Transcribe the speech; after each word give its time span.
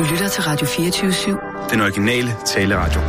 Du 0.00 0.04
lytter 0.04 0.28
til 0.28 0.42
Radio 0.42 0.66
24-7. 0.66 1.70
Den 1.70 1.80
originale 1.80 2.36
taleradio. 2.46 3.00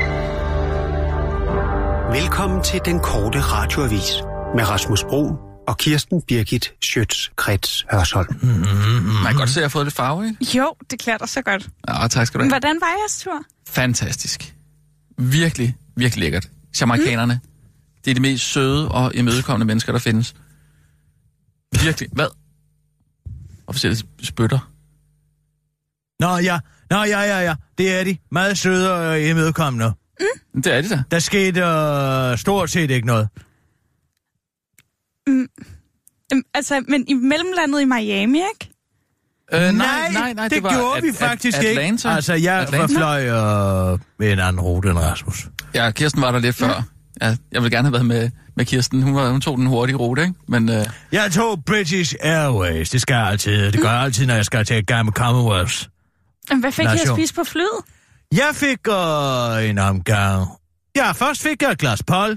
Velkommen 2.21 2.63
til 2.63 2.81
den 2.86 2.99
korte 2.99 3.39
radioavis 3.41 4.12
med 4.55 4.70
Rasmus 4.70 5.04
Bro 5.04 5.35
og 5.67 5.77
Kirsten 5.77 6.21
Birgit 6.21 6.73
Schøtz-Krets 6.85 7.85
Hørsholm. 7.91 8.35
Man 8.43 9.25
kan 9.27 9.35
godt 9.35 9.49
se, 9.49 9.54
at 9.54 9.62
jeg 9.62 9.63
har 9.63 9.69
fået 9.69 9.85
lidt 9.85 9.96
farve, 9.96 10.27
ikke? 10.27 10.57
Jo, 10.57 10.73
det 10.91 11.00
klæder 11.00 11.18
dig 11.18 11.30
så 11.30 11.41
godt. 11.41 11.70
Ja, 11.88 12.07
tak 12.07 12.27
skal 12.27 12.39
du 12.39 12.43
have. 12.43 12.52
Hvordan 12.52 12.77
var 12.82 12.88
jeres 12.88 13.20
tur? 13.23 13.44
Fantastisk. 13.68 14.55
Virkelig, 15.18 15.76
virkelig 15.96 16.21
lækkert. 16.23 16.50
Jamaikanerne. 16.82 17.39
Det 18.05 18.12
er 18.12 18.16
de 18.16 18.21
mest 18.21 18.44
søde 18.44 18.92
og 18.92 19.16
imødekommende 19.16 19.66
mennesker, 19.66 19.92
der 19.92 20.00
findes. 20.00 20.36
Virkelig. 21.84 22.10
Hvad? 22.12 22.28
Det 23.82 24.05
spytter? 24.23 24.71
Nå 26.20 26.38
ja, 26.38 26.60
nå 26.91 27.04
ja, 27.04 27.20
ja, 27.22 27.40
ja, 27.40 27.55
det 27.77 28.00
er 28.00 28.04
de. 28.04 28.18
Meget 28.31 28.58
søde 28.58 28.94
og 29.09 29.22
imødekommende. 29.22 29.91
Det 30.55 30.68
er 30.68 30.82
de 30.82 30.90
da. 30.90 31.04
Der 31.12 31.20
skete 31.20 31.62
øh, 31.62 32.38
stort 32.38 32.70
set 32.70 32.91
ikke 32.91 33.08
noget. 33.08 33.30
Øhm, 35.30 35.48
altså, 36.54 36.84
men 36.88 37.05
i 37.08 37.13
mellemlandet 37.13 37.82
i 37.82 37.85
Miami, 37.85 38.38
ikke? 38.38 38.73
Øh, 39.54 39.59
det, 39.62 40.52
det 40.52 40.63
var 40.63 40.73
gjorde 40.73 40.98
At- 40.98 41.04
vi 41.04 41.08
At- 41.09 41.16
faktisk 41.16 41.58
Atlanta. 41.58 41.82
ikke. 42.09 42.16
Altså, 42.16 42.34
jeg 42.34 42.59
Atlanta. 42.62 42.98
fløj 42.98 43.26
øh, 43.26 43.99
med 44.20 44.32
en 44.34 44.40
anden 44.40 44.60
rute 44.62 44.90
end 44.90 44.98
Rasmus. 44.98 45.48
Ja, 45.76 45.91
Kirsten 45.91 46.21
var 46.21 46.32
der 46.32 46.40
lidt 46.40 46.55
før. 46.55 46.84
Ja, 47.21 47.35
jeg 47.52 47.63
vil 47.63 47.71
gerne 47.71 47.85
have 47.88 47.94
været 47.94 48.05
med, 48.05 48.30
med 48.55 48.66
Kirsten. 48.66 49.02
Hun, 49.02 49.16
var, 49.16 49.30
hun 49.32 49.41
tog 49.41 49.58
den 49.58 49.66
hurtige 49.68 49.96
rute, 49.96 50.21
ikke? 50.21 50.34
Men 50.48 50.70
øh, 50.70 50.85
Jeg 51.12 51.32
tog 51.32 51.63
British 51.66 52.16
Airways. 52.21 52.90
Det 52.90 53.02
skal 53.02 53.13
jeg 53.13 53.27
altid. 53.27 53.71
Det 53.71 53.82
gør 53.82 53.90
jeg 53.91 54.02
altid, 54.02 54.26
når 54.26 54.35
jeg 54.35 54.46
skal 54.46 54.66
til 54.66 54.77
et 54.77 54.88
gammel 54.88 55.13
Commonwealth. 55.13 55.85
Hvad 56.59 56.72
fik 56.72 56.84
I 56.86 56.88
at 56.88 56.94
Nation. 56.94 57.18
spise 57.18 57.34
på 57.34 57.44
flyet? 57.44 57.80
Jeg 58.31 58.49
fik 58.54 58.80
øh, 58.88 59.70
en 59.70 59.77
omgang... 59.77 60.48
Ja, 60.96 61.12
først 61.12 61.41
fik 61.41 61.62
jeg 61.62 61.71
et 61.71 61.77
glas 61.77 62.04
pol, 62.04 62.29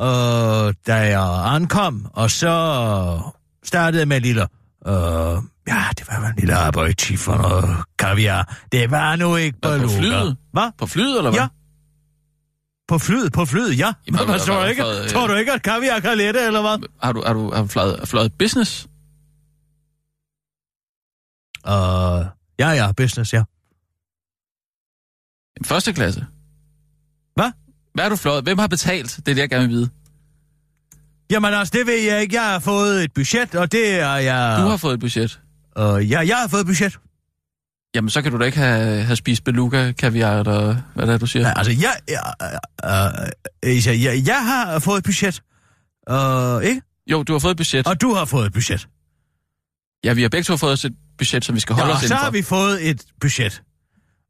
øh, 0.00 0.74
da 0.86 0.94
jeg 0.94 1.54
ankom, 1.54 2.06
og 2.12 2.30
så 2.30 3.20
startede 3.64 4.00
jeg 4.00 4.08
med 4.08 4.16
en 4.16 4.22
lille... 4.22 4.42
Øh, 4.86 4.92
ja, 5.68 5.84
det 5.98 6.08
var 6.08 6.26
en 6.28 6.34
lille 6.38 6.56
aperitif 6.56 7.20
for 7.20 7.36
noget 7.36 7.76
kaviar. 7.98 8.56
Det 8.72 8.90
var 8.90 9.16
nu 9.16 9.36
ikke 9.36 9.58
på 9.62 9.68
beluga. 9.68 9.98
flyet? 9.98 10.36
Hvad? 10.52 10.70
på 10.78 10.86
flyet, 10.86 11.16
eller 11.18 11.30
hvad? 11.30 11.40
Ja. 11.40 11.48
På 12.88 12.98
flyet, 12.98 13.32
på 13.32 13.44
flyet, 13.44 13.78
ja. 13.78 13.92
Jamen, 14.06 14.18
Hvad, 14.18 14.26
hvad- 14.26 14.38
tror, 14.46 14.60
du 14.62 14.66
ikke, 14.66 14.82
hvad- 14.82 15.08
tror 15.08 15.26
du 15.26 15.34
ikke, 15.34 15.52
at 15.52 15.62
kaviar 15.62 16.00
kan 16.00 16.18
lette, 16.18 16.40
eller 16.46 16.60
hvad? 16.60 16.88
Har 17.02 17.12
du, 17.12 17.22
har 17.26 17.32
du, 17.32 17.50
har 17.54 17.62
du 17.62 17.68
fløjet, 17.68 18.08
fløjet 18.08 18.32
business? 18.38 18.86
Uh, 21.66 22.26
ja, 22.58 22.70
ja, 22.70 22.92
business, 22.96 23.32
ja. 23.32 23.42
Første 25.64 25.92
klasse? 25.92 26.26
Hvad? 27.34 27.50
Hvad 27.94 28.04
har 28.04 28.08
du 28.08 28.16
fløjet? 28.16 28.44
Hvem 28.44 28.58
har 28.58 28.66
betalt? 28.66 29.10
Det 29.16 29.28
er 29.28 29.34
det, 29.34 29.38
jeg 29.38 29.50
gerne 29.50 29.68
vil 29.68 29.76
vide. 29.76 29.88
Jamen 31.30 31.54
altså, 31.54 31.72
det 31.78 31.86
ved 31.86 31.98
jeg 32.02 32.22
ikke. 32.22 32.34
Jeg 32.34 32.42
har 32.44 32.58
fået 32.58 33.04
et 33.04 33.12
budget, 33.14 33.54
og 33.54 33.72
det 33.72 33.94
er 34.00 34.14
jeg... 34.16 34.58
Du 34.62 34.68
har 34.68 34.76
fået 34.76 34.94
et 34.94 35.00
budget. 35.00 35.40
Uh, 35.80 36.10
ja, 36.10 36.20
jeg 36.20 36.36
har 36.36 36.48
fået 36.48 36.60
et 36.60 36.66
budget. 36.66 36.98
Jamen, 37.94 38.10
så 38.10 38.22
kan 38.22 38.32
du 38.32 38.38
da 38.38 38.44
ikke 38.44 38.58
have, 38.58 39.02
have 39.02 39.16
spist 39.16 39.44
beluga, 39.44 39.92
kaviar, 39.92 40.38
eller 40.38 40.76
hvad 40.94 41.06
det 41.06 41.14
er, 41.14 41.18
du 41.18 41.26
siger. 41.26 41.48
Ja, 41.48 41.52
altså, 41.58 41.72
jeg, 41.72 41.94
jeg, 42.08 42.32
øh, 43.64 43.70
øh, 43.70 44.02
jeg, 44.04 44.22
jeg, 44.26 44.44
har 44.46 44.78
fået 44.78 44.98
et 44.98 45.04
budget. 45.04 45.42
Uh, 46.10 46.64
ikke? 46.64 46.82
Jo, 47.10 47.22
du 47.22 47.32
har 47.32 47.38
fået 47.38 47.50
et 47.50 47.56
budget. 47.56 47.86
Og 47.86 48.00
du 48.00 48.14
har 48.14 48.24
fået 48.24 48.46
et 48.46 48.52
budget. 48.52 48.88
Ja, 50.04 50.12
vi 50.12 50.22
har 50.22 50.28
begge 50.28 50.44
to 50.44 50.56
fået 50.56 50.72
os 50.72 50.84
et 50.84 50.94
budget, 51.18 51.44
som 51.44 51.54
vi 51.54 51.60
skal 51.60 51.74
holde 51.74 51.88
Ja, 51.90 51.96
os 51.96 52.02
og 52.02 52.08
så 52.08 52.14
indenfor. 52.14 52.24
har 52.24 52.30
vi 52.30 52.42
fået 52.42 52.88
et 52.90 53.04
budget. 53.20 53.62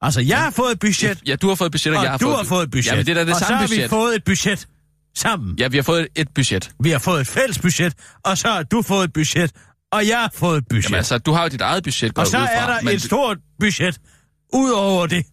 Altså, 0.02 0.20
jeg 0.20 0.38
har 0.38 0.50
fået 0.50 0.72
et 0.72 0.78
budget, 0.78 1.18
Ja, 1.26 1.36
du 1.36 1.48
har 1.48 1.54
fået 1.54 1.66
et 1.66 1.72
budget, 1.72 1.94
og, 1.94 1.98
og 1.98 2.04
jeg 2.04 2.10
har 2.10 2.18
du 2.18 2.24
fået... 2.24 2.36
har 2.36 2.44
fået 2.44 2.62
et 2.62 2.70
budget. 2.70 2.86
Jamen, 2.86 3.06
det 3.06 3.10
er 3.10 3.14
da 3.14 3.24
det 3.24 3.34
og 3.34 3.38
samme 3.40 3.46
så 3.48 3.54
har 3.54 3.66
budget. 3.66 3.82
vi 3.84 3.88
fået 3.88 4.16
et 4.16 4.24
budget 4.24 4.66
sammen. 5.16 5.58
Ja, 5.58 5.68
vi 5.68 5.76
har 5.76 5.82
fået 5.82 6.08
et 6.14 6.28
budget. 6.34 6.70
Vi 6.80 6.90
har 6.90 6.98
fået 6.98 7.20
et 7.20 7.26
fælles 7.26 7.58
budget, 7.58 7.94
og 8.24 8.38
så 8.38 8.48
har 8.48 8.62
du 8.62 8.82
fået 8.82 9.04
et 9.04 9.12
budget, 9.12 9.52
og 9.92 10.08
jeg 10.08 10.18
har 10.18 10.30
fået 10.34 10.58
et 10.58 10.64
budget. 10.70 10.84
Jamen 10.84 10.96
altså, 10.96 11.18
du 11.18 11.32
har 11.32 11.42
jo 11.42 11.48
dit 11.48 11.60
eget 11.60 11.84
budget, 11.84 12.14
går 12.14 12.22
og 12.22 12.26
så 12.28 12.36
jeg 12.38 12.42
ud 12.44 12.48
er 12.62 12.66
der 12.66 12.82
men, 12.82 12.94
et 12.94 13.02
stort 13.02 13.38
budget 13.60 13.98
ud 14.52 14.70
over 14.70 15.06
det. 15.06 15.24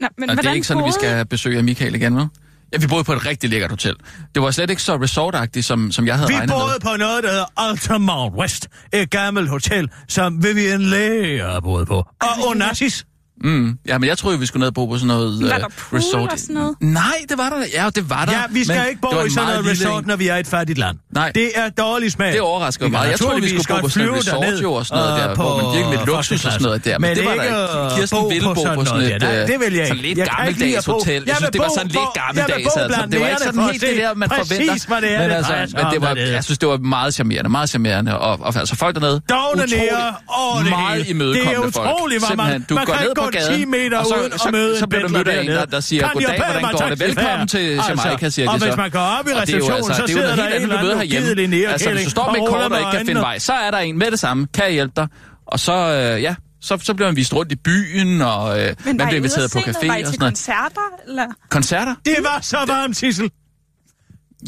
Nå, 0.00 0.08
men 0.18 0.30
Og 0.30 0.36
det 0.36 0.46
er 0.46 0.52
ikke 0.52 0.66
sådan, 0.66 0.82
at 0.82 0.86
vi 0.86 0.90
boede 1.00 1.06
I? 1.12 1.14
skal 1.14 1.26
besøge 1.26 1.62
Michael 1.62 1.94
igen, 1.94 2.16
vel? 2.16 2.26
Ja, 2.72 2.78
vi 2.78 2.86
boede 2.86 3.04
på 3.04 3.12
et 3.12 3.26
rigtig 3.26 3.50
lækkert 3.50 3.70
hotel. 3.70 3.94
Det 4.34 4.42
var 4.42 4.50
slet 4.50 4.70
ikke 4.70 4.82
så 4.82 4.96
resortagtigt, 5.02 5.66
som, 5.66 5.92
som 5.92 6.06
jeg 6.06 6.14
havde 6.16 6.28
Vi 6.28 6.34
regnet 6.34 6.50
boede 6.54 6.66
med. 6.72 6.80
på 6.90 6.96
noget, 6.96 7.24
der 7.24 7.30
hedder 7.30 7.44
Altamont 7.56 8.34
West. 8.34 8.68
Et 8.92 9.10
gammelt 9.10 9.48
hotel, 9.48 9.88
som 10.08 10.44
Vivian 10.44 10.80
Leigh 10.82 11.44
har 11.44 11.60
boet 11.60 11.88
på. 11.88 11.96
Og 11.96 12.46
Onassis. 12.48 13.06
Mm. 13.44 13.78
Ja, 13.88 13.98
men 13.98 14.08
jeg 14.08 14.18
troede, 14.18 14.38
vi 14.40 14.46
skulle 14.46 14.60
ned 14.60 14.66
og 14.68 14.74
bo 14.74 14.86
på 14.86 14.94
sådan 14.96 15.06
noget 15.06 15.40
Var 15.42 15.54
øh, 15.54 15.60
der 15.60 15.68
pool 15.78 15.98
resort. 16.00 16.32
og 16.32 16.38
sådan 16.38 16.54
noget? 16.54 16.74
Nej, 16.80 17.02
det 17.28 17.38
var 17.38 17.48
der. 17.48 17.56
Ja, 17.74 17.90
det 17.94 18.10
var 18.10 18.24
der. 18.24 18.32
Ja, 18.32 18.42
vi 18.50 18.64
skal 18.64 18.78
men 18.78 18.88
ikke 18.88 19.00
bo 19.00 19.24
i 19.24 19.30
sådan 19.30 19.48
noget 19.48 19.66
resort, 19.70 20.06
når 20.06 20.16
vi 20.16 20.28
er 20.28 20.36
i 20.36 20.40
et 20.40 20.46
fattigt 20.46 20.78
land. 20.78 20.96
Nej. 21.14 21.32
Det 21.34 21.50
er 21.54 21.68
dårlig 21.68 22.12
smag. 22.12 22.32
Det 22.32 22.40
overrasker 22.40 22.88
mig. 22.88 23.08
Jeg 23.10 23.18
troede, 23.18 23.40
vi 23.42 23.48
skulle 23.48 23.80
bo 23.80 23.86
på 23.86 23.88
sådan 23.88 24.08
et 24.08 24.14
resort 24.16 24.42
derned, 24.42 24.60
jo 24.62 24.72
og 24.72 24.86
sådan 24.86 25.02
noget 25.04 25.20
der, 25.22 25.30
øh, 25.30 25.36
hvor 25.36 25.56
man 25.56 25.64
på 25.64 25.70
virkelig 25.70 25.98
med 25.98 26.06
luksus 26.06 26.44
og 26.44 26.52
sådan 26.52 26.64
noget 26.64 26.84
der. 26.84 26.98
Men, 26.98 27.08
Men 27.08 27.16
det 27.16 27.24
var 27.26 27.34
der 27.34 27.42
ikke, 27.42 27.92
øh, 27.92 27.98
Kirsten 27.98 28.30
ville 28.30 28.42
på 28.48 28.54
bo 28.54 28.62
sådan 28.62 28.78
på 28.78 28.84
sådan 28.84 29.00
noget 29.00 29.16
et, 29.16 29.22
øh, 29.22 29.48
det 29.48 29.60
vil 29.60 29.74
jeg 29.74 29.86
sådan 29.86 30.04
ikke. 30.04 30.14
lidt 30.20 30.28
gammeldags 30.36 30.86
hotel. 30.86 31.22
Jeg 31.26 31.36
synes, 31.36 31.50
det 31.50 31.60
var 31.60 31.70
sådan 31.76 31.90
lidt 31.90 32.12
gammeldags. 32.14 32.76
altså. 32.76 33.02
Det 33.10 33.20
var 33.20 33.26
ikke 33.28 33.40
sådan 33.44 33.60
helt 33.70 33.80
det 33.82 33.96
der, 33.96 34.14
man 34.14 34.28
præcis, 34.28 34.48
forventer. 34.48 34.86
hvad 34.88 35.00
det 35.02 35.10
er, 35.14 35.20
Men 35.20 35.30
det 35.30 35.36
altså, 35.36 35.52
drejer 35.52 35.66
sig 35.66 35.76
men 35.78 35.86
det 35.90 35.96
om, 35.96 36.02
var, 36.02 36.08
hvad 36.14 36.22
det 36.22 36.30
er. 36.30 36.34
jeg 36.34 36.44
synes, 36.44 36.58
det 36.58 36.68
var 36.68 36.76
meget 36.78 37.14
charmerende, 37.14 37.50
meget 37.50 37.68
charmerende. 37.70 38.18
Og, 38.18 38.40
og 38.40 38.56
altså 38.56 38.76
folk 38.76 38.94
dernede, 38.94 39.20
utrolig- 39.32 39.76
nede 39.78 40.14
over 40.28 40.58
det 40.62 40.70
meget 40.70 41.08
imødekommende 41.08 41.62
Det 41.66 41.68
er 41.68 41.80
folk. 41.80 41.90
utroligt, 41.96 42.20
hvor 42.26 42.36
man- 42.36 42.46
kan 42.46 42.76
ned 43.00 43.08
ikke 43.08 43.20
på 43.26 43.30
gaden, 43.30 43.58
10 43.58 43.64
meter 43.64 43.98
og 43.98 44.06
så, 44.06 44.14
uden 44.20 44.32
at 44.32 44.40
så, 44.40 44.50
møde 44.52 44.78
så 44.78 44.84
en 44.84 44.88
bliver 44.88 45.02
du 45.06 45.12
mødt 45.12 45.28
af 45.28 45.40
en, 45.40 45.46
der, 45.48 45.52
dernede. 45.54 45.70
der 45.70 45.80
siger, 45.80 46.02
Kan 46.02 46.10
goddag, 46.14 46.36
hvordan 46.36 46.62
går 46.72 46.88
det? 46.88 46.98
til 46.98 47.08
Velkommen 47.08 47.48
til. 47.48 47.80
Jamaica, 47.88 48.28
siger 48.28 48.46
de 48.48 48.52
Og 48.54 48.60
så. 48.60 48.66
hvis 48.66 48.76
man 48.76 48.90
går 48.90 48.98
op 49.00 49.26
i 49.26 49.30
Og 49.30 49.36
er 49.36 49.42
receptionen, 49.42 49.76
altså, 49.76 49.94
så 49.94 50.02
er 50.02 50.06
sidder 50.06 50.36
der 50.36 50.46
en 50.46 50.62
eller 50.62 50.76
du 50.76 50.82
møder 50.82 51.00
anden 51.00 51.50
nærekælling 51.50 51.54
Altså, 51.72 51.90
hvis 51.90 52.04
du 52.04 52.10
står 52.10 52.32
med 52.32 52.40
og 52.40 52.48
kort 52.48 52.72
og 52.72 52.78
ikke 52.78 52.90
kan 52.92 53.06
finde 53.06 53.20
vej, 53.20 53.38
så 53.38 53.52
er 53.52 53.70
der 53.70 53.78
en 53.78 53.98
med 53.98 54.10
det 54.10 54.18
samme. 54.18 54.46
Kan 54.54 54.64
jeg 54.64 54.72
hjælpe 54.72 54.92
dig? 54.96 55.08
Og 55.46 55.60
så, 55.60 55.72
øh, 55.72 56.22
ja, 56.22 56.34
så, 56.60 56.78
så 56.82 56.94
bliver 56.94 57.08
man 57.08 57.16
vist 57.16 57.34
rundt 57.34 57.52
i 57.52 57.56
byen, 57.56 58.22
og 58.22 58.60
øh, 58.60 58.74
Men 58.84 58.96
man 58.96 58.96
bliver 58.96 59.08
at 59.08 59.14
inviteret 59.16 59.50
på 59.52 59.58
café 59.58 59.86
Var 59.86 59.96
I 59.96 60.02
og 60.02 60.06
til 60.06 60.06
sådan 60.06 60.18
noget. 60.18 60.32
koncerter? 60.32 60.80
Eller? 61.08 61.26
Koncerter? 61.50 61.94
Det 62.04 62.16
var 62.22 62.38
så 62.42 62.56
varmt, 62.66 62.96
Sissel. 62.96 63.30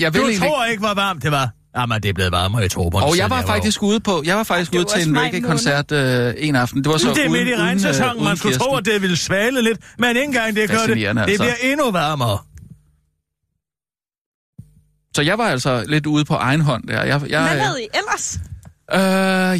Jeg 0.00 0.14
vil 0.14 0.22
Du 0.22 0.38
tror 0.38 0.64
ikke, 0.64 0.80
hvor 0.80 0.94
varmt 0.94 1.22
det 1.22 1.32
var. 1.32 1.50
Jamen, 1.78 2.02
det 2.02 2.08
er 2.08 2.12
blevet 2.12 2.32
varmere 2.32 2.64
i 2.64 2.68
Torbern. 2.68 3.02
Og 3.02 3.16
jeg 3.16 3.30
var 3.30 3.42
faktisk 3.42 3.82
ude 3.82 4.00
på, 4.00 4.22
jeg 4.26 4.36
var 4.36 4.42
faktisk 4.42 4.72
ude 4.74 4.84
til 4.84 5.08
en 5.08 5.18
reggae-koncert 5.18 5.92
øh, 5.92 6.34
en 6.38 6.56
aften. 6.56 6.84
Det 6.84 6.92
var 6.92 6.98
så 6.98 7.08
Det 7.08 7.16
er 7.18 7.20
uden, 7.20 7.32
midt 7.32 7.48
i 7.48 7.52
øh, 7.52 7.58
regnsæsonen. 7.58 8.12
uden 8.12 8.24
Man 8.24 8.36
skulle 8.36 8.58
tro, 8.58 8.76
at 8.76 8.84
det 8.84 9.02
ville 9.02 9.16
svale 9.16 9.62
lidt, 9.62 9.78
men 9.98 10.10
ikke 10.10 10.22
engang 10.22 10.56
det 10.56 10.70
gør 10.70 10.78
det. 10.86 10.96
Det 10.96 11.18
altså. 11.18 11.42
bliver 11.42 11.54
endnu 11.62 11.90
varmere. 11.90 12.38
Så 15.14 15.22
jeg 15.22 15.38
var 15.38 15.44
altså 15.44 15.84
lidt 15.88 16.06
ude 16.06 16.24
på 16.24 16.34
egen 16.34 16.60
hånd 16.60 16.88
der. 16.88 17.02
Jeg, 17.02 17.22
jeg, 17.28 17.42
Hvad 17.42 17.56
lavede 17.56 17.82
I 17.82 17.88
ellers? 17.94 18.38
Øh, 18.94 19.00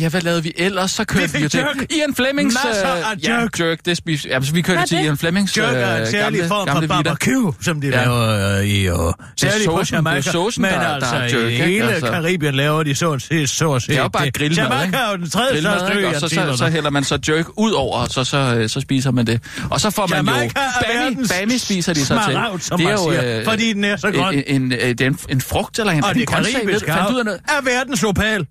ja, 0.03 0.09
hvad 0.09 0.21
lavede 0.21 0.43
vi 0.43 0.53
ellers? 0.57 0.91
Så 0.91 1.05
kørte 1.05 1.33
Vi 1.33 1.39
jo 1.43 1.49
til 1.49 1.59
jerk. 1.59 1.77
Ian 1.91 2.15
Flemings... 2.15 2.57
Masser 2.67 2.89
af 2.89 3.15
øh, 3.15 3.25
ja, 3.25 3.41
jerk. 3.41 3.61
jerk. 3.61 3.79
Det 3.85 3.97
spiste, 3.97 4.29
ja, 4.29 4.41
så 4.43 4.53
vi 4.53 4.63
kørte 4.63 4.77
Hvad 4.77 4.83
er 4.83 4.87
til 4.87 4.99
det? 4.99 5.05
Ian 5.05 5.19
Flemings 5.19 5.57
Jerk 5.59 5.75
er 5.77 5.97
en 5.97 6.01
øh, 6.03 6.07
særlig 6.07 6.39
gamle, 6.41 6.49
form 6.49 6.69
for 6.69 6.87
barbecue, 6.87 7.53
som 7.61 7.81
de 7.81 7.87
Ja. 7.89 7.97
laver 8.05 8.59
øh, 8.59 8.65
i... 8.65 8.91
Uh, 8.91 9.13
særligt 9.41 9.69
på 9.71 9.83
Jamaica. 9.93 10.17
det 10.19 10.27
er 10.27 10.31
saucen, 10.33 10.63
men 10.63 10.71
der- 10.73 10.79
der 10.81 10.87
altså, 10.89 11.17
er 11.17 11.43
jerk, 11.43 11.53
i 11.53 11.55
hele 11.57 11.93
Altså. 11.93 12.11
Karibien 12.11 12.55
laver 12.55 12.83
de 12.83 12.95
så 12.95 13.13
at 13.13 13.23
se, 13.23 13.47
så 13.47 13.73
at 13.73 13.83
se. 13.83 13.89
Det 13.89 13.99
er 13.99 14.03
jo 14.03 14.09
bare 14.09 14.31
grillmad, 14.31 14.57
Jamaica 14.65 14.85
ikke? 14.85 14.97
er 14.97 15.11
jo 15.11 15.17
den 15.17 15.31
tredje 15.31 15.53
Grillmad, 15.53 15.79
største 15.79 15.99
ø 15.99 16.09
og 16.09 16.15
så, 16.15 16.29
så, 16.29 16.57
så 16.57 16.67
hælder 16.69 16.91
man 16.91 17.05
så 17.05 17.19
jerk 17.29 17.47
ud 17.57 17.73
over, 17.73 17.99
og 17.99 18.09
så, 18.09 18.25
så, 18.25 18.37
øh, 18.59 18.69
så 18.69 18.81
spiser 18.81 19.11
man 19.11 19.27
det. 19.27 19.43
Og 19.71 19.81
så 19.81 19.91
får 19.91 20.07
man 20.07 20.27
jo... 20.27 20.33
Jamaica 20.33 20.61
er 20.61 20.83
Bami, 20.83 20.99
verdens 21.05 21.33
bami 21.41 21.59
spiser 21.59 21.93
de 21.95 22.01
så 22.07 22.15
til. 22.27 22.65
som 22.67 22.81
man 22.83 22.99
siger, 22.99 23.45
fordi 23.45 23.73
den 23.73 23.85
er 23.85 23.97
så 23.97 24.11
grøn. 24.11 24.35
En, 24.35 24.43
en, 24.47 24.63
en, 24.63 24.71
det 24.71 25.01
er 25.01 25.07
en, 25.07 25.19
en 25.29 25.41
frugt 25.41 25.79
eller 25.79 25.93
en, 25.93 26.05
Og 26.05 26.11
er 26.11 26.13
det 26.15 26.29
det 26.29 26.39
en? 26.39 26.45
Ved 26.45 26.53
karibiske 26.55 26.93
hav 26.93 27.11
noget? 27.25 27.41
er 27.49 27.63
verdens 27.65 28.05
opal. 28.05 28.47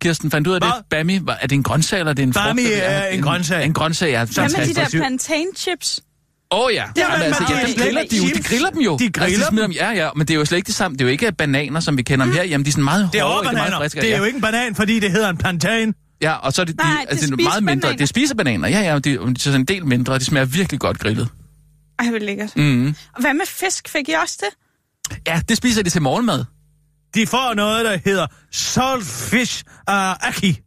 Kirsten, 0.00 0.30
fandt 0.30 0.44
du 0.44 0.50
ud 0.50 0.54
af 0.54 0.60
det? 0.60 0.70
Hvad? 0.70 0.82
Bami, 0.90 1.18
var- 1.22 1.38
er 1.40 1.46
det 1.46 1.56
en 1.56 1.62
grøntsag, 1.62 1.98
eller 1.98 2.10
er 2.10 2.14
det 2.14 2.22
en 2.22 2.32
frugt? 2.32 2.44
Bami 2.46 2.62
eller- 2.62 2.76
er 2.82 3.08
en 3.08 3.22
grøntsag. 3.22 3.64
En 3.64 3.72
grøntsag, 3.74 4.10
ja. 4.10 4.24
Hvad 4.24 4.58
med 4.58 4.66
de 4.66 4.74
der 4.74 4.88
plantain 4.88 5.46
chips? 5.56 6.00
Åh 6.50 6.60
oh, 6.64 6.72
ja. 6.74 6.84
Jamen, 6.96 7.12
Jamen, 7.12 7.22
altså, 7.26 7.44
ja, 7.50 7.66
de 7.66 7.74
griller, 7.82 8.02
de, 8.10 8.16
jo, 8.16 8.24
de 8.34 8.42
griller 8.42 8.70
dem 8.70 8.80
jo. 8.80 8.96
De 8.98 9.10
griller 9.12 9.36
altså, 9.36 9.48
smider 9.50 9.66
dem. 9.66 9.72
Ja, 9.72 9.90
ja, 9.90 10.08
men 10.16 10.26
det 10.28 10.34
er 10.34 10.38
jo 10.38 10.44
slet 10.44 10.56
ikke 10.58 10.66
det 10.66 10.74
samme. 10.74 10.96
Det 10.96 11.00
er 11.00 11.04
jo 11.04 11.10
ikke 11.10 11.32
bananer, 11.32 11.80
som 11.80 11.96
vi 11.96 12.02
kender 12.02 12.24
dem 12.26 12.34
her. 12.34 12.42
Jamen, 12.44 12.64
de 12.64 12.68
er 12.68 12.72
sådan 12.72 12.84
meget 12.84 13.08
Det 13.12 13.18
er 13.20 13.24
hårde, 13.24 13.38
også 13.38 13.50
ikke? 13.50 13.56
meget 13.56 13.74
friske. 13.74 14.00
Det 14.00 14.06
er 14.06 14.10
ja. 14.12 14.18
jo 14.18 14.24
ikke 14.24 14.36
en 14.36 14.42
banan, 14.42 14.74
fordi 14.74 15.00
det 15.00 15.10
hedder 15.10 15.28
en 15.28 15.36
plantain. 15.36 15.94
Ja, 16.22 16.32
og 16.32 16.52
så 16.52 16.60
er 16.62 16.64
det, 16.64 16.74
de, 16.78 16.82
Nej, 16.82 16.96
det 17.00 17.10
altså, 17.10 17.26
det 17.26 17.32
er 17.32 17.36
spiser 17.36 17.48
meget 17.50 17.62
mindre. 17.64 17.80
bananer. 17.80 17.96
Det 17.98 18.08
spiser 18.08 18.34
bananer. 18.34 18.68
Ja, 18.68 18.80
ja, 18.80 18.94
de, 18.94 19.00
de 19.00 19.14
er 19.14 19.34
sådan 19.38 19.60
en 19.60 19.64
del 19.66 19.86
mindre, 19.86 20.12
og 20.12 20.20
de 20.20 20.24
smager 20.24 20.44
virkelig 20.46 20.80
godt 20.80 20.98
grillet. 20.98 21.28
Ej, 21.98 22.10
hvor 22.10 22.18
lækkert. 22.18 22.56
Mm. 22.56 22.94
Og 23.14 23.20
hvad 23.20 23.34
med 23.34 23.46
fisk? 23.46 23.88
Fik 23.88 24.08
I 24.08 24.12
også 24.22 24.36
det? 24.40 25.18
Ja, 25.26 25.40
det 25.48 25.56
spiser 25.56 25.82
de 25.82 25.90
til 25.90 26.02
morgenmad. 26.02 26.44
De 27.14 27.26
får 27.26 27.54
noget, 27.54 27.84
der 27.84 27.98
hedder 28.04 28.26
Saltfish 28.52 29.64
uh, 29.68 30.28
aki. 30.28 30.60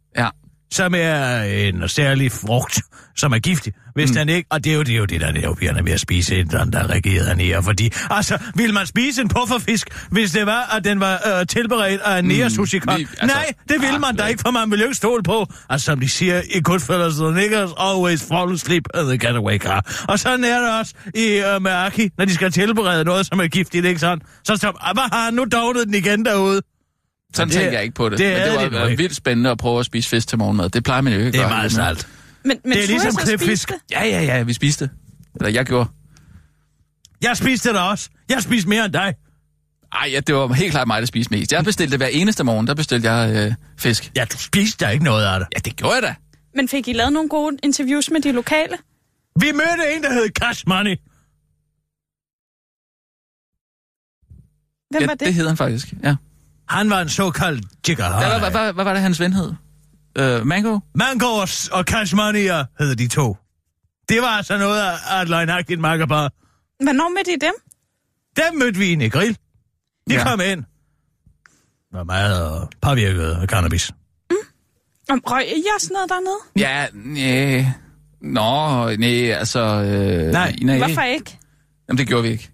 Som 0.72 0.94
er 0.96 1.42
en 1.42 1.88
særlig 1.88 2.32
frugt, 2.32 2.80
som 3.16 3.32
er 3.32 3.38
giftig, 3.38 3.72
hvis 3.94 4.10
mm. 4.10 4.16
den 4.16 4.28
ikke... 4.28 4.46
Og 4.50 4.64
det 4.64 4.72
er 4.72 4.76
jo 4.76 4.82
det, 4.82 4.92
er 4.94 4.98
jo 4.98 5.04
det 5.04 5.20
der 5.20 5.26
er 5.26 5.32
nervepirrende 5.32 5.84
ved 5.84 5.92
at 5.92 6.00
spise 6.00 6.34
et 6.34 6.40
eller 6.40 6.60
andet, 6.60 6.72
der 6.72 6.90
reagerede 6.90 7.36
nære. 7.36 7.62
Fordi, 7.62 7.90
altså, 8.10 8.38
vil 8.54 8.74
man 8.74 8.86
spise 8.86 9.22
en 9.22 9.28
pufferfisk, 9.28 9.88
hvis 10.10 10.30
det 10.32 10.46
var, 10.46 10.76
at 10.76 10.84
den 10.84 11.00
var 11.00 11.20
øh, 11.40 11.46
tilberedt 11.46 12.00
af 12.00 12.18
en 12.18 12.24
nære 12.24 12.50
sushi 12.50 12.78
vi- 12.78 12.90
altså, 12.90 13.26
Nej, 13.26 13.52
det 13.68 13.80
vil 13.80 13.86
ah, 13.94 14.00
man 14.00 14.16
da 14.16 14.26
ikke, 14.26 14.40
for 14.40 14.50
man 14.50 14.70
vil 14.70 14.78
jo 14.78 14.84
ikke 14.84 14.96
stole 14.96 15.22
på. 15.22 15.46
Altså, 15.70 15.84
som 15.84 16.00
de 16.00 16.08
siger 16.08 16.42
i 16.54 16.60
Goodfellas, 16.60 17.14
the 17.14 17.32
niggers 17.34 17.70
always 17.78 18.22
fall 18.28 18.52
asleep 18.52 18.84
at 18.94 19.04
the 19.06 19.18
getaway 19.18 19.58
car. 19.58 20.04
Og 20.08 20.18
sådan 20.18 20.44
er 20.44 20.60
det 20.60 20.78
også 20.78 20.94
i 21.14 21.42
uh, 21.56 21.62
med 21.62 21.72
Aki, 21.72 22.08
når 22.18 22.24
de 22.24 22.34
skal 22.34 22.52
tilberede 22.52 23.04
noget, 23.04 23.26
som 23.26 23.40
er 23.40 23.46
giftigt, 23.46 23.86
ikke 23.86 24.00
sådan? 24.00 24.20
Så, 24.44 24.56
så 24.56 24.72
hvad 24.94 25.08
har 25.12 25.24
han 25.24 25.34
nu 25.34 25.44
dognet 25.52 25.86
den 25.86 25.94
igen 25.94 26.24
derude? 26.24 26.60
Sådan 27.34 27.48
det- 27.48 27.54
tænker 27.56 27.72
jeg 27.72 27.82
ikke 27.82 27.94
på 27.94 28.08
det. 28.08 28.18
det 28.18 28.26
Men 28.32 28.36
det 28.42 28.72
var 28.72 28.84
det 28.84 28.90
ikke. 28.90 29.02
vildt 29.02 29.16
spændende 29.16 29.50
at 29.50 29.58
prøve 29.58 29.80
at 29.80 29.86
spise 29.86 30.08
fisk 30.08 30.28
til 30.28 30.38
morgenmad. 30.38 30.70
Det 30.70 30.84
plejer 30.84 31.00
man 31.00 31.12
jo 31.12 31.18
ikke 31.18 31.32
Det 31.32 31.38
er 31.38 31.42
gøre. 31.42 31.50
meget 31.50 31.72
salt. 31.72 32.08
Men, 32.44 32.58
men 32.64 32.72
Det 32.72 32.82
er 32.84 32.86
ligesom 32.88 33.12
det? 33.26 33.66
Ja, 33.90 34.04
ja, 34.04 34.22
ja, 34.22 34.42
vi 34.42 34.52
spiste. 34.52 34.90
Eller 35.34 35.48
jeg 35.48 35.66
gjorde. 35.66 35.88
Jeg 37.22 37.36
spiste 37.36 37.68
det 37.68 37.78
også. 37.80 38.08
Jeg 38.28 38.42
spiste 38.42 38.68
mere 38.68 38.84
end 38.84 38.92
dig. 38.92 39.14
Ej, 39.92 40.08
ja, 40.12 40.20
det 40.20 40.34
var 40.34 40.52
helt 40.52 40.70
klart 40.70 40.86
mig, 40.86 41.02
der 41.02 41.06
spiste 41.06 41.30
mest. 41.34 41.52
Jeg 41.52 41.64
bestilte 41.64 41.96
hver 41.96 42.06
eneste 42.06 42.44
morgen, 42.44 42.66
der 42.66 42.74
bestilte 42.74 43.10
jeg 43.12 43.46
øh, 43.46 43.54
fisk. 43.78 44.10
Ja, 44.16 44.24
du 44.32 44.38
spiste 44.38 44.84
da 44.84 44.90
ikke 44.90 45.04
noget 45.04 45.24
af 45.26 45.38
det. 45.40 45.48
Ja, 45.54 45.58
det 45.58 45.76
gjorde 45.76 45.94
jeg 45.94 46.02
da. 46.02 46.14
Men 46.54 46.68
fik 46.68 46.88
I 46.88 46.92
lavet 46.92 47.12
nogle 47.12 47.28
gode 47.28 47.56
interviews 47.62 48.10
med 48.10 48.20
de 48.20 48.32
lokale? 48.32 48.76
Vi 49.40 49.46
mødte 49.52 49.96
en, 49.96 50.02
der 50.02 50.12
hed 50.12 50.28
Cash 50.40 50.62
Money. 50.66 50.96
Hvem 54.90 55.00
ja, 55.02 55.06
var 55.06 55.14
det? 55.14 55.26
det 55.26 55.34
hed 55.34 55.48
han 55.48 55.56
faktisk, 55.56 55.92
ja. 56.04 56.16
Han 56.72 56.90
var 56.90 57.00
en 57.00 57.08
såkaldt 57.08 57.64
jigger. 57.88 58.18
Hvad, 58.18 58.40
hvad, 58.40 58.50
hvad, 58.50 58.72
hvad 58.72 58.84
var 58.84 58.92
det, 58.92 59.02
hans 59.02 59.20
ven 59.20 59.32
hed? 59.32 59.52
Øh, 60.18 60.46
Mango? 60.46 60.78
Mango 60.94 61.26
og, 61.26 61.48
og 61.72 61.84
Cash 61.84 62.16
Money 62.16 62.50
hed 62.78 62.96
de 62.96 63.08
to. 63.08 63.36
Det 64.08 64.22
var 64.22 64.28
altså 64.28 64.58
noget 64.58 64.82
af 65.10 65.22
et 65.22 65.28
løgnagtigt 65.28 65.80
makkerpar. 65.80 66.32
Hvornår 66.84 67.08
mødte 67.08 67.32
I 67.32 67.36
dem? 67.40 67.52
Dem 68.36 68.58
mødte 68.58 68.78
vi 68.78 68.84
i 68.86 68.92
en 68.92 69.10
grill. 69.10 69.36
De 70.08 70.14
Ja. 70.14 70.24
kom 70.28 70.40
ind. 70.40 70.64
Var 71.92 72.04
meget 72.04 72.62
øh, 72.62 72.68
påvirket 72.80 73.30
af 73.42 73.46
cannabis. 73.48 73.92
Om 75.10 75.22
røg 75.26 75.44
I 75.56 75.64
også 75.76 75.88
noget 75.92 76.08
dernede? 76.08 76.38
Ja, 76.56 76.86
nej. 76.94 77.66
Nå, 78.20 78.96
nej, 78.96 79.30
altså... 79.32 79.60
Øh, 79.60 80.32
Nej. 80.32 80.54
nej. 80.62 80.78
Hvorfor 80.78 81.02
ikke? 81.02 81.38
Jamen, 81.88 81.98
det 81.98 82.06
gjorde 82.08 82.22
vi 82.22 82.28
ikke. 82.28 82.50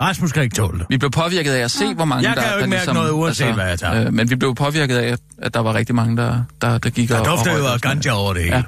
Rasmus 0.00 0.32
kan 0.32 0.42
ikke 0.42 0.56
tåle 0.56 0.78
det. 0.78 0.86
Vi 0.88 0.96
blev 0.98 1.10
påvirket 1.10 1.52
af 1.52 1.64
at 1.64 1.70
se, 1.70 1.94
hvor 1.94 2.04
mange 2.04 2.28
Jeg 2.28 2.36
der... 2.36 2.42
kan 2.42 2.50
jo 2.50 2.56
der 2.58 2.64
ikke 2.64 2.70
mærke 2.70 2.92
noget, 2.92 3.10
uanset 3.10 3.54
hvad 3.54 3.66
jeg 3.66 3.78
tager. 3.78 4.06
Øh, 4.06 4.12
men 4.14 4.30
vi 4.30 4.36
blev 4.36 4.54
påvirket 4.54 4.96
af, 4.96 5.16
at 5.38 5.54
der 5.54 5.60
var 5.60 5.74
rigtig 5.74 5.94
mange, 5.94 6.16
der, 6.16 6.42
der, 6.60 6.78
der 6.78 6.90
gik 6.90 7.08
Der 7.08 7.18
og... 7.18 7.26
dufter 7.26 7.52
og 7.52 7.58
jo 7.58 7.66
af 7.66 7.72
og 7.72 7.80
ganja 7.80 8.12
over 8.12 8.32
det 8.34 8.42
hele. 8.42 8.56
Ja. 8.56 8.62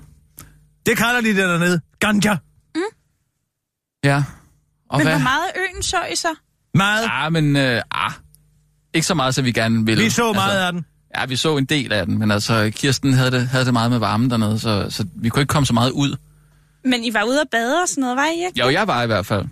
Det 0.87 0.96
kalder 0.96 1.20
de 1.20 1.28
det 1.28 1.37
dernede. 1.37 1.81
Ganja. 2.00 2.37
noget. 2.75 2.87
Ja. 4.05 4.23
Og 4.90 4.99
Men 4.99 5.06
hvad? 5.06 5.14
hvor 5.14 5.23
meget 5.23 5.44
øen 5.56 5.82
så 5.82 5.96
I 6.12 6.17
så? 6.17 6.28
Meget. 6.75 7.02
Ja, 7.02 7.29
men... 7.29 7.56
Øh, 7.56 7.82
ah, 7.90 8.12
ikke 8.94 9.06
så 9.06 9.14
meget, 9.14 9.34
som 9.34 9.44
vi 9.44 9.52
gerne 9.52 9.87
ville. 9.87 10.05
Vi 10.05 10.11
så 10.11 10.32
meget 10.32 10.50
altså, 10.50 10.67
af 10.67 10.72
den. 10.72 10.84
Ja, 11.17 11.26
vi 11.26 11.37
så 11.37 11.56
en 11.56 11.64
del 11.64 11.93
af 11.93 12.06
den, 12.06 12.19
men 12.19 12.31
altså, 12.31 12.70
Kirsten 12.75 13.12
havde 13.12 13.31
det, 13.31 13.49
havde 13.49 13.64
det 13.64 13.72
meget 13.72 13.90
med 13.90 13.99
varmen 13.99 14.31
dernede, 14.31 14.58
så, 14.58 14.87
så 14.90 15.06
vi 15.17 15.29
kunne 15.29 15.43
ikke 15.43 15.50
komme 15.50 15.67
så 15.67 15.72
meget 15.72 15.90
ud. 15.90 16.17
Men 16.84 17.05
I 17.05 17.14
var 17.14 17.22
ude 17.22 17.40
at 17.40 17.46
bade 17.50 17.82
og 17.82 17.88
sådan 17.88 18.00
noget, 18.00 18.17
var 18.17 18.25
I 18.25 18.46
ikke? 18.46 18.61
Jo, 18.61 18.70
jeg 18.70 18.88
var 18.88 19.02
i 19.02 19.06
hvert 19.06 19.26
fald. 19.26 19.44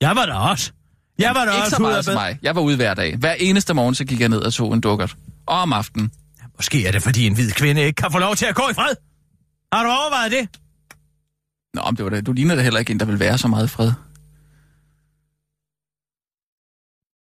Jeg 0.00 0.16
var 0.16 0.26
der 0.26 0.34
også. 0.34 0.72
Jeg 1.18 1.34
var 1.34 1.44
der 1.44 1.52
Ikke 1.52 1.62
også 1.62 1.76
så 1.76 1.82
meget 1.82 2.04
som 2.04 2.14
mig. 2.14 2.38
Jeg 2.42 2.54
var 2.54 2.60
ude 2.60 2.76
hver 2.76 2.94
dag. 2.94 3.16
Hver 3.16 3.32
eneste 3.32 3.74
morgen, 3.74 3.94
så 3.94 4.04
gik 4.04 4.20
jeg 4.20 4.28
ned 4.28 4.38
og 4.42 4.52
tog 4.52 4.74
en 4.74 4.80
dukkert. 4.80 5.16
Og 5.46 5.58
om 5.58 5.72
aftenen. 5.72 6.12
Måske 6.56 6.86
er 6.86 6.92
det, 6.92 7.02
fordi 7.02 7.26
en 7.26 7.34
hvid 7.34 7.50
kvinde 7.52 7.82
ikke 7.82 7.96
kan 7.96 8.12
få 8.12 8.18
lov 8.18 8.36
til 8.36 8.46
at 8.46 8.54
gå 8.54 8.62
i 8.70 8.74
fred. 8.74 8.94
Har 9.72 9.82
du 9.84 9.88
overvejet 9.90 10.32
det? 10.32 10.60
Nå, 11.74 11.82
men 11.84 11.96
det 11.96 12.04
var 12.04 12.10
det. 12.10 12.26
Du 12.26 12.32
ligner 12.32 12.54
da 12.54 12.62
heller 12.62 12.80
ikke 12.80 12.92
en, 12.92 13.00
der 13.00 13.06
vil 13.06 13.18
være 13.20 13.38
så 13.38 13.48
meget 13.48 13.64
i 13.64 13.68
fred. 13.68 13.92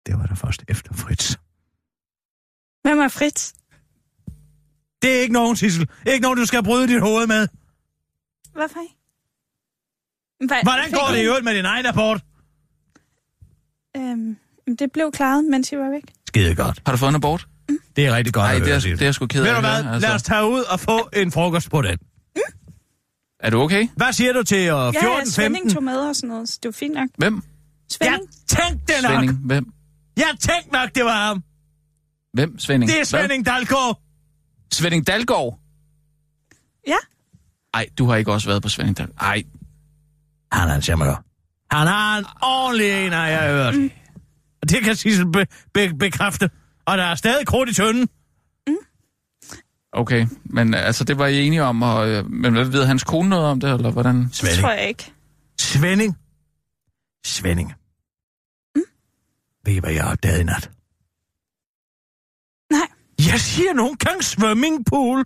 Det 0.05 0.17
var 0.19 0.25
der 0.25 0.35
først 0.35 0.63
efter 0.67 0.93
Fritz. 0.93 1.35
Hvem 2.83 2.99
er 2.99 3.07
Fritz? 3.07 3.53
Det 5.01 5.17
er 5.17 5.21
ikke 5.21 5.33
nogen, 5.33 5.55
Sissel. 5.55 5.89
Ikke 6.07 6.21
nogen, 6.23 6.37
du 6.39 6.45
skal 6.45 6.63
bryde 6.63 6.87
dit 6.87 7.01
hoved 7.01 7.27
med. 7.27 7.47
Hvorfor 8.53 8.79
ikke? 8.81 8.95
Hva- 10.43 10.63
Hvordan 10.63 10.91
går 10.91 11.07
det 11.11 11.19
i 11.21 11.25
øvrigt 11.25 11.43
med 11.45 11.55
din 11.55 11.65
egen 11.65 11.87
rapport? 11.87 12.21
Øhm, 13.97 14.37
det 14.79 14.91
blev 14.91 15.11
klaret, 15.11 15.45
mens 15.45 15.71
I 15.71 15.77
var 15.77 15.89
væk. 15.89 16.03
Skide 16.27 16.55
godt. 16.55 16.81
Har 16.85 16.93
du 16.93 16.97
fået 16.97 17.09
en 17.09 17.15
abort? 17.15 17.47
Det 17.95 18.05
er 18.05 18.15
rigtig 18.15 18.33
godt 18.33 18.43
Nej, 18.43 18.55
at 18.55 18.61
det 18.61 18.73
er, 18.73 18.79
det 18.79 19.01
er 19.01 19.05
jeg 19.05 19.13
sgu 19.13 19.27
ked 19.27 19.41
af. 19.45 19.47
Ved 19.47 19.55
du 19.55 19.59
hvad? 19.61 19.83
høre, 19.83 19.99
Lad 19.99 20.13
os 20.15 20.23
tage 20.23 20.45
ud 20.45 20.61
og 20.61 20.79
få 20.79 21.09
en 21.13 21.31
frokost 21.31 21.69
på 21.71 21.81
den. 21.81 21.97
Er 23.39 23.49
du 23.49 23.61
okay? 23.61 23.87
Hvad 23.95 24.13
siger 24.13 24.33
du 24.33 24.43
til 24.43 24.73
uh, 24.73 24.79
14, 24.79 24.93
Ja, 24.93 25.07
ja, 25.09 25.15
15? 25.17 25.31
Svending 25.31 25.71
tog 25.73 25.83
med 25.83 25.97
og 25.97 26.15
sådan 26.15 26.29
noget, 26.29 26.49
så 26.49 26.59
det 26.63 26.67
var 26.69 26.71
fint 26.71 26.93
nok. 26.93 27.09
Hvem? 27.17 27.33
Jeg 27.35 27.41
Svending? 27.89 28.29
tænkte 28.47 28.93
det 28.93 29.03
nok. 29.03 29.11
Svending. 29.11 29.37
Hvem? 29.45 29.65
Jeg 30.17 30.35
tænkte 30.39 30.71
nok, 30.73 30.95
det 30.95 31.05
var 31.05 31.27
ham. 31.27 31.43
Hvem? 32.33 32.59
Svending? 32.59 32.91
Det 32.91 32.99
er 32.99 33.03
Svending 33.03 33.45
Dalgaard. 33.45 33.95
Hvad? 33.95 34.71
Svending 34.71 35.07
Dalgaard? 35.07 35.59
Ja. 36.87 36.95
Ej, 37.73 37.87
du 37.97 38.05
har 38.05 38.15
ikke 38.15 38.31
også 38.31 38.47
været 38.47 38.61
på 38.61 38.69
Svending 38.69 38.97
Dalgaard. 38.97 39.21
Ej, 39.21 39.43
Han 40.51 40.69
er 40.69 40.75
en. 40.75 41.15
Han 41.71 41.87
har 41.87 42.17
en 42.17 42.25
ordentlig 42.41 43.05
en, 43.05 43.11
har 43.11 43.27
jeg 43.27 43.51
hørt. 43.51 43.75
Mm. 43.75 43.91
Og 44.61 44.69
det 44.69 44.83
kan 44.83 44.95
Sissel 44.95 45.31
be- 45.31 45.47
be- 45.73 45.93
bekræfte. 45.99 46.49
Og 46.85 46.97
der 46.97 47.03
er 47.03 47.15
stadig 47.15 47.47
krudt 47.47 47.69
i 47.69 47.73
tønden. 47.73 48.09
okay. 49.91 50.27
Men 50.43 50.73
altså, 50.73 51.03
det 51.03 51.17
var 51.17 51.27
I 51.27 51.45
enige 51.47 51.63
om, 51.63 51.81
og, 51.81 52.09
øh, 52.09 52.31
men 52.31 52.53
hvad 52.53 52.65
ved 52.65 52.85
hans 52.85 53.03
kone 53.03 53.29
noget 53.29 53.45
om 53.45 53.59
det, 53.59 53.73
eller 53.73 53.91
hvordan? 53.91 54.23
Det 54.23 54.35
Svending. 54.35 54.61
tror 54.61 54.71
jeg 54.71 54.87
ikke. 54.87 55.13
Svending. 55.59 56.17
Svending. 57.25 57.73
Mm. 58.75 58.81
Ved 59.65 59.73
I, 59.73 59.79
hvad 59.79 59.91
jeg 59.91 60.03
har 60.03 60.11
opdaget 60.11 60.39
i 60.39 60.43
nat? 60.43 60.71
Nej. 62.71 62.87
Jeg 63.31 63.39
siger 63.39 63.73
nogle 63.73 63.95
gange 63.95 64.23
swimmingpool. 64.23 65.25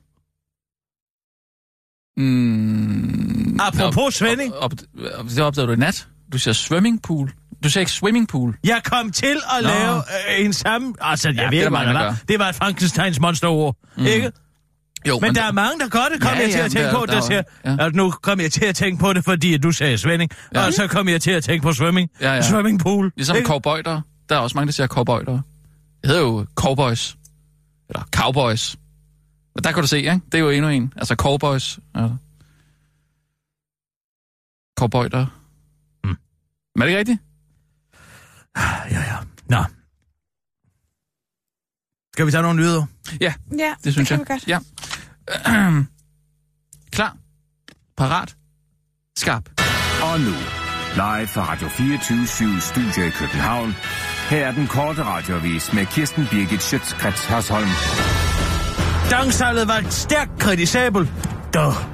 Mm, 2.17 3.59
Apropos 3.59 4.13
Svending. 4.15 4.53
Op, 4.53 4.71
op, 4.73 4.79
op, 5.19 5.25
det 5.25 5.39
opdagede 5.39 5.67
du 5.67 5.73
i 5.73 5.79
nat. 5.79 6.07
Du 6.33 6.37
siger 6.39 6.53
swimmingpool. 6.53 7.31
Du 7.63 7.69
siger 7.69 7.81
ikke 7.81 7.91
swimmingpool. 7.91 8.57
Jeg 8.63 8.81
kom 8.85 9.11
til 9.11 9.25
at 9.57 9.63
Nå. 9.63 9.67
lave 9.69 9.97
øh, 9.97 10.45
en 10.45 10.53
sammen... 10.53 10.95
Altså, 11.01 11.29
jeg 11.29 11.35
Ja, 11.35 11.41
ja, 11.41 11.45
det 11.49 11.51
ved 11.57 11.59
ikke, 11.65 11.77
hvad 11.77 11.85
det 11.87 11.93
var. 11.95 12.17
Det 12.27 12.39
var 12.39 12.49
et 12.49 12.55
Frankensteins 12.55 13.19
monsterord, 13.19 13.75
mm. 13.97 14.05
ikke? 14.05 14.31
Jo, 15.07 15.19
Men, 15.19 15.35
der 15.35 15.43
er 15.43 15.51
mange, 15.51 15.79
der 15.79 15.87
gør 15.87 15.99
det, 16.13 16.21
kom 16.21 16.31
Ja, 16.31 16.37
ja, 16.37 16.41
jeg 16.41 16.51
til 16.51 16.59
ja, 16.59 16.65
at 16.65 16.71
tænke 16.71 16.85
der- 16.87 16.93
på. 16.93 16.99
der 16.99 17.11
Der, 17.11 17.17
er- 17.17 17.21
siger, 17.25 17.41
ja. 17.65 17.71
ja. 17.71 17.85
at 17.85 17.95
nu 17.95 18.11
kom 18.11 18.39
jeg 18.39 18.51
til 18.51 18.65
at 18.65 18.75
tænke 18.75 18.99
på 18.99 19.13
det, 19.13 19.23
fordi 19.23 19.57
du 19.57 19.71
sagde 19.71 19.97
swimming. 19.97 20.31
Ja. 20.53 20.59
Ja. 20.61 20.67
Og 20.67 20.73
så 20.73 20.87
kom 20.87 21.09
jeg 21.09 21.21
til 21.21 21.31
at 21.31 21.43
tænke 21.43 21.63
på 21.63 21.73
swimming. 21.73 22.09
Ja, 22.21 22.33
ja. 22.33 22.41
Swimmingpool. 22.41 23.11
Ligesom 23.15 23.35
ikke? 23.35 23.47
cowboyter. 23.47 24.01
Der 24.29 24.35
er 24.35 24.39
også 24.39 24.57
mange, 24.57 24.65
der 24.65 24.71
siger 24.73 24.87
cowboyter. 24.87 25.31
Det 26.01 26.09
hedder 26.09 26.21
jo 26.21 26.45
cowboys. 26.55 27.15
Eller 27.89 28.03
cowboys. 28.15 28.75
Men 29.55 29.63
der 29.63 29.71
kan 29.71 29.81
du 29.81 29.87
se, 29.87 29.97
ikke? 29.97 30.19
Det 30.25 30.35
er 30.35 30.39
jo 30.39 30.49
endnu 30.49 30.69
en. 30.69 30.93
Altså 30.97 31.15
cowboys. 31.15 31.79
Ja. 31.95 32.07
Cowboyter. 34.79 35.25
Men 36.75 36.81
er 36.81 36.85
det 36.85 36.89
ikke 36.89 36.99
rigtigt? 36.99 37.19
Ja, 38.91 39.01
ja. 39.13 39.17
Nå. 39.49 39.63
Skal 42.13 42.25
vi 42.25 42.31
tage 42.31 42.41
nogle 42.41 42.59
nyheder? 42.59 42.85
Ja, 43.21 43.33
Ja, 43.57 43.73
det 43.83 43.93
synes 43.93 44.09
kan 44.09 44.19
jeg. 44.19 44.25
vi 44.27 44.33
godt. 44.33 44.47
Ja. 44.47 44.59
Klar. 46.95 47.17
Parat. 47.97 48.35
Skarp. 49.17 49.49
Og 50.03 50.19
nu, 50.19 50.31
live 50.95 51.27
fra 51.27 51.51
Radio 51.51 51.67
24 51.67 52.59
Studio 52.61 53.03
i 53.03 53.09
København. 53.09 53.75
Her 54.29 54.47
er 54.47 54.51
den 54.51 54.67
korte 54.67 55.03
radiovis 55.03 55.73
med 55.73 55.85
Kirsten 55.85 56.27
Birgit 56.31 56.61
Schøtzgrads 56.63 57.25
Hasholm. 57.25 57.67
Dangsalget 59.09 59.67
var 59.67 59.89
stærkt 59.89 60.39
kritisabel. 60.39 61.11
Duh. 61.53 61.92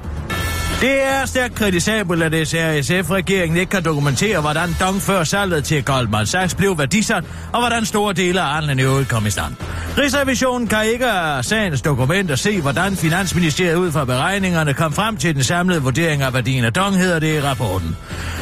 Det 0.80 1.02
er 1.02 1.26
stærkt 1.26 1.54
kritisabelt, 1.54 2.22
at 2.22 2.48
SRSF-regeringen 2.48 3.58
ikke 3.58 3.70
kan 3.70 3.84
dokumentere, 3.84 4.40
hvordan 4.40 4.76
Dong 4.80 5.02
før 5.02 5.24
salget 5.24 5.64
til 5.64 5.84
Goldman 5.84 6.26
Sachs 6.26 6.54
blev 6.54 6.78
værdisat, 6.78 7.24
og 7.52 7.60
hvordan 7.60 7.84
store 7.84 8.12
dele 8.12 8.40
af 8.40 8.54
handlen 8.54 8.78
i 8.78 8.82
øvrigt 8.82 9.08
kom 9.08 9.26
i 9.26 9.30
stand. 9.30 9.54
Rigsrevisionen 9.98 10.68
kan 10.68 10.86
ikke 10.86 11.06
af 11.06 11.44
sagens 11.44 11.82
dokumenter 11.82 12.36
se, 12.36 12.60
hvordan 12.60 12.96
Finansministeriet 12.96 13.76
ud 13.76 13.92
fra 13.92 14.04
beregningerne 14.04 14.74
kom 14.74 14.92
frem 14.92 15.16
til 15.16 15.34
den 15.34 15.44
samlede 15.44 15.82
vurdering 15.82 16.22
af 16.22 16.34
værdien 16.34 16.64
af 16.64 16.72
Dong, 16.72 16.96
hedder 16.96 17.18
det 17.18 17.36
i 17.36 17.40
rapporten. 17.40 17.96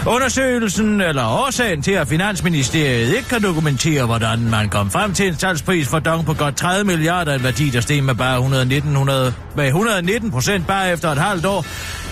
Undersøgelsen 0.06 1.00
eller 1.00 1.24
årsagen 1.24 1.82
til, 1.82 1.92
at 1.92 2.08
Finansministeriet 2.08 3.16
ikke 3.16 3.28
kan 3.28 3.42
dokumentere, 3.42 4.06
hvordan 4.06 4.50
man 4.50 4.68
kom 4.68 4.90
frem 4.90 5.14
til 5.14 5.28
en 5.28 5.38
salgspris 5.38 5.88
for 5.88 5.98
Dong 5.98 6.26
på 6.26 6.34
godt 6.34 6.56
30 6.56 6.84
milliarder, 6.84 7.34
en 7.34 7.44
værdi, 7.44 7.70
der 7.70 7.80
steg 7.80 8.04
med 8.04 8.14
bare 8.14 8.36
119, 8.36 8.90
100, 8.90 9.34
med 9.56 9.66
119 9.66 10.30
procent 10.30 10.66
bare 10.66 10.92
efter 10.92 11.08
et 11.08 11.18
halvt 11.18 11.46
år, 11.46 11.64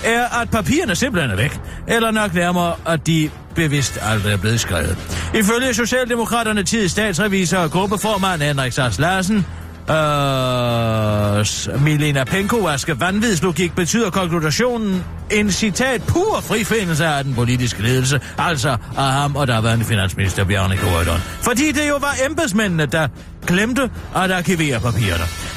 er, 0.04 0.40
at 0.42 0.50
papirerne 0.50 0.94
simpelthen 0.96 1.30
er 1.30 1.36
væk. 1.36 1.60
Eller 1.86 2.10
nok 2.10 2.34
nærmere, 2.34 2.74
at 2.86 3.06
de 3.06 3.30
bevidst 3.54 3.98
aldrig 4.02 4.32
er 4.32 4.36
blevet 4.36 4.60
skrevet. 4.60 4.96
Ifølge 5.34 5.74
Socialdemokraterne 5.74 6.62
tid 6.62 6.88
statsrevisor 6.88 7.58
og 7.58 7.70
gruppeformand 7.70 8.42
Henrik 8.42 8.72
Sars 8.72 8.98
Larsen, 8.98 9.46
Øh, 9.90 11.44
Milena 11.82 12.24
Penkovaske 12.24 13.00
vanvidslogik 13.00 13.74
betyder 13.74 14.10
konklusionen 14.10 15.04
en 15.30 15.50
citat 15.50 16.02
pur 16.02 16.40
frifindelse 16.40 17.06
af 17.06 17.24
den 17.24 17.34
politiske 17.34 17.82
ledelse, 17.82 18.20
altså 18.38 18.76
af 18.96 19.12
ham 19.12 19.36
og 19.36 19.46
der 19.46 19.60
var 19.60 19.72
en 19.72 19.84
finansminister 19.84 20.44
Bjarne 20.44 20.76
Korydon. 20.76 21.20
Fordi 21.42 21.72
det 21.72 21.88
jo 21.88 21.96
var 21.96 22.14
embedsmændene, 22.26 22.86
der 22.86 23.08
glemte 23.46 23.90
at 24.16 24.30
arkivere 24.30 24.80
papirerne. 24.80 25.55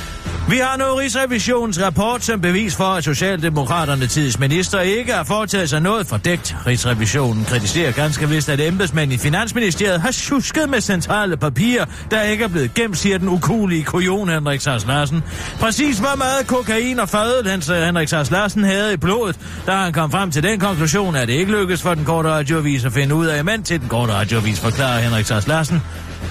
Vi 0.50 0.58
har 0.58 0.77
nu 0.77 0.86
Rigsrevisionens 0.86 1.82
rapport 1.82 2.24
som 2.24 2.41
bevis 2.41 2.75
for, 2.75 2.84
at 2.84 3.03
Socialdemokraterne 3.03 4.08
tids 4.08 4.39
minister 4.39 4.79
ikke 4.79 5.13
har 5.13 5.24
foretaget 5.24 5.70
sig 5.70 5.82
noget 5.82 6.08
fordækt. 6.08 6.56
Rigsrevisionen 6.68 7.46
kritiserer 7.46 7.91
ganske 7.91 8.29
vist, 8.29 8.50
at 8.50 8.60
embedsmænd 8.60 9.13
i 9.13 9.18
Finansministeriet 9.18 10.01
har 10.01 10.12
tjusket 10.12 10.70
med 10.70 10.82
centrale 10.82 11.38
papirer, 11.38 11.86
der 12.12 12.22
ikke 12.22 12.44
er 12.44 12.48
blevet 12.48 12.74
gemt, 12.74 12.98
siger 12.98 13.18
den 13.18 13.29
ukulige 13.29 13.84
kujon 13.84 14.29
Henrik 14.29 14.62
Sars 14.62 14.88
Larsen. 14.88 15.24
Præcis 15.60 16.00
hvor 16.00 16.15
meget 16.18 16.48
kokain 16.48 17.00
og 17.00 17.10
fadet 17.10 17.48
Hans 17.48 17.68
Henrik 17.68 18.08
Sars 18.08 18.32
Larsen 18.32 18.63
havde 18.63 18.94
i 18.94 18.98
blodet, 18.98 19.39
da 19.65 19.72
han 19.72 19.94
kom 19.94 20.12
frem 20.12 20.32
til 20.32 20.44
den 20.44 20.60
konklusion, 20.60 21.15
at 21.15 21.27
det 21.27 21.34
ikke 21.34 21.51
lykkedes 21.51 21.82
for 21.82 21.94
den 21.94 22.06
korte 22.06 22.29
radioavis 22.29 22.86
at 22.86 22.94
finde 22.94 23.15
ud 23.15 23.25
af, 23.25 23.46
men 23.46 23.63
til 23.63 23.79
den 23.79 23.89
korte 23.89 24.13
radioavis 24.13 24.60
forklarer 24.60 25.00
Henrik 25.00 25.25
Sars 25.25 25.48
Larsen. 25.48 25.82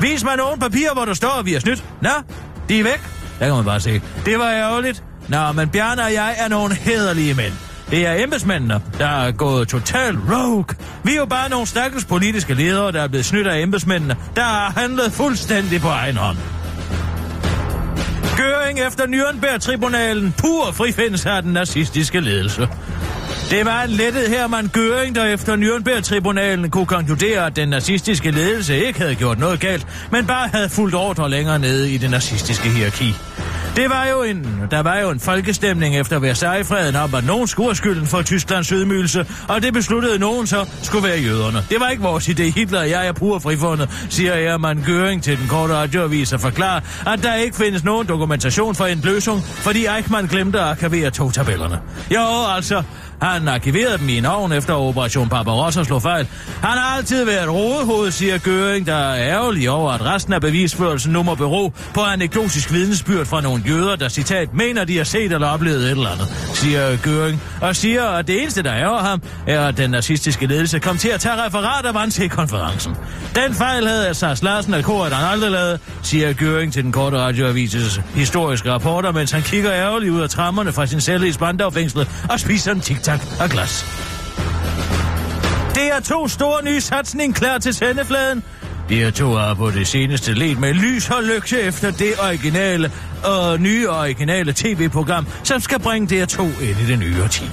Vis 0.00 0.24
mig 0.24 0.36
nogle 0.36 0.60
papirer, 0.60 0.92
hvor 0.92 1.04
der 1.04 1.14
står, 1.14 1.38
at 1.38 1.46
vi 1.46 1.54
er 1.54 1.60
snydt. 1.60 1.84
Nå, 2.02 2.10
de 2.68 2.80
er 2.80 2.84
væk. 2.84 3.17
Der 3.38 3.46
kan 3.46 3.54
man 3.54 3.64
bare 3.64 3.80
se. 3.80 4.00
Det 4.24 4.38
var 4.38 4.50
ærgerligt. 4.50 5.02
Nå, 5.28 5.52
men 5.52 5.68
Bjarne 5.68 6.04
og 6.04 6.12
jeg 6.12 6.34
er 6.38 6.48
nogle 6.48 6.74
hederlige 6.74 7.34
mænd. 7.34 7.52
Det 7.90 8.06
er 8.06 8.22
embedsmændene, 8.22 8.80
der 8.98 9.06
er 9.08 9.32
gået 9.32 9.68
total 9.68 10.16
rogue. 10.16 10.76
Vi 11.04 11.12
er 11.12 11.16
jo 11.16 11.26
bare 11.26 11.48
nogle 11.48 11.66
stakkels 11.66 12.04
politiske 12.04 12.54
ledere, 12.54 12.92
der 12.92 13.02
er 13.02 13.08
blevet 13.08 13.24
snydt 13.26 13.46
af 13.46 13.60
embedsmændene, 13.60 14.16
der 14.36 14.42
har 14.42 14.72
handlet 14.76 15.12
fuldstændig 15.12 15.80
på 15.80 15.88
egen 15.88 16.16
hånd. 16.16 16.36
Gøring 18.36 18.80
efter 18.80 19.04
Nürnberg-tribunalen. 19.04 20.34
Pur 20.38 20.72
frifindelse 20.72 21.30
af 21.30 21.42
den 21.42 21.52
nazistiske 21.52 22.20
ledelse. 22.20 22.68
Det 23.50 23.66
var 23.66 23.82
en 23.82 23.90
lettet 23.90 24.28
her, 24.28 24.46
man 24.46 24.66
Gøring, 24.66 25.14
der 25.14 25.24
efter 25.24 25.56
Nürnberg-tribunalen 25.56 26.70
kunne 26.70 26.86
konkludere, 26.86 27.46
at 27.46 27.56
den 27.56 27.68
nazistiske 27.68 28.30
ledelse 28.30 28.86
ikke 28.86 29.00
havde 29.00 29.14
gjort 29.14 29.38
noget 29.38 29.60
galt, 29.60 29.86
men 30.12 30.26
bare 30.26 30.48
havde 30.48 30.68
fulgt 30.68 30.94
ordre 30.94 31.30
længere 31.30 31.58
nede 31.58 31.90
i 31.90 31.96
det 31.96 32.10
nazistiske 32.10 32.68
hierarki. 32.68 33.14
Det 33.76 33.90
var 33.90 34.06
jo 34.06 34.22
en, 34.22 34.46
der 34.70 34.80
var 34.80 34.98
jo 34.98 35.10
en 35.10 35.20
folkestemning 35.20 35.96
efter 35.96 36.18
Versailles-freden 36.18 36.96
om, 36.96 37.14
at 37.14 37.24
nogen 37.24 37.46
skulle 37.46 37.74
skylden 37.74 38.06
for 38.06 38.22
Tysklands 38.22 38.68
ydmygelse, 38.68 39.26
og 39.48 39.62
det 39.62 39.72
besluttede 39.72 40.18
nogen 40.18 40.46
så 40.46 40.66
skulle 40.82 41.08
være 41.08 41.18
jøderne. 41.18 41.58
Det 41.70 41.80
var 41.80 41.88
ikke 41.88 42.02
vores 42.02 42.28
idé. 42.28 42.42
Hitler 42.42 42.80
og 42.80 42.90
jeg 42.90 43.08
er 43.08 43.12
pur 43.12 43.38
frifundet, 43.38 44.06
siger 44.10 44.34
Hermann 44.34 44.80
Göring 44.80 45.20
til 45.22 45.38
den 45.38 45.48
korte 45.48 45.74
radioavis 45.74 46.32
og 46.32 46.40
forklarer, 46.40 46.80
at 47.06 47.22
der 47.22 47.34
ikke 47.34 47.56
findes 47.56 47.84
nogen 47.84 48.06
dokumentation 48.06 48.74
for 48.74 48.84
en 48.84 49.00
løsning, 49.04 49.42
fordi 49.42 49.86
Eichmann 49.86 50.28
glemte 50.28 50.60
at 50.60 50.64
arkivere 50.64 51.10
to 51.10 51.30
tabellerne. 51.30 51.78
Jo, 52.14 52.24
altså, 52.56 52.82
han 53.22 53.48
arkiverede 53.48 53.98
dem 53.98 54.08
i 54.08 54.18
en 54.18 54.26
ovn 54.26 54.52
efter 54.52 54.74
Operation 54.74 55.28
Barbarossa 55.28 55.84
slog 55.84 56.02
fejl. 56.02 56.26
Han 56.62 56.78
har 56.78 56.96
altid 56.96 57.24
været 57.24 57.48
rodehoved, 57.48 58.10
siger 58.10 58.38
Gøring, 58.38 58.86
der 58.86 58.94
er 58.94 59.28
ærgerlig 59.32 59.70
over, 59.70 59.92
at 59.92 60.04
resten 60.04 60.32
af 60.32 60.40
bevisførelsen 60.40 61.12
nu 61.12 61.22
må 61.22 61.34
bero 61.34 61.72
på 61.94 62.00
anekdotisk 62.00 62.72
vidnesbyrd 62.72 63.26
fra 63.26 63.40
nogle 63.40 63.62
jøder, 63.66 63.96
der 63.96 64.08
citat 64.08 64.54
mener, 64.54 64.84
de 64.84 64.96
har 64.96 65.04
set 65.04 65.32
eller 65.32 65.46
oplevet 65.48 65.84
et 65.84 65.90
eller 65.90 66.08
andet, 66.10 66.28
siger 66.54 66.96
Gøring, 67.02 67.42
og 67.60 67.76
siger, 67.76 68.04
at 68.04 68.26
det 68.26 68.42
eneste, 68.42 68.62
der 68.62 68.74
ærger 68.74 68.98
ham, 68.98 69.22
er, 69.46 69.66
at 69.66 69.76
den 69.76 69.90
nazistiske 69.90 70.46
ledelse 70.46 70.78
kom 70.78 70.98
til 70.98 71.08
at 71.08 71.20
tage 71.20 71.46
referat 71.46 71.86
af 71.86 71.92
Wannsee-konferencen. 71.92 72.96
Den 73.34 73.54
fejl 73.54 73.86
havde 73.86 74.14
Sars 74.14 74.42
Larsen 74.42 74.74
og 74.74 74.84
Kort 74.84 75.12
han 75.12 75.32
aldrig 75.32 75.50
lavet, 75.50 75.80
siger 76.02 76.32
Gøring 76.32 76.72
til 76.72 76.84
den 76.84 76.92
korte 76.92 77.18
radioavises 77.18 78.00
historiske 78.14 78.72
rapporter, 78.72 79.12
mens 79.12 79.30
han 79.30 79.42
kigger 79.42 79.72
ærgerligt 79.72 80.12
ud 80.12 80.20
af 80.20 80.30
trammerne 80.30 80.72
fra 80.72 80.86
sin 80.86 81.00
celle 81.00 81.28
i 81.28 81.32
Spandau-fængslet 81.32 82.08
og 82.30 82.40
spiser 82.40 82.72
en 82.72 82.80
tak 83.08 83.20
af 83.40 83.50
glas. 83.50 83.84
Det 85.74 85.88
er 85.96 86.00
to 86.04 86.28
store 86.28 86.64
nye 86.64 86.80
satsning 86.80 87.34
klar 87.34 87.58
til 87.58 87.74
sendefladen. 87.74 88.44
De 88.88 88.94
her 88.94 89.10
to 89.10 89.32
har 89.32 89.54
på 89.54 89.70
det 89.70 89.86
seneste 89.86 90.34
let 90.34 90.58
med 90.58 90.74
lys 90.74 91.10
og 91.10 91.22
lygte 91.22 91.60
efter 91.60 91.90
det 91.90 92.12
originale 92.20 92.92
og 93.24 93.60
nye 93.60 93.88
originale 93.90 94.52
tv-program, 94.52 95.26
som 95.42 95.60
skal 95.60 95.78
bringe 95.78 96.22
DR2 96.22 96.42
ind 96.42 96.80
i 96.80 96.86
den 96.92 96.98
nye 96.98 97.22
årti. 97.24 97.44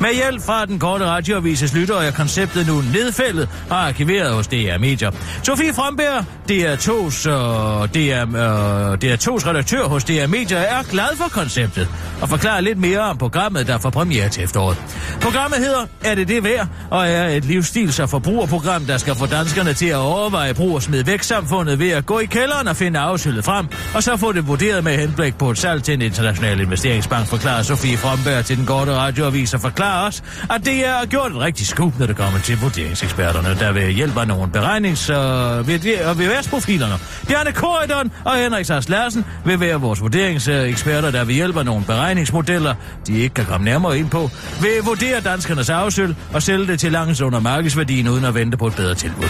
Med 0.00 0.14
hjælp 0.14 0.42
fra 0.42 0.66
den 0.66 0.78
korte 0.78 1.04
radioavises 1.06 1.74
lytter 1.74 1.96
er 1.96 2.10
konceptet 2.10 2.66
nu 2.66 2.80
nedfældet 2.80 3.48
og 3.70 3.86
arkiveret 3.86 4.34
hos 4.34 4.46
DR 4.46 4.78
Media. 4.78 5.10
Sofie 5.42 5.74
Fromberg, 5.74 6.24
DR2's, 6.50 7.28
uh, 7.30 7.82
øh, 7.82 7.88
DR, 7.88 8.24
uh, 8.24 8.92
øh, 8.92 9.14
DR2's 9.14 9.48
redaktør 9.48 9.84
hos 9.84 10.04
DR 10.04 10.26
Media, 10.26 10.58
er 10.58 10.82
glad 10.90 11.16
for 11.16 11.28
konceptet 11.28 11.88
og 12.22 12.28
forklarer 12.28 12.60
lidt 12.60 12.78
mere 12.78 13.00
om 13.00 13.18
programmet, 13.18 13.66
der 13.66 13.78
får 13.78 13.90
premiere 13.90 14.28
til 14.28 14.44
efteråret. 14.44 14.76
Programmet 15.20 15.58
hedder 15.58 15.86
Er 16.04 16.14
det 16.14 16.28
det 16.28 16.44
værd? 16.44 16.68
og 16.90 17.08
er 17.08 17.28
et 17.28 17.44
livsstils- 17.44 18.02
og 18.02 18.10
forbrugerprogram, 18.10 18.84
der 18.84 18.98
skal 18.98 19.14
få 19.14 19.26
danskerne 19.26 19.72
til 19.72 19.86
at 19.86 19.96
overveje 19.96 20.54
brug 20.54 20.74
og 20.74 20.82
smid 20.82 21.04
væk 21.04 21.22
samfundet 21.22 21.78
ved 21.78 21.90
at 21.90 22.06
gå 22.06 22.18
i 22.18 22.24
kælderen 22.24 22.68
og 22.68 22.76
finde 22.76 22.98
afsyldet 22.98 23.44
frem, 23.44 23.66
og 23.94 24.02
så 24.02 24.16
få 24.16 24.32
det 24.32 24.48
vurderet 24.48 24.84
med 24.84 24.96
henblik 25.04 25.38
på 25.38 25.50
et 25.50 25.58
salg 25.58 25.82
til 25.82 25.94
en 25.94 26.02
international 26.02 26.60
investeringsbank, 26.60 27.26
forklarer 27.26 27.62
Sofie 27.62 27.96
Fromberg 27.96 28.44
til 28.44 28.56
den 28.56 28.66
korte 28.66 28.92
radioavis 28.94 29.54
og 29.54 29.60
forklarer 29.60 30.08
os, 30.08 30.22
at 30.50 30.64
det 30.64 30.86
er 30.86 31.06
gjort 31.06 31.32
et 31.32 31.38
rigtig 31.38 31.66
skub, 31.66 31.98
når 31.98 32.06
det 32.06 32.16
kommer 32.16 32.40
til 32.40 32.60
vurderingseksperterne, 32.60 33.48
der 33.58 33.72
vil 33.72 33.88
hjælpe 33.88 34.20
af 34.20 34.28
nogle 34.28 34.50
beregnings- 34.56 35.12
og 35.12 35.68
VVS-profilerne. 35.68 36.94
Bjarne 37.28 37.52
Korydon 37.52 38.12
og 38.24 38.36
Henrik 38.36 38.66
Sars 38.66 38.88
Larsen 38.88 39.24
vil 39.44 39.60
være 39.60 39.80
vores 39.80 40.00
vurderingseksperter, 40.00 41.10
der 41.10 41.24
vil 41.24 41.34
hjælpe 41.34 41.58
af 41.58 41.64
nogle 41.64 41.84
beregningsmodeller, 41.84 42.74
de 43.06 43.18
ikke 43.18 43.34
kan 43.34 43.44
komme 43.44 43.64
nærmere 43.64 43.98
ind 43.98 44.10
på, 44.10 44.30
vil 44.60 44.70
vurdere 44.84 45.20
danskernes 45.20 45.70
afsøl 45.70 46.16
og 46.32 46.42
sælge 46.42 46.66
det 46.66 46.80
til 46.80 46.92
langt 46.92 47.20
under 47.20 47.40
markedsværdien 47.40 48.08
uden 48.08 48.24
at 48.24 48.34
vente 48.34 48.56
på 48.56 48.66
et 48.66 48.74
bedre 48.76 48.94
tilbud. 48.94 49.24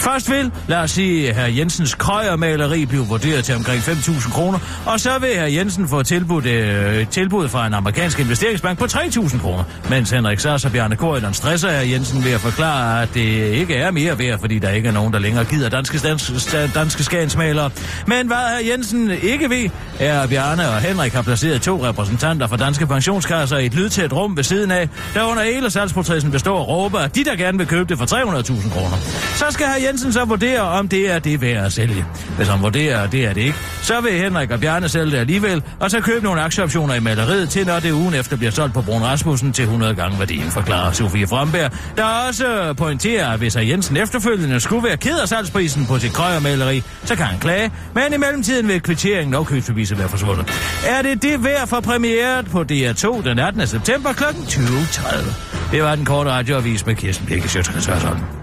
Først 0.00 0.30
vil, 0.30 0.52
lad 0.68 0.78
os 0.78 0.90
sige, 0.90 1.34
herr 1.34 1.46
Jensens 1.46 1.94
krøjermaleri 1.94 2.86
blive 2.86 3.06
vurderet 3.06 3.44
til 3.44 3.54
omkring 3.54 3.82
5.000 3.82 4.32
kroner, 4.32 4.58
og 4.86 5.00
så 5.00 5.18
vil 5.20 5.28
herr 5.28 5.46
Jensen 5.46 5.88
få 5.88 6.02
tilbudt, 6.02 6.46
øh, 6.46 7.06
tilbud 7.06 7.48
fra 7.48 7.66
en 7.66 7.74
amerikansk 7.74 8.18
investeringsbank 8.20 8.78
på 8.78 8.84
3.000 8.84 9.38
kroner, 9.40 9.64
mens 9.90 10.10
Henrik 10.10 10.40
Sars 10.40 10.64
og 10.64 10.72
Bjarne 10.72 10.96
Korydon 10.96 11.34
stresser 11.34 11.70
herr 11.70 11.82
Jensen 11.82 12.24
ved 12.24 12.32
at 12.32 12.40
forklare, 12.40 13.02
at 13.02 13.08
det 13.14 13.20
ikke 13.52 13.74
er 13.74 13.90
mere 13.90 14.18
værd, 14.18 14.40
fordi 14.40 14.58
der 14.58 14.70
ikke 14.70 14.88
er 14.88 14.92
nogen, 14.92 15.12
der 15.12 15.18
længere 15.18 15.44
gider 15.44 15.68
danske, 15.68 15.98
danske, 15.98 16.70
danske 16.74 17.04
skansmalere. 17.04 17.70
Men 18.06 18.26
hvad 18.26 18.36
herr 18.36 18.70
Jensen 18.72 19.10
ikke 19.22 19.50
ved, 19.50 19.70
er, 19.98 20.20
at 20.20 20.28
Bjarne 20.28 20.68
og 20.68 20.80
Henrik 20.80 21.12
har 21.12 21.22
placeret 21.22 21.62
to 21.62 21.86
repræsentanter 21.86 22.46
fra 22.46 22.56
danske 22.56 22.86
pensionskasser 22.86 23.56
i 23.58 23.66
et 23.66 23.74
lydtæt 23.74 24.12
rum 24.12 24.36
ved 24.36 24.44
siden 24.44 24.70
af, 24.70 24.88
der 25.14 25.22
under 25.24 25.42
hele 25.42 25.70
salgsprocessen 25.70 26.30
består 26.30 26.58
og 26.58 26.68
råber, 26.68 26.98
at 26.98 27.14
de 27.14 27.24
der 27.24 27.36
gerne 27.36 27.58
vil 27.58 27.66
købe 27.66 27.88
det 27.88 27.98
for 27.98 28.04
300.000 28.04 28.70
kroner. 28.70 28.96
Så 29.34 29.44
skal 29.50 29.66
herr 29.66 29.86
Jensen 29.86 30.12
så 30.12 30.24
vurdere, 30.24 30.60
om 30.60 30.88
det 30.88 31.10
er 31.10 31.18
det 31.18 31.40
værd 31.40 31.66
at 31.66 31.72
sælge. 31.72 32.04
Hvis 32.36 32.48
han 32.48 32.62
vurderer, 32.62 33.02
at 33.02 33.12
det 33.12 33.26
er 33.26 33.32
det 33.32 33.40
ikke, 33.40 33.58
så 33.82 34.00
vil 34.00 34.12
Henrik 34.12 34.50
og 34.50 34.60
Bjarne 34.60 34.88
sælge 34.88 35.09
det 35.10 35.18
alligevel, 35.18 35.62
og 35.80 35.90
så 35.90 36.00
købe 36.00 36.24
nogle 36.24 36.40
aktieoptioner 36.40 36.94
i 36.94 37.00
maleriet 37.00 37.50
til, 37.50 37.66
når 37.66 37.80
det 37.80 37.92
ugen 37.92 38.14
efter 38.14 38.36
bliver 38.36 38.50
solgt 38.50 38.74
på 38.74 38.82
Brun 38.82 39.02
Rasmussen 39.02 39.52
til 39.52 39.62
100 39.62 39.94
gange 39.94 40.18
værdien, 40.18 40.50
forklarer 40.50 40.92
Sofie 40.92 41.26
Fromberg, 41.26 41.72
der 41.96 42.04
også 42.04 42.74
pointerer, 42.76 43.30
at 43.30 43.38
hvis 43.38 43.54
herr 43.54 43.62
Jensen 43.62 43.96
efterfølgende 43.96 44.60
skulle 44.60 44.84
være 44.84 44.96
ked 44.96 45.18
af 45.18 45.28
salgsprisen 45.28 45.86
på 45.86 45.98
sit 45.98 46.12
krøjermaleri, 46.12 46.82
så 47.04 47.16
kan 47.16 47.26
han 47.26 47.38
klage, 47.38 47.70
men 47.94 48.12
i 48.14 48.16
mellemtiden 48.16 48.68
vil 48.68 48.80
kvitteringen 48.80 49.34
og 49.34 49.46
købsbeviset 49.46 49.98
være 49.98 50.08
forsvundet. 50.08 50.46
Er 50.86 51.02
det 51.02 51.22
det 51.22 51.44
værd 51.44 51.66
for 51.66 51.80
premieret 51.80 52.46
på 52.46 52.60
DR2 52.60 53.28
den 53.28 53.38
18. 53.38 53.66
september 53.66 54.12
kl. 54.12 54.24
20.30? 54.24 55.70
Det 55.72 55.82
var 55.82 55.94
den 55.94 56.04
korte 56.04 56.30
radioavis 56.30 56.86
med 56.86 56.94
Kirsten 56.94 57.26
Birke 57.26 57.48
Sjøtskreds 57.48 58.39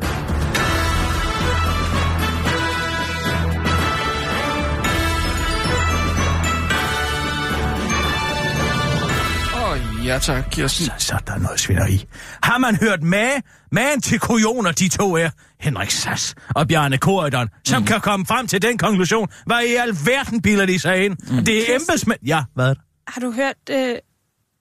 Ja 10.08 10.20
tak, 10.20 10.44
Kirsten. 10.52 10.86
Så, 10.86 10.92
så 10.98 11.14
er 11.14 11.18
der 11.18 11.38
noget 11.38 11.60
svineri. 11.60 12.06
Har 12.44 12.58
man 12.58 12.76
hørt 12.76 13.04
med? 13.04 13.42
Man 13.72 14.02
til 14.02 14.20
kujoner, 14.20 14.72
de 14.72 14.90
to 14.90 15.16
er. 15.16 15.30
Henrik 15.60 15.92
Sass 15.92 16.36
og 16.56 16.68
Bjarne 16.68 16.98
Korydon, 16.98 17.48
som 17.66 17.82
mm. 17.82 17.88
kan 17.88 18.02
komme 18.02 18.26
frem 18.26 18.48
til 18.48 18.62
den 18.62 18.78
konklusion. 18.78 19.30
Hvad 19.46 19.62
i 19.62 19.76
alverden 19.76 20.42
bilder 20.42 20.66
de 20.66 20.80
sig 20.80 21.06
ind? 21.06 21.18
Mm. 21.30 21.46
Det 21.46 21.72
er 21.72 21.76
embedsmænd... 21.76 22.20
Ja, 22.26 22.44
hvad? 22.54 22.76
Har 23.08 23.22
du 23.22 23.32
hørt, 23.32 23.56
øh, 23.70 23.96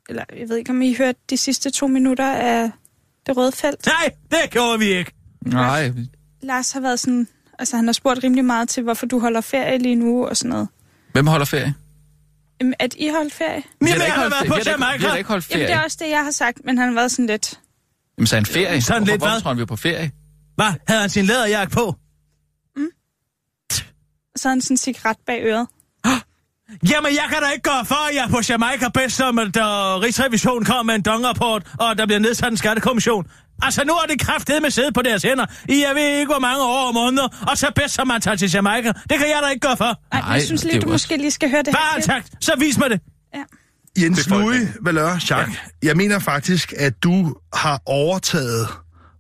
eller 0.09 0.25
jeg 0.39 0.49
ved 0.49 0.57
ikke, 0.57 0.71
om 0.71 0.83
I 0.83 0.95
hørte 0.95 1.19
de 1.31 1.37
sidste 1.37 1.71
to 1.71 1.87
minutter 1.87 2.33
af 2.33 2.71
det 3.27 3.37
røde 3.37 3.53
felt? 3.53 3.87
Nej, 3.87 4.11
det 4.31 4.51
gjorde 4.51 4.79
vi 4.79 4.85
ikke. 4.85 5.13
Nej, 5.47 5.93
Lars 6.43 6.73
har 6.73 6.81
været 6.81 7.01
sådan, 7.01 7.29
altså 7.59 7.77
han 7.77 7.87
har 7.87 7.93
spurgt 7.93 8.25
rimelig 8.25 8.45
meget 8.45 8.69
til, 8.69 8.83
hvorfor 8.83 9.07
du 9.07 9.19
holder 9.19 9.41
ferie 9.41 9.79
lige 9.79 9.97
nu 9.97 10.27
og 10.27 10.37
sådan 10.37 10.51
noget. 10.51 10.69
hvem 11.13 11.27
holder 11.27 11.47
ferie? 11.47 11.75
Jamen, 12.61 12.75
at 12.79 12.95
I 12.99 13.09
holdt 13.09 13.35
ferie? 13.35 13.63
Men 13.81 13.89
jeg 13.89 14.13
har 14.13 14.21
været 14.21 14.33
ferie. 14.33 14.49
på 14.49 14.55
Vi 14.55 14.61
har 14.61 14.65
da 14.65 14.71
ikke- 14.71 14.79
vi 14.79 14.85
har 14.85 14.93
da 14.99 15.03
Jamaica. 15.07 15.19
ikke 15.19 15.29
holdt 15.29 15.51
Jamen, 15.51 15.61
det 15.61 15.69
ferie. 15.69 15.81
er 15.81 15.85
også 15.85 15.97
det, 16.01 16.09
jeg 16.11 16.25
har 16.25 16.31
sagt, 16.31 16.59
men 16.65 16.79
han 16.79 16.89
har 16.89 16.95
været 16.95 17.11
sådan 17.11 17.27
lidt... 17.27 17.61
Jamen, 18.19 18.27
så 18.27 18.37
er 18.37 18.41
en 18.41 18.47
ferie. 18.47 18.83
Sådan 18.83 19.03
Hvorfor- 19.03 19.13
lidt 19.13 19.23
hvad? 19.23 19.29
Hvorfor 19.31 19.41
tror 19.41 19.51
han, 19.51 19.57
vi 19.57 19.63
er 19.63 19.67
på 19.67 19.77
ferie? 19.77 20.11
Hvad? 20.55 20.73
Havde 20.89 21.01
han 21.01 21.11
sin 21.11 21.25
læderjakke 21.25 21.73
på? 21.75 21.95
Så 24.37 24.49
har 24.49 24.51
han 24.51 24.61
sådan 24.61 24.75
en 24.75 24.79
cigaret 24.79 25.17
bag 25.27 25.43
øret. 25.45 25.67
Jamen, 26.93 27.13
jeg 27.15 27.25
kan 27.29 27.43
da 27.43 27.51
ikke 27.51 27.63
gøre 27.63 27.85
for, 27.85 28.09
at 28.09 28.15
jeg 28.15 28.25
er 28.25 28.29
på 28.29 28.41
Jamaica 28.49 28.89
bedst, 28.89 29.17
som 29.17 29.39
at 29.39 29.47
uh, 29.57 29.63
Rigsrevisionen 30.03 30.65
kommer 30.65 30.83
med 30.83 30.95
en 30.95 31.03
dongrapport, 31.03 31.63
og 31.81 31.99
der 31.99 32.07
bliver 32.07 32.19
nedsat 32.19 32.51
en 32.51 32.57
skattekommission. 32.57 33.27
Altså, 33.63 33.85
nu 33.85 33.93
er 33.93 34.07
det 34.09 34.21
kraftedet 34.21 34.63
med 34.63 34.71
sidde 34.71 34.93
på 34.93 35.03
deres 35.03 35.23
hænder 35.23 35.47
i 35.69 35.85
jeg 35.89 35.95
ved 35.95 36.19
ikke, 36.19 36.33
hvor 36.33 36.39
mange 36.41 36.63
år 36.63 36.89
og 36.89 36.95
måneder, 36.95 37.29
og 37.51 37.59
så 37.59 37.73
bedst, 37.77 37.95
som 37.95 38.07
man 38.07 38.21
tager 38.21 38.37
til 38.37 38.51
Jamaica. 38.55 38.89
Det 38.89 39.19
kan 39.19 39.27
jeg 39.29 39.39
da 39.45 39.49
ikke 39.49 39.61
gøre 39.67 39.77
for. 39.77 39.85
Ej, 39.85 40.21
Nej, 40.21 40.31
jeg 40.33 40.43
synes 40.43 40.65
lige, 40.65 40.75
du 40.81 40.93
også- 40.93 40.93
måske 40.93 41.17
lige 41.17 41.31
skal 41.31 41.51
høre 41.51 41.63
det 41.63 41.73
Bare 41.73 41.95
her. 41.97 42.03
tak, 42.03 42.25
så 42.41 42.53
vis 42.59 42.79
mig 42.79 42.91
det. 42.91 43.01
Jens 44.03 44.25
Befolkning. 44.25 44.53
Louis 44.53 44.69
Valør 44.83 45.11
Jacques, 45.11 45.59
ja. 45.83 45.89
jeg 45.89 45.97
mener 45.97 46.19
faktisk, 46.19 46.73
at 46.79 47.03
du 47.03 47.35
har 47.55 47.81
overtaget, 47.87 48.69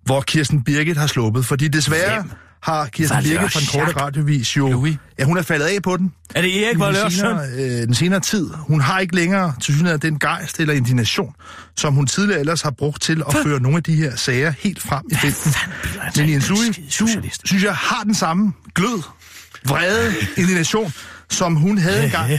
hvor 0.04 0.20
Kirsten 0.20 0.64
Birgit 0.64 0.96
har 0.96 1.06
sluppet. 1.06 1.46
Fordi 1.46 1.68
desværre 1.68 2.22
Hvem? 2.22 2.30
Har 2.62 2.86
Kirsten 2.86 3.22
Birgit 3.22 3.52
fra 3.52 3.60
den 3.60 3.68
korte 3.86 4.00
radiovis 4.00 4.56
jo... 4.56 4.68
Louis. 4.70 4.96
Ja, 5.18 5.24
hun 5.24 5.38
er 5.38 5.42
faldet 5.42 5.66
af 5.66 5.82
på 5.82 5.96
den. 5.96 6.12
Er 6.34 6.40
det 6.42 6.66
Erik 6.66 6.78
Valørs 6.78 7.12
søn? 7.12 7.20
senere, 7.20 7.48
øh, 7.56 7.86
den 7.86 7.94
senere 7.94 8.20
tid. 8.20 8.50
Hun 8.54 8.80
har 8.80 9.00
ikke 9.00 9.14
længere 9.14 9.54
til 9.60 9.74
synligheden 9.74 10.00
den 10.12 10.18
gejst 10.18 10.60
eller 10.60 10.74
indignation, 10.74 11.34
som 11.76 11.94
hun 11.94 12.06
tidligere 12.06 12.40
ellers 12.40 12.62
har 12.62 12.70
brugt 12.70 13.02
til 13.02 13.22
at 13.28 13.34
føre 13.42 13.60
nogle 13.60 13.76
af 13.76 13.82
de 13.82 13.94
her 13.96 14.16
sager 14.16 14.50
helt 14.58 14.82
frem 14.82 15.02
i 15.10 15.14
felten. 15.14 15.52
Men 16.16 16.30
Jens 16.30 16.48
Louis, 16.48 16.76
du 16.98 17.06
synes 17.44 17.64
jeg 17.64 17.74
har 17.74 18.02
den 18.04 18.14
samme 18.14 18.52
glød, 18.74 19.02
vrede, 19.66 20.14
indignation, 20.36 20.92
som 21.30 21.54
hun 21.56 21.78
havde 21.78 22.04
engang. 22.04 22.30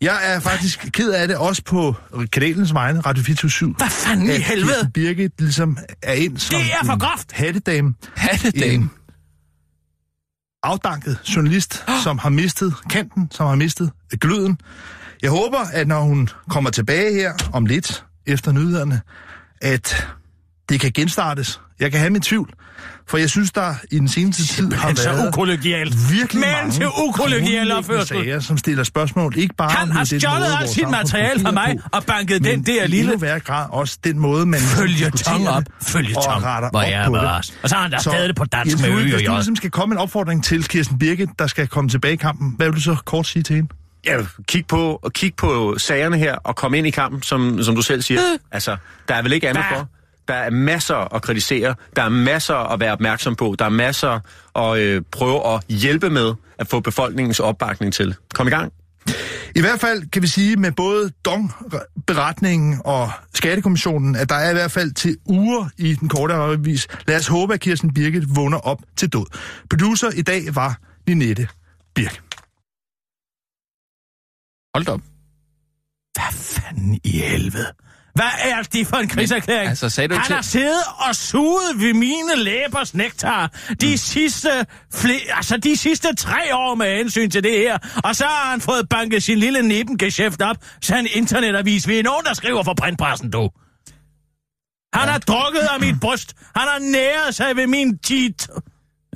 Jeg 0.00 0.18
er 0.22 0.40
faktisk 0.40 0.88
ked 0.92 1.10
af 1.10 1.28
det, 1.28 1.36
også 1.36 1.62
på 1.64 1.94
kanalens 2.32 2.74
vegne, 2.74 3.00
Radio 3.00 3.22
24 3.24 3.74
Hvad 3.78 3.88
fanden 3.90 4.30
i 4.30 4.32
helvede? 4.32 4.66
Kirsten 4.72 4.90
Birgit 4.92 5.32
ligesom 5.38 5.78
er 6.02 6.12
ind 6.12 6.38
som 6.38 6.60
Det 6.60 6.66
er 6.82 6.86
for 6.86 6.98
groft. 6.98 7.32
hattedame. 7.32 7.94
Hattedame. 8.16 8.72
En 8.74 8.90
afdanket 10.62 11.18
journalist, 11.36 11.84
som 12.02 12.18
har 12.18 12.30
mistet 12.30 12.74
kanten, 12.90 13.28
som 13.30 13.46
har 13.46 13.54
mistet 13.54 13.90
øh, 14.12 14.18
gløden. 14.18 14.60
Jeg 15.22 15.30
håber, 15.30 15.58
at 15.72 15.88
når 15.88 16.00
hun 16.00 16.28
kommer 16.48 16.70
tilbage 16.70 17.12
her 17.14 17.32
om 17.52 17.66
lidt 17.66 18.04
efter 18.26 18.52
nyhederne, 18.52 19.00
at 19.60 20.06
det 20.68 20.80
kan 20.80 20.92
genstartes. 20.92 21.60
Jeg 21.80 21.90
kan 21.90 22.00
have 22.00 22.10
min 22.10 22.22
tvivl, 22.22 22.50
for 23.08 23.18
jeg 23.18 23.30
synes, 23.30 23.52
der 23.52 23.74
i 23.90 23.98
den 23.98 24.08
seneste 24.08 24.46
tid 24.46 24.72
har 24.72 24.88
Men 24.88 24.96
så 24.96 25.08
været 25.12 25.28
ukollegialt. 25.28 25.94
virkelig 26.12 26.40
Men 26.40 26.48
mange 26.62 26.70
til 26.72 26.86
ukollegial 27.08 27.72
opførsel. 27.72 28.06
sager, 28.06 28.40
som 28.40 28.58
stiller 28.58 28.84
spørgsmål, 28.84 29.34
ikke 29.36 29.54
bare 29.54 29.70
Han 29.70 29.82
om 29.82 29.96
har 29.96 30.04
stjålet 30.04 30.46
alt 30.60 30.70
sit 30.70 30.90
materiale 30.90 31.40
fra 31.40 31.50
mig 31.50 31.78
og 31.92 32.04
banket 32.04 32.44
den 32.44 32.58
men 32.58 32.66
der 32.66 32.84
i 32.84 32.86
lille 32.86 33.02
endnu 33.12 33.18
værre 33.18 33.40
grad 33.40 33.66
også 33.70 33.98
den 34.04 34.18
måde, 34.18 34.46
man 34.46 34.60
følgetong 34.60 35.38
diskuterer 35.38 35.48
op. 35.50 36.36
og 36.36 36.42
retter 36.44 36.70
Hvor 36.70 36.80
op 36.80 36.86
er 36.88 37.06
på 37.06 37.14
det. 37.14 37.20
bevares. 37.20 37.54
Og 37.62 37.68
så 37.68 37.74
har 37.74 37.82
han 37.82 37.90
da 37.90 37.98
Så, 37.98 38.10
stadig 38.10 38.28
det 38.28 38.36
på 38.36 38.44
dansk 38.44 38.80
med 38.80 38.88
Louis, 38.88 39.04
ø 39.04 39.14
og 39.14 39.16
Hvis 39.16 39.26
du 39.28 39.32
ligesom 39.34 39.56
skal 39.56 39.70
komme 39.70 39.94
en 39.94 39.98
opfordring 39.98 40.44
til 40.44 40.64
Kirsten 40.68 40.98
Birgit, 40.98 41.28
der 41.38 41.46
skal 41.46 41.68
komme 41.68 41.90
tilbage 41.90 42.14
i 42.14 42.16
kampen, 42.16 42.54
hvad 42.56 42.66
vil 42.66 42.76
du 42.76 42.80
så 42.80 42.96
kort 43.04 43.26
sige 43.26 43.42
til 43.42 43.56
hende? 43.56 43.68
Ja, 44.06 44.16
kig 44.48 44.66
på, 44.66 45.00
og 45.02 45.12
kig 45.12 45.32
på 45.36 45.74
sagerne 45.78 46.18
her 46.18 46.34
og 46.34 46.56
kom 46.56 46.74
ind 46.74 46.86
i 46.86 46.90
kampen, 46.90 47.22
som, 47.22 47.62
som 47.62 47.74
du 47.74 47.82
selv 47.82 48.02
siger. 48.02 48.20
Altså, 48.52 48.76
der 49.08 49.14
er 49.14 49.22
vel 49.22 49.32
ikke 49.32 49.48
andet 49.48 49.64
for. 49.72 49.88
Der 50.30 50.36
er 50.36 50.50
masser 50.50 51.14
at 51.14 51.22
kritisere, 51.22 51.74
der 51.96 52.02
er 52.02 52.08
masser 52.08 52.54
at 52.54 52.80
være 52.80 52.92
opmærksom 52.92 53.36
på, 53.36 53.54
der 53.58 53.64
er 53.64 53.68
masser 53.68 54.20
at 54.56 54.78
øh, 54.78 55.02
prøve 55.12 55.54
at 55.54 55.64
hjælpe 55.68 56.10
med 56.10 56.34
at 56.58 56.68
få 56.68 56.80
befolkningens 56.80 57.40
opbakning 57.40 57.92
til. 57.92 58.16
Kom 58.34 58.46
i 58.46 58.50
gang. 58.50 58.72
I 59.56 59.60
hvert 59.60 59.80
fald 59.80 60.10
kan 60.10 60.22
vi 60.22 60.26
sige 60.26 60.56
med 60.56 60.72
både 60.72 61.10
Dong-beretningen 61.28 62.80
og 62.84 63.10
Skattekommissionen, 63.34 64.16
at 64.16 64.28
der 64.28 64.34
er 64.34 64.50
i 64.50 64.52
hvert 64.52 64.70
fald 64.70 64.92
til 64.92 65.16
uger 65.24 65.68
i 65.78 65.94
den 65.94 66.08
korte 66.08 66.34
revis. 66.34 66.88
Lad 67.06 67.16
os 67.16 67.26
håbe, 67.26 67.54
at 67.54 67.60
Kirsten 67.60 67.94
Birgit 67.94 68.36
vågner 68.36 68.58
op 68.58 68.82
til 68.96 69.12
død. 69.12 69.26
Producer 69.70 70.10
i 70.10 70.22
dag 70.22 70.54
var 70.54 70.78
Linette 71.06 71.48
Birk. 71.94 72.22
Hold 74.74 74.88
op. 74.88 75.00
Hvad 76.14 76.32
fanden 76.32 77.00
i 77.04 77.18
helvede? 77.18 77.66
Hvad 78.14 78.24
er 78.38 78.62
det 78.62 78.86
for 78.86 78.96
en 78.96 79.08
krigserklæring? 79.08 79.68
altså, 79.68 79.88
sagde 79.88 80.08
du 80.08 80.14
Han 80.14 80.24
til- 80.26 80.34
har 80.34 80.42
siddet 80.42 80.82
og 81.08 81.16
suget 81.16 81.78
ved 81.80 81.94
mine 81.94 82.36
læbers 82.36 82.94
nektar 82.94 83.46
de, 83.80 83.90
Mm. 83.90 83.96
sidste, 83.96 84.66
fle- 84.94 85.36
altså 85.36 85.56
de 85.56 85.76
sidste 85.76 86.14
tre 86.14 86.56
år 86.56 86.74
med 86.74 86.96
hensyn 86.96 87.30
til 87.30 87.42
det 87.44 87.52
her. 87.58 87.78
Og 88.04 88.16
så 88.16 88.24
har 88.24 88.50
han 88.50 88.60
fået 88.60 88.88
banket 88.88 89.22
sin 89.22 89.38
lille 89.38 89.62
nippengeschæft 89.62 90.42
op, 90.42 90.56
så 90.82 90.96
en 90.96 91.06
internetavis. 91.14 91.88
Vi 91.88 91.98
er 91.98 92.02
nogen, 92.02 92.24
der 92.24 92.34
skriver 92.34 92.62
for 92.62 92.74
printpressen, 92.74 93.30
du. 93.30 93.50
Han 94.94 95.08
har 95.08 95.18
drukket 95.18 95.60
af 95.60 95.80
mit 95.80 96.00
bryst. 96.00 96.34
Han 96.56 96.68
har 96.68 96.78
næret 96.78 97.34
sig 97.34 97.56
ved 97.56 97.66
min 97.66 97.98
tit. 97.98 98.48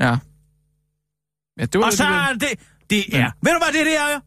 Ja. 0.00 0.16
Ja, 1.60 1.64
det 1.64 1.80
var 1.80 1.86
Og 1.86 1.92
så 1.92 2.04
er 2.04 2.32
det... 2.40 2.48
Det 2.90 3.16
er... 3.16 3.30
Ved 3.42 3.52
du, 3.52 3.58
hvad 3.58 3.72
det 3.80 3.86
der 3.86 4.00
er? 4.00 4.20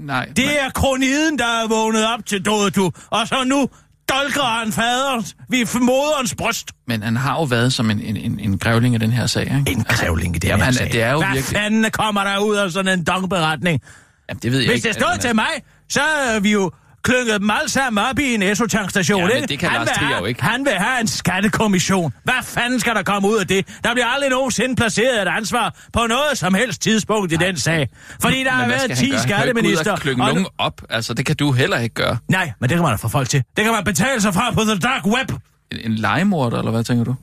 Nej, 0.00 0.28
Det 0.36 0.62
er 0.62 0.70
kroniden, 0.70 1.38
der 1.38 1.44
er 1.64 1.68
vågnet 1.68 2.06
op 2.06 2.26
til 2.26 2.44
død, 2.44 2.70
du. 2.70 2.90
Og 3.10 3.28
så 3.28 3.44
nu 3.46 3.68
dolker 4.12 4.58
han 4.60 4.72
faderens 4.72 5.36
ved 5.48 5.80
moderens 5.80 6.34
bryst. 6.34 6.70
men 6.86 7.02
han 7.02 7.16
har 7.16 7.34
jo 7.34 7.42
været 7.42 7.72
som 7.72 7.90
en, 7.90 8.00
en, 8.00 8.16
en, 8.16 8.40
en 8.40 8.58
grævling 8.58 8.94
af 8.94 9.00
den 9.00 9.12
her 9.12 9.26
sag, 9.26 9.42
ikke? 9.42 9.70
En 9.70 9.84
krævling 9.84 10.36
i 10.36 10.38
det 10.38 10.48
Jamen, 10.48 10.58
her 10.58 10.64
han- 10.64 10.74
sag. 10.74 10.92
det 10.92 11.02
er 11.02 11.10
jo 11.12 11.18
Hvad 11.18 11.26
virkelig- 11.34 11.56
fanden 11.58 11.90
kommer 11.90 12.24
der 12.24 12.38
ud 12.38 12.56
af 12.56 12.70
sådan 12.70 12.98
en 12.98 13.04
dongberetning? 13.04 13.80
Jamen, 14.28 14.40
det 14.42 14.52
ved 14.52 14.58
jeg 14.58 14.68
Hvis 14.68 14.76
ikke. 14.76 14.88
det 14.88 14.94
stod 14.94 15.12
altså, 15.12 15.28
til 15.28 15.34
mig, 15.36 15.50
så 15.88 16.00
er 16.34 16.40
vi 16.40 16.52
jo 16.52 16.70
klynget 17.02 17.40
dem 17.40 17.50
alle 17.50 17.68
sammen 17.70 18.04
op 18.04 18.18
i 18.18 18.34
en 18.34 18.42
esotankstation, 18.42 19.28
Ja, 19.28 19.34
ikke? 19.34 19.46
det 19.46 19.58
kan 19.58 19.68
han 19.68 19.78
Lars 19.78 19.88
vil 19.88 19.94
Trier 20.08 20.18
jo 20.18 20.24
ikke. 20.24 20.42
Han 20.42 20.64
vil 20.64 20.72
have 20.72 21.00
en 21.00 21.06
skattekommission. 21.06 22.12
Hvad 22.24 22.34
fanden 22.42 22.80
skal 22.80 22.94
der 22.94 23.02
komme 23.02 23.28
ud 23.28 23.36
af 23.38 23.46
det? 23.46 23.66
Der 23.84 23.92
bliver 23.92 24.06
aldrig 24.06 24.30
nogensinde 24.30 24.76
placeret 24.76 25.22
et 25.22 25.28
ansvar 25.28 25.76
på 25.92 26.06
noget 26.06 26.38
som 26.38 26.54
helst 26.54 26.82
tidspunkt 26.82 27.32
i 27.32 27.36
den 27.36 27.56
sag. 27.56 27.88
Fordi 28.22 28.36
der 28.38 28.44
Men 28.44 28.52
har 28.60 28.68
været 28.68 28.80
skal 28.80 28.96
10 28.96 29.10
han 29.10 29.28
gøre? 29.28 29.36
Han 29.36 29.46
kan 29.46 29.48
ikke 29.48 29.60
gå 29.62 29.68
ud 29.68 29.76
skatteminister. 29.76 29.92
og 29.92 29.98
klynge 30.00 30.22
og 30.22 30.28
nu- 30.28 30.34
nogen 30.34 30.46
op. 30.58 30.82
Altså, 30.90 31.14
det 31.14 31.26
kan 31.26 31.36
du 31.36 31.52
heller 31.52 31.78
ikke 31.78 31.94
gøre. 31.94 32.18
Nej, 32.28 32.52
men 32.60 32.70
det 32.70 32.76
kan 32.76 32.82
man 32.82 32.90
da 32.90 32.96
få 32.96 33.08
folk 33.08 33.28
til. 33.28 33.42
Det 33.56 33.64
kan 33.64 33.72
man 33.72 33.84
betale 33.84 34.20
sig 34.20 34.34
fra 34.34 34.50
på 34.50 34.60
the 34.64 34.78
dark 34.78 35.06
web. 35.06 35.30
En, 35.72 35.78
en 35.84 35.94
legemorder, 35.94 36.58
eller 36.58 36.70
hvad 36.70 36.84
tænker 36.84 37.04
du? 37.04 37.14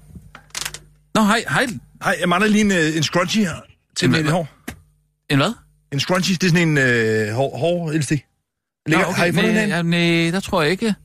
Nå, 1.15 1.21
hej, 1.23 1.43
hej. 1.49 1.67
Hej, 2.03 2.17
jeg 2.19 2.29
mangler 2.29 2.49
lige 2.49 2.61
en, 2.65 2.71
øh, 2.71 2.97
en 2.97 3.03
scrunchie 3.03 3.45
her 3.45 3.55
til 3.97 4.05
En 4.05 4.11
mit 4.11 4.31
hår. 4.31 4.47
En 5.29 5.37
hvad? 5.37 5.53
En 5.93 5.99
scrunchie, 5.99 6.35
det 6.35 6.43
er 6.43 6.49
sådan 6.49 6.67
en 6.67 6.77
øh, 6.77 7.33
hår, 7.35 7.57
hår 7.57 7.91
elastik. 7.91 8.23
Ligger, 8.87 9.05
Nå, 9.05 9.11
Har 9.11 9.25
I 9.25 9.31
fundet 9.31 9.53
nej, 9.53 9.77
den? 9.77 9.85
nej, 9.85 10.31
der 10.31 10.39
tror 10.39 10.61
jeg 10.61 10.71
ikke. 10.71 10.95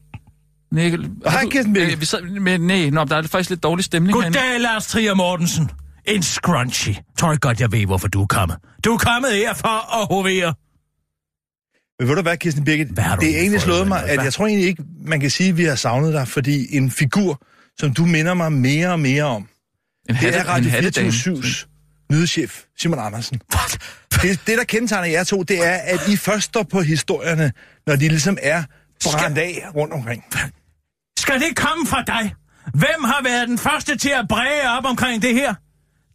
Nej, 0.72 0.90
har 0.90 1.30
Hej, 1.30 1.42
du- 1.42 1.48
Kirsten 1.48 1.72
Birgit. 1.72 1.92
øh, 1.94 2.00
Vi 2.00 2.06
sad 2.06 2.22
med, 2.22 2.58
nej, 2.58 2.90
nå, 2.90 3.04
der 3.04 3.16
er 3.16 3.22
faktisk 3.22 3.50
lidt 3.50 3.62
dårlig 3.62 3.84
stemning 3.84 4.18
herinde. 4.20 4.38
Goddag, 4.38 4.60
Lars 4.60 4.86
Trier 4.86 5.14
Mortensen. 5.14 5.70
En 6.04 6.22
scrunchy. 6.22 6.90
Tror 7.18 7.30
jeg 7.30 7.40
godt, 7.40 7.60
jeg 7.60 7.72
ved, 7.72 7.86
hvorfor 7.86 8.08
du 8.08 8.22
er 8.22 8.26
kommet. 8.26 8.56
Du 8.84 8.92
er 8.92 8.98
kommet 8.98 9.32
her 9.32 9.54
for 9.54 10.00
at 10.02 10.06
hovere. 10.10 10.54
Men 11.98 12.08
ved 12.08 12.16
du 12.16 12.22
hvad, 12.22 12.36
Kirsten 12.36 12.64
Birgit? 12.64 12.88
Hvad 12.88 13.04
har 13.04 13.16
du 13.16 13.20
det 13.20 13.36
er 13.36 13.40
egentlig 13.40 13.60
slået 13.60 13.88
mig, 13.88 14.04
at 14.04 14.14
Hvad? 14.14 14.24
jeg 14.24 14.32
tror 14.32 14.46
egentlig 14.46 14.68
ikke, 14.68 14.82
man 15.04 15.20
kan 15.20 15.30
sige, 15.30 15.48
at 15.48 15.56
vi 15.56 15.64
har 15.64 15.74
savnet 15.74 16.12
dig, 16.12 16.28
fordi 16.28 16.76
en 16.76 16.90
figur, 16.90 17.42
som 17.80 17.94
du 17.94 18.04
minder 18.06 18.34
mig 18.34 18.52
mere 18.52 18.88
og 18.92 19.00
mere 19.00 19.24
om, 19.24 19.42
En 19.42 19.48
det 20.08 20.16
hatte, 20.16 20.38
er 20.38 20.44
Radio 20.44 20.64
en 20.64 20.70
hattedame. 20.70 21.08
24-7's 21.08 21.68
nyhedschef, 22.12 22.62
Simon 22.78 22.98
Andersen. 22.98 23.40
Det, 24.22 24.40
det, 24.46 24.58
der 24.58 24.64
kendetegner 24.64 25.08
jer 25.08 25.24
to, 25.24 25.42
det 25.42 25.66
er, 25.66 25.76
at 25.76 26.08
I 26.08 26.16
først 26.16 26.44
står 26.44 26.62
på 26.62 26.80
historierne, 26.80 27.52
når 27.86 27.96
de 27.96 28.08
ligesom 28.08 28.38
er 28.42 28.62
brændt 29.04 29.38
af 29.38 29.64
rundt 29.74 29.94
omkring. 29.94 30.24
Skal 31.18 31.40
det 31.40 31.56
komme 31.56 31.86
fra 31.86 32.02
dig? 32.02 32.34
Hvem 32.74 33.04
har 33.04 33.20
været 33.22 33.48
den 33.48 33.58
første 33.58 33.96
til 33.96 34.08
at 34.08 34.28
bræge 34.28 34.70
op 34.78 34.84
omkring 34.84 35.22
det 35.22 35.34
her? 35.34 35.54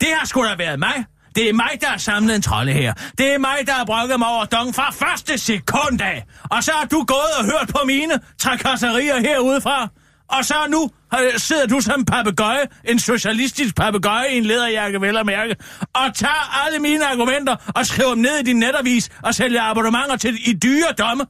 Det 0.01 0.07
har 0.17 0.25
sgu 0.25 0.43
da 0.43 0.55
været 0.57 0.79
mig. 0.79 1.05
Det 1.36 1.49
er 1.49 1.53
mig, 1.53 1.71
der 1.81 1.88
har 1.88 1.97
samlet 1.97 2.36
en 2.36 2.41
trolde 2.41 2.73
her. 2.73 2.93
Det 3.17 3.33
er 3.33 3.38
mig, 3.38 3.57
der 3.65 3.73
har 3.73 3.86
brokket 3.86 4.19
mig 4.19 4.27
over 4.27 4.45
dong 4.45 4.75
fra 4.75 4.91
første 4.91 5.38
sekund 5.38 6.01
af. 6.01 6.25
Og 6.43 6.63
så 6.63 6.71
har 6.71 6.86
du 6.86 7.05
gået 7.07 7.33
og 7.39 7.45
hørt 7.45 7.67
på 7.67 7.81
mine 7.86 8.13
trakasserier 8.39 9.19
herudefra. 9.19 9.89
Og 10.29 10.45
så 10.45 10.53
nu 10.69 10.89
øh, 11.19 11.39
sidder 11.39 11.65
du 11.67 11.79
som 11.81 12.05
papegøje, 12.05 12.61
en 12.85 12.99
socialistisk 12.99 13.75
papegøje 13.75 14.31
i 14.33 14.37
en 14.37 14.45
lederjakke, 14.45 15.01
vel 15.01 15.17
at 15.17 15.25
mærke, 15.25 15.55
og 15.93 16.15
tager 16.15 16.65
alle 16.65 16.79
mine 16.79 17.05
argumenter 17.05 17.55
og 17.75 17.85
skriver 17.85 18.09
dem 18.09 18.19
ned 18.19 18.37
i 18.39 18.43
din 18.43 18.55
netavis 18.59 19.09
og 19.23 19.35
sælger 19.35 19.61
abonnementer 19.61 20.15
til 20.15 20.37
i 20.49 20.53
dyre 20.53 20.87
domme. 20.97 21.25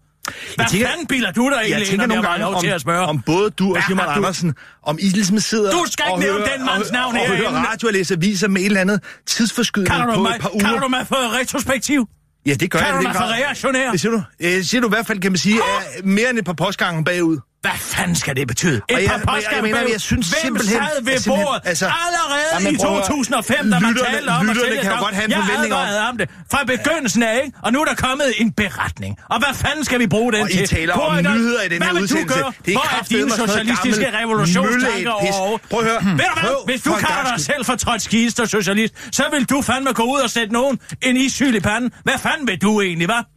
Hvad 0.55 0.65
tænker- 0.71 0.88
fanden 0.88 1.07
bilder 1.07 1.31
du 1.31 1.51
Jeg 1.51 1.62
egentlig, 1.65 1.88
tænker 1.88 2.07
når 2.07 2.15
nogle 2.15 2.29
jeg 2.29 2.39
gange 2.39 2.51
lov 2.53 2.62
til 2.62 2.67
at 2.69 2.81
spørge? 2.81 3.01
om, 3.03 3.10
om 3.10 3.21
både 3.21 3.49
du 3.49 3.75
og 3.75 3.81
Simon 3.88 4.05
du- 4.05 4.12
Andersen, 4.12 4.53
om 4.83 4.97
I 5.01 5.10
ligesom 5.10 5.39
sidder 5.39 5.71
Du 5.71 5.86
skal 5.91 6.05
ikke 6.05 6.13
og 6.13 6.19
nævne 6.19 6.45
den 6.57 6.65
mands 6.65 6.88
og, 6.88 6.93
navn 6.93 7.15
og, 7.15 7.21
og 7.21 7.27
herinde. 7.27 7.49
hører 7.49 7.63
radio 7.71 7.88
og 7.88 7.93
læser 7.93 8.15
aviser 8.15 8.47
med 8.47 8.62
et 8.62 8.65
eller 8.65 8.81
andet 8.81 9.03
tidsforskydning 9.25 10.03
på 10.05 10.12
du 10.13 10.21
mig, 10.21 10.36
et 10.36 10.41
par 10.41 10.53
uger. 10.53 10.63
kalder 10.65 10.79
du 10.79 10.88
mig 10.88 11.07
for 11.07 11.39
retrospektiv? 11.39 12.07
Ja, 12.45 12.53
det 12.53 12.71
gør 12.71 12.79
Kalder 12.79 12.93
jeg. 12.93 13.01
du 13.03 13.07
det 13.07 13.13
mig 13.13 13.15
for 13.21 13.33
reaktionær? 13.33 13.91
Det 13.91 14.01
siger 14.01 14.12
du. 14.12 14.21
Øh, 14.39 14.63
siger 14.63 14.81
du 14.81 14.88
i 14.88 14.89
hvert 14.89 15.07
fald, 15.07 15.19
kan 15.19 15.31
man 15.31 15.38
sige, 15.38 15.55
er 15.57 16.01
mere 16.03 16.29
end 16.29 16.39
et 16.39 16.45
par 16.45 16.53
postgange 16.53 17.03
bagud. 17.05 17.38
Hvad 17.62 17.72
fanden 17.80 18.15
skal 18.15 18.36
det 18.36 18.48
betyde? 18.48 18.76
Et 18.76 18.96
Og 18.96 19.04
jeg- 19.04 19.22
par 19.26 19.62
men 19.62 19.72
jeg- 19.76 19.86
jeg 19.91 20.02
synes 20.02 20.28
Hvem 20.30 20.39
simpelthen- 20.41 20.80
sad 20.80 21.04
ved 21.04 21.20
bordet 21.28 21.62
altså- 21.65 21.86
allerede 21.86 22.48
Jamen, 22.54 22.74
i 22.76 22.78
prøv 22.78 22.98
at- 22.98 23.04
2005, 23.06 23.72
da 23.72 23.80
man 23.80 23.89
lytterne- 23.93 24.12
talte 24.15 24.30
om 24.30 24.50
at 24.50 24.56
sælge 24.58 24.82
kan 24.82 24.98
godt 25.00 25.15
have 25.15 25.26
en 25.26 25.34
forventning 25.34 25.74
om- 25.74 26.10
om 26.10 26.17
det 26.17 26.30
fra 26.52 26.63
begyndelsen 26.63 27.24
af, 27.24 27.41
ikke? 27.46 27.58
Og 27.63 27.74
nu 27.74 27.82
er 27.82 27.86
der 27.86 27.96
kommet 27.96 28.34
en 28.38 28.52
beretning. 28.52 29.17
Og 29.30 29.38
hvad 29.39 29.54
fanden 29.56 29.86
skal 29.86 30.00
vi 30.00 30.08
bruge 30.08 30.34
den 30.34 30.41
Og 30.41 30.52
I 30.52 30.58
til? 30.58 30.67
taler 30.67 30.93
Hvor 30.96 31.04
om 31.06 31.17
er 31.17 31.22
der- 31.22 31.34
nyheder 31.34 31.62
i 31.62 31.67
den 31.70 31.82
her 31.84 31.91
udsendelse. 32.02 32.38
Det 32.65 32.74
er 32.74 32.78
Hvor 32.78 32.88
er 33.00 33.04
dine 33.10 33.32
socialistiske 33.32 34.17
revolutionstanker 34.20 35.12
over? 35.12 35.58
Prøv 35.70 35.80
at 35.80 35.86
høre. 35.86 36.02
Ved 36.17 36.26
du 36.36 36.39
hvad? 36.41 36.65
Hvis 36.65 36.82
du 36.82 36.93
kalder 36.93 37.32
dig 37.36 37.46
selv 37.46 37.65
for 37.65 37.76
trotskist 37.76 38.39
og 38.39 38.48
socialist, 38.50 38.93
så 39.12 39.24
vil 39.32 39.46
du 39.46 39.62
fandme 39.62 39.93
gå 39.93 40.04
ud 40.04 40.20
og 40.20 40.30
sætte 40.30 40.54
nogen 40.54 40.80
en 41.02 41.17
isyl 41.17 41.56
i 41.56 41.60
panden. 41.60 41.91
Hvad 42.04 42.17
fanden 42.20 42.48
vil 42.48 42.62
du 42.62 42.82
egentlig, 42.82 43.10
hva'? 43.12 43.34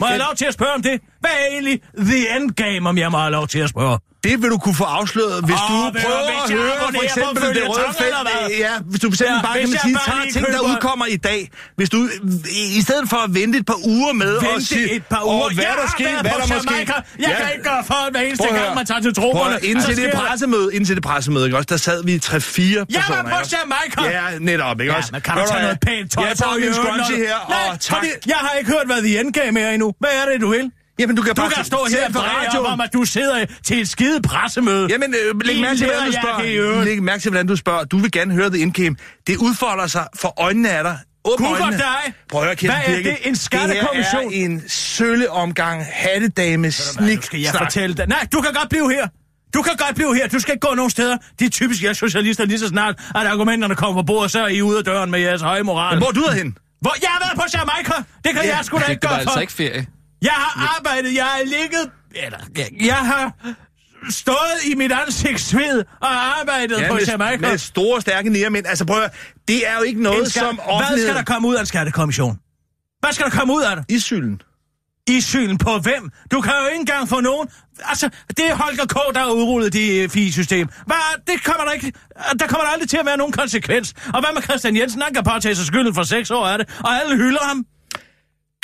Må 0.00 0.06
jeg 0.08 0.18
lov 0.18 0.34
til 0.36 0.44
at 0.44 0.54
spørge 0.54 0.72
om 0.72 0.82
det? 0.82 1.00
Hvad 1.24 1.34
er 1.42 1.46
egentlig 1.54 1.76
the 2.10 2.20
endgame, 2.36 2.88
om 2.88 2.98
jeg 2.98 3.10
må 3.10 3.18
have 3.18 3.32
lov 3.38 3.46
til 3.48 3.58
at 3.58 3.70
spørge? 3.74 3.98
Det 4.28 4.42
vil 4.42 4.50
du 4.54 4.58
kunne 4.64 4.74
få 4.84 4.84
afsløret, 4.98 5.40
hvis 5.48 5.60
Åh, 5.62 5.70
du 5.70 5.76
prøver 6.02 6.22
hvis 6.30 6.42
at 6.44 6.50
jeg 6.50 6.58
høre 6.58 6.76
for 6.96 7.02
eksempel 7.08 7.42
det 7.58 7.64
røde 7.72 7.92
felt. 8.02 8.58
Ja, 8.66 8.72
hvis 8.90 9.00
du 9.00 9.06
for 9.10 9.14
eksempel 9.14 9.36
Ja, 9.36 9.46
bare 9.48 9.56
kan 9.60 9.68
man 9.68 9.72
jeg 9.72 9.80
sige, 9.88 9.98
tager 10.08 10.22
ting, 10.34 10.46
der 10.46 10.52
køber- 10.52 10.68
udkommer 10.70 11.06
i 11.06 11.18
dag. 11.30 11.40
Hvis 11.78 11.90
du, 11.94 11.98
i, 12.62 12.62
i 12.78 12.80
stedet 12.86 13.06
for 13.12 13.16
at 13.26 13.30
vente 13.38 13.54
et 13.62 13.66
par 13.72 13.80
uger 13.94 14.12
med 14.22 14.32
og 14.36 14.42
Vente 14.44 14.64
sige, 14.66 14.92
et 14.96 15.06
par 15.14 15.22
"Åh, 15.26 15.34
uger. 15.36 15.48
hvad 15.54 15.64
jeg 15.64 15.74
der 15.82 15.88
sker, 15.96 16.10
hvad 16.22 16.30
der 16.40 16.54
måske... 16.54 16.74
Jeg 17.26 17.32
kan 17.40 17.46
ikke 17.54 17.64
gøre 17.70 17.82
for, 17.90 17.98
at 18.06 18.10
hver 18.14 18.20
eneste 18.28 18.48
gang, 18.58 18.74
man 18.80 18.86
tager 18.86 19.00
til 19.00 19.12
høre, 19.22 19.64
Indtil 19.70 19.96
det 19.96 20.04
der- 20.12 20.20
pressemøde, 20.20 20.68
indtil 20.76 20.94
det 20.98 21.04
pressemøde, 21.10 21.44
ikke 21.48 21.56
også, 21.60 21.70
der 21.74 21.76
sad 21.88 21.98
vi 22.04 22.14
3-4 22.16 22.20
personer. 22.30 22.86
Jeg 22.90 23.04
var 23.08 23.22
på? 23.22 23.36
Jamaica! 23.54 24.00
Ja, 24.18 24.24
netop, 24.50 24.80
ikke 24.80 24.92
Ja, 24.92 24.98
også? 24.98 25.10
men 25.12 25.20
kan 25.20 25.32
du 25.34 25.40
Ved 25.40 25.48
tage 25.48 25.62
noget 25.62 25.78
pænt 25.86 26.06
tøj 26.12 26.24
Jeg 26.24 26.32
på 26.36 26.42
tager 26.42 26.56
i 26.56 26.60
min 26.60 26.74
scrunchie 26.74 27.16
her, 27.26 27.36
og 27.72 27.80
tak. 27.80 28.04
jeg 28.32 28.36
har 28.44 28.52
ikke 28.58 28.70
hørt, 28.74 28.86
hvad 28.86 29.00
The 29.08 29.20
Endgame 29.20 29.60
er 29.60 29.70
endnu. 29.70 29.88
Hvad 30.02 30.10
er 30.22 30.24
det, 30.32 30.40
du 30.40 30.48
vil? 30.56 30.70
Jamen, 30.98 31.16
du 31.16 31.22
kan 31.22 31.34
Du 31.34 31.42
bare 31.42 31.50
kan 31.50 31.64
stå 31.64 31.86
her 31.90 32.12
på 32.12 32.18
og 32.18 32.24
radio 32.24 32.60
om, 32.64 32.80
at 32.80 32.90
du 32.92 33.04
sidder 33.04 33.44
til 33.64 33.80
et 33.80 33.88
skide 33.88 34.22
pressemøde. 34.22 34.88
Jamen, 34.90 35.14
øh, 35.14 35.40
læg 35.44 35.60
mærke 35.60 35.76
til, 35.78 35.86
hvordan 35.86 36.06
du 36.06 36.12
spørger. 36.12 36.84
Læg 36.84 37.02
mærke 37.02 37.22
til, 37.22 37.30
hvordan 37.30 37.46
du 37.46 37.56
spørger. 37.56 37.84
Du 37.84 37.98
vil 37.98 38.12
gerne 38.12 38.34
høre 38.34 38.50
The 38.50 38.62
Endgame. 38.62 38.96
Det 39.26 39.36
udfolder 39.36 39.86
sig 39.86 40.06
for 40.16 40.40
øjnene 40.40 40.70
af 40.70 40.84
dig. 40.84 40.98
Åbn 41.24 41.44
Gud 41.44 41.56
for 41.56 41.64
øjnene. 41.64 41.82
dig. 41.82 42.12
Prøv 42.28 42.40
at 42.40 42.46
høre, 42.46 42.56
Kirsten 42.56 42.80
Hvad 42.82 42.98
er 42.98 43.02
det? 43.02 43.16
En 43.28 43.36
skattekommission? 43.36 44.24
Det 44.24 44.32
her 44.32 44.44
er 44.44 44.50
en 44.50 44.62
sølle 44.68 45.30
omgang 45.30 45.84
hattedame 45.92 46.66
Nu 46.66 46.70
snik 46.70 47.22
skal 47.22 47.40
jeg 47.40 47.54
fortælle 47.58 47.96
dig. 47.96 48.06
Nej, 48.08 48.26
du 48.32 48.40
kan 48.40 48.52
godt 48.52 48.68
blive 48.68 48.92
her. 48.92 49.08
Du 49.54 49.62
kan 49.62 49.72
godt 49.76 49.94
blive 49.94 50.14
her. 50.14 50.28
Du 50.28 50.38
skal 50.38 50.54
ikke 50.54 50.66
gå 50.68 50.74
nogen 50.74 50.90
steder. 50.90 51.16
De 51.38 51.44
er 51.44 51.50
typisk 51.50 51.82
socialister 51.94 52.44
lige 52.44 52.58
så 52.58 52.68
snart, 52.68 52.94
at 53.14 53.26
argumenterne 53.26 53.74
kommer 53.74 54.02
på 54.02 54.06
bordet, 54.06 54.30
så 54.30 54.40
er 54.40 54.48
I 54.48 54.62
ude 54.62 54.78
af 54.78 54.84
døren 54.84 55.10
med 55.10 55.20
jeres 55.20 55.42
høje 55.42 55.62
moral. 55.62 55.98
Hvor 55.98 56.08
er 56.08 56.12
du 56.12 56.28
hen? 56.34 56.56
Hvor? 56.80 56.94
Jeg 57.02 57.08
har 57.10 57.20
været 57.20 57.36
på 57.36 57.58
Jamaica. 57.58 57.92
Det 58.24 58.34
kan 58.34 58.44
Ja, 58.44 58.56
jeg 58.56 58.64
sgu 58.64 58.78
da 58.78 58.84
ikke 58.84 59.00
Det 59.00 59.10
var 59.10 59.16
gøre 59.16 59.20
altså 59.20 59.40
ikke 59.40 59.52
ferie. 59.52 59.86
Jeg 60.24 60.32
har 60.32 60.76
arbejdet, 60.76 61.14
jeg 61.14 61.24
har 61.24 61.42
ligget, 61.44 61.90
eller, 62.14 62.38
jeg, 62.56 62.68
jeg 62.86 62.96
har 62.96 63.32
stået 64.10 64.58
i 64.70 64.74
mit 64.74 64.92
ansigtsved 64.92 65.84
og 66.00 66.38
arbejdet 66.40 66.80
Ja, 66.80 66.88
på 66.88 66.94
med, 66.94 67.02
Jamaica. 67.06 67.50
med 67.50 67.58
store, 67.58 68.00
stærke 68.00 68.28
nærmænd. 68.30 68.66
Altså 68.66 68.84
prøv 68.84 69.02
at 69.02 69.12
det 69.48 69.68
er 69.68 69.76
jo 69.76 69.82
ikke 69.82 70.02
noget, 70.02 70.30
skat- 70.32 70.40
som 70.42 70.54
Hvad 70.54 70.64
offentligheden... 70.66 71.06
skal 71.14 71.16
der 71.16 71.32
komme 71.32 71.48
ud 71.48 71.54
af 71.54 71.60
en 71.60 71.66
skattekommission? 71.66 72.38
Hvad 73.00 73.12
skal 73.12 73.24
der 73.24 73.30
komme 73.38 73.54
ud 73.54 73.62
af 73.62 73.76
det? 73.76 73.84
Isylden. 73.88 74.40
I 75.08 75.20
synen 75.20 75.58
på 75.58 75.78
hvem? 75.78 76.10
Du 76.32 76.40
kan 76.40 76.52
jo 76.62 76.66
ikke 76.66 76.80
engang 76.80 77.08
få 77.08 77.20
nogen... 77.20 77.48
Altså, 77.84 78.08
det 78.36 78.50
er 78.50 78.54
Holger 78.54 78.84
K., 78.86 79.14
der 79.14 79.20
har 79.20 79.30
udrullet 79.30 79.72
det 79.72 80.10
FI-system. 80.12 80.68
Hvad? 80.86 80.96
Det 81.26 81.44
kommer 81.44 81.64
der 81.64 81.72
ikke... 81.72 81.92
Der 82.38 82.46
kommer 82.46 82.64
der 82.64 82.72
aldrig 82.72 82.88
til 82.88 82.96
at 82.96 83.06
være 83.06 83.16
nogen 83.16 83.32
konsekvens. 83.32 83.94
Og 84.14 84.20
hvad 84.20 84.34
med 84.34 84.42
Christian 84.42 84.76
Jensen? 84.76 85.02
Han 85.02 85.14
kan 85.14 85.24
påtage 85.24 85.54
sig 85.54 85.66
skylden 85.66 85.94
for 85.94 86.02
seks 86.02 86.30
år 86.30 86.46
af 86.46 86.58
det, 86.58 86.78
og 86.80 87.00
alle 87.00 87.16
hylder 87.16 87.42
ham. 87.42 87.64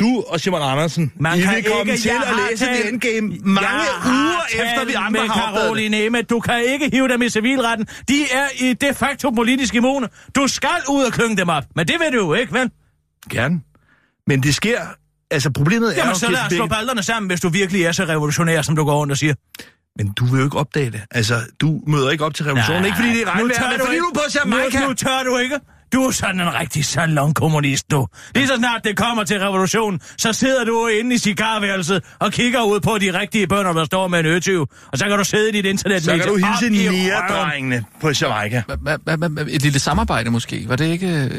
Du 0.00 0.24
og 0.28 0.40
Simon 0.40 0.62
Andersen, 0.62 1.12
Man 1.16 1.38
I 1.38 1.42
kan 1.42 1.54
vil 1.54 1.64
komme 1.64 1.92
ikke, 1.92 2.02
til 2.02 2.08
at 2.08 2.22
læse 2.50 2.64
talt- 2.64 2.80
The 2.80 2.88
Endgame 2.88 3.28
mange 3.44 3.88
uger 4.06 4.42
efter, 4.52 4.84
vi 4.86 4.92
andre 4.92 5.10
med 5.20 5.28
har 5.28 5.52
opdaget 5.70 6.06
Emmet. 6.06 6.30
Du 6.30 6.40
kan 6.40 6.64
ikke 6.64 6.90
hive 6.92 7.08
dem 7.08 7.22
i 7.22 7.28
civilretten. 7.28 7.86
De 8.08 8.22
er 8.32 8.46
i 8.60 8.72
de 8.72 8.94
facto 8.94 9.30
politisk 9.30 9.74
immune. 9.74 10.08
Du 10.36 10.46
skal 10.48 10.68
ud 10.90 11.02
og 11.04 11.12
klynge 11.12 11.36
dem 11.36 11.48
op. 11.48 11.64
Men 11.76 11.88
det 11.88 11.96
ved 12.00 12.10
du 12.10 12.16
jo 12.16 12.34
ikke, 12.34 12.52
vel? 12.52 12.70
Gerne. 13.30 13.60
Men 14.26 14.42
det 14.42 14.54
sker... 14.54 14.80
Altså, 15.30 15.50
problemet 15.50 15.92
er 15.92 16.02
Jamen, 16.02 16.14
så 16.16 16.30
lad 16.30 16.40
os 16.46 16.52
slå 16.52 16.66
ballerne 16.66 17.02
sammen, 17.02 17.30
hvis 17.30 17.40
du 17.40 17.48
virkelig 17.48 17.84
er 17.84 17.92
så 17.92 18.04
revolutionær, 18.04 18.62
som 18.62 18.76
du 18.76 18.84
går 18.84 18.94
rundt 18.94 19.10
og 19.12 19.18
siger. 19.18 19.34
Men 19.98 20.12
du 20.12 20.24
vil 20.24 20.38
jo 20.38 20.44
ikke 20.44 20.58
opdage 20.58 20.90
det. 20.90 21.00
Altså, 21.10 21.34
du 21.60 21.80
møder 21.86 22.10
ikke 22.10 22.24
op 22.24 22.34
til 22.34 22.44
revolutionen. 22.44 22.84
Ikke 22.84 22.96
fordi 22.96 23.08
det 23.08 23.22
er 23.22 23.26
regnvejr, 23.34 23.70
men 23.70 23.80
fordi 23.80 23.92
ikke. 23.92 24.04
du 24.04 24.10
på 24.14 24.20
Jamaica. 24.34 24.80
Nu, 24.80 24.88
nu 24.88 24.94
tør 24.94 25.22
du 25.22 25.36
ikke. 25.36 25.58
Du 25.92 26.02
er 26.02 26.10
sådan 26.10 26.40
en 26.40 26.54
rigtig 26.54 26.84
salonkommunist, 26.84 27.90
du. 27.90 28.06
Lige 28.34 28.46
så 28.46 28.56
snart 28.56 28.84
det 28.84 28.96
kommer 28.96 29.24
til 29.24 29.38
revolutionen, 29.40 30.00
så 30.18 30.32
sidder 30.32 30.64
du 30.64 30.86
inde 30.86 31.14
i 31.14 31.18
cigarværelset 31.18 32.04
og 32.18 32.32
kigger 32.32 32.62
ud 32.62 32.80
på 32.80 32.98
de 32.98 33.20
rigtige 33.20 33.46
bønder, 33.46 33.72
der 33.72 33.84
står 33.84 34.08
med 34.08 34.20
en 34.20 34.26
øtyv. 34.26 34.66
Og 34.92 34.98
så 34.98 35.04
kan 35.08 35.18
du 35.18 35.24
sidde 35.24 35.48
i 35.48 35.52
dit 35.52 35.66
internet 35.66 36.02
Så 36.02 36.16
kan 36.16 36.26
du 36.26 36.36
hilse 36.36 36.90
nærdrengene 36.92 37.84
på 38.00 38.10
Jamaica. 38.20 38.62
Et 39.48 39.62
lille 39.62 39.78
samarbejde 39.78 40.30
måske. 40.30 40.64
Var 40.68 40.76
det 40.76 40.86
ikke... 40.86 41.30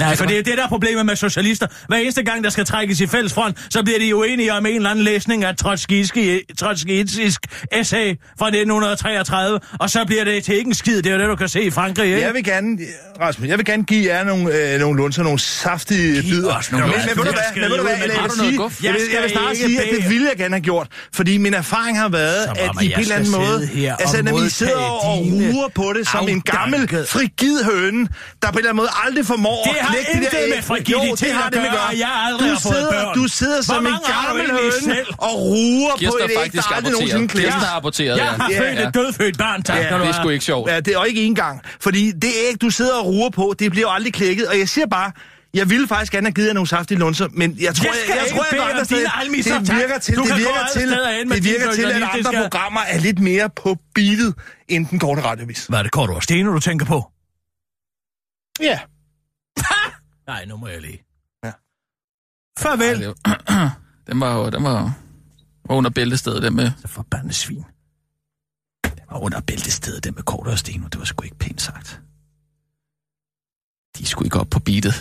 Nej, 0.00 0.16
for 0.16 0.24
det 0.24 0.38
er 0.38 0.42
det, 0.42 0.58
der 0.58 0.64
er 0.64 0.68
problemet 0.68 1.06
med 1.06 1.16
socialister. 1.16 1.66
Hver 1.88 1.96
eneste 1.96 2.22
gang, 2.22 2.44
der 2.44 2.50
skal 2.50 2.64
trækkes 2.64 3.00
i 3.00 3.06
fælles 3.06 3.32
front, 3.32 3.66
så 3.70 3.82
bliver 3.82 3.98
de 3.98 4.16
uenige 4.16 4.52
om 4.52 4.66
en 4.66 4.76
eller 4.76 4.90
anden 4.90 5.04
læsning 5.04 5.44
af 5.44 5.56
trotskistisk 5.56 7.40
essay 7.72 8.14
fra 8.38 8.46
1933, 8.46 9.60
og 9.80 9.90
så 9.90 10.04
bliver 10.04 10.24
det 10.24 10.44
til 10.44 10.54
ikke 10.54 10.68
en 10.68 10.74
skid. 10.74 10.96
Det 10.96 11.06
er 11.06 11.14
jo 11.14 11.20
det, 11.20 11.28
du 11.28 11.36
kan 11.36 11.48
se 11.48 11.62
i 11.62 11.70
Frankrig, 11.70 12.06
ikke? 12.06 12.20
Jeg 12.20 12.34
vil 12.34 12.44
gerne, 12.44 12.78
Rasmus, 13.20 13.48
jeg 13.48 13.58
vil 13.58 13.66
gerne 13.66 13.84
give 13.84 14.14
jer 14.14 14.24
nogle, 14.24 14.54
øh, 14.54 14.80
nogle 14.80 14.96
lunser, 14.96 15.22
nogle 15.22 15.38
saftige 15.38 16.22
bidder. 16.22 16.54
men, 16.72 16.80
men, 16.80 16.90
ved 16.90 17.14
du 17.14 17.22
Jeg 17.24 17.32
hvad, 17.32 17.62
men 17.62 17.70
ved 17.70 17.76
du 17.76 17.82
hvad, 17.82 17.92
jeg, 17.92 18.22
vil 18.22 18.30
sige, 18.30 18.60
jeg, 18.82 18.94
vil, 18.94 19.00
Jeg 19.12 19.22
vil 19.22 19.30
snart 19.30 19.56
sige, 19.56 19.82
at 19.82 19.88
det 19.90 20.10
ville 20.10 20.28
jeg 20.28 20.36
gerne 20.36 20.54
have 20.54 20.62
gjort, 20.62 20.88
fordi 21.14 21.38
min 21.38 21.54
erfaring 21.54 21.98
har 21.98 22.08
været, 22.08 22.46
at 22.56 22.70
i 22.82 22.86
en 22.86 23.00
eller 23.00 23.14
anden 23.14 23.30
måde, 23.30 23.70
altså 23.98 24.22
når 24.22 24.42
vi 24.42 24.50
sidder 24.50 24.76
og 24.76 25.18
ruer 25.18 25.68
på 25.74 25.92
det 25.98 26.08
som 26.08 26.28
en 26.28 26.40
gammel, 26.40 26.88
frigid 26.88 27.64
høne, 27.64 28.08
der 28.42 28.48
på 28.48 28.52
en 28.52 28.58
eller 28.58 28.70
anden 28.70 28.76
måde 28.76 28.88
aldrig 29.06 29.26
formår 29.26 29.68
at 29.70 29.89
har 29.90 29.96
knække 30.10 30.24
det 30.24 30.32
der 30.32 30.54
med 30.54 30.62
frigiditet 30.70 31.20
det 31.20 31.32
har 31.38 31.46
at 31.46 31.52
det 31.52 31.60
gøre, 31.76 31.90
jeg 32.04 32.12
aldrig 32.26 32.48
du 32.48 32.54
har 32.54 32.60
fået 32.60 32.74
sidder, 32.74 32.90
børn. 32.92 33.14
Du 33.20 33.26
sidder 33.40 33.60
som 33.62 33.86
en 33.86 33.92
har 33.92 34.26
gammel 34.26 34.46
høne 34.50 34.96
og 35.28 35.34
ruer 35.50 35.90
på 35.92 35.98
Kirsten 35.98 36.24
et 36.24 36.30
har 36.36 36.44
æg, 36.44 36.52
der 36.52 36.72
aldrig 36.76 36.92
nogensinde 36.92 37.28
klæder. 37.28 37.46
Kirsten 37.48 37.62
har 37.68 37.74
rapporteret, 37.76 38.16
Jeg 38.16 38.24
ja. 38.24 38.42
har 38.42 38.50
Ja, 38.50 38.60
født 38.60 38.78
ja. 38.78 38.88
et 38.88 38.94
dødfødt 38.94 39.38
barn, 39.38 39.62
tak 39.62 39.76
Ja, 39.76 39.98
Det 39.98 40.06
er 40.08 40.12
sgu 40.12 40.28
ikke 40.28 40.44
sjovt. 40.44 40.70
Ja, 40.70 40.76
det 40.80 40.88
er 40.88 40.92
jo 40.92 41.04
ikke 41.04 41.22
engang. 41.24 41.60
Fordi 41.80 42.12
det 42.22 42.30
æg, 42.48 42.60
du 42.60 42.70
sidder 42.70 42.94
og 42.94 43.06
ruer 43.06 43.30
på, 43.30 43.54
det 43.58 43.70
bliver 43.70 43.86
jo 43.88 43.92
aldrig 43.94 44.12
klækket. 44.12 44.46
Og 44.48 44.58
jeg 44.58 44.68
siger 44.68 44.86
bare, 44.86 45.12
jeg 45.54 45.70
ville 45.70 45.88
faktisk 45.88 46.12
gerne 46.12 46.26
have 46.26 46.34
givet 46.34 46.46
jer 46.48 46.54
nogle 46.54 46.68
saftige 46.68 46.98
lunser, 46.98 47.28
men 47.32 47.56
jeg 47.60 47.74
tror, 47.74 47.84
Jeg 47.84 47.94
jeg, 48.08 48.24
ikke 48.26 48.36
tror, 48.36 48.46
jeg 48.78 48.86
dine 48.88 49.20
almisser, 49.20 49.58
Det 49.58 49.66
tak. 49.68 49.76
virker 49.76 49.98
til, 49.98 50.16
det 50.16 50.24
virker 50.24 50.66
til, 50.72 50.88
det 51.30 51.44
virker 51.44 51.72
til, 51.72 51.82
at 51.82 52.26
andre 52.26 52.42
programmer 52.42 52.80
er 52.88 52.98
lidt 52.98 53.18
mere 53.18 53.50
på 53.56 53.76
beatet 53.94 54.34
end 54.68 54.86
den 54.86 54.98
korte 54.98 55.22
radiovis. 55.22 55.66
Hvad 55.68 55.78
er 55.78 55.82
det, 55.82 55.92
Kort 55.92 56.10
og 56.10 56.22
Steno, 56.22 56.52
du 56.52 56.60
tænker 56.60 56.86
på? 56.86 57.04
Ja. 58.62 58.78
Nej, 60.26 60.44
nu 60.44 60.56
må 60.56 60.66
jeg 60.68 60.80
lige. 60.80 61.04
Ja. 61.44 61.52
Farvel. 62.58 63.02
Ej, 63.02 63.06
var- 63.48 63.80
Den 64.06 64.20
var 64.20 64.34
jo 64.36 64.50
den 64.50 64.62
var, 64.64 64.98
var 65.64 65.74
under 65.74 65.90
bæltestedet, 65.90 66.42
den 66.42 66.56
med... 66.56 66.70
Så 66.78 66.88
forbandet 66.88 67.34
svin. 67.34 67.64
Det 68.84 69.02
var 69.10 69.18
under 69.18 69.40
bæltestedet, 69.40 70.04
den 70.04 70.14
med 70.14 70.22
Kort 70.22 70.46
og 70.46 70.58
Steno. 70.58 70.86
Det 70.88 70.98
var 70.98 71.04
sgu 71.04 71.22
ikke 71.24 71.36
pænt 71.38 71.60
sagt. 71.62 72.00
De 73.98 74.06
skulle 74.06 74.26
ikke 74.26 74.40
op 74.40 74.48
på 74.50 74.58
beatet. 74.58 74.94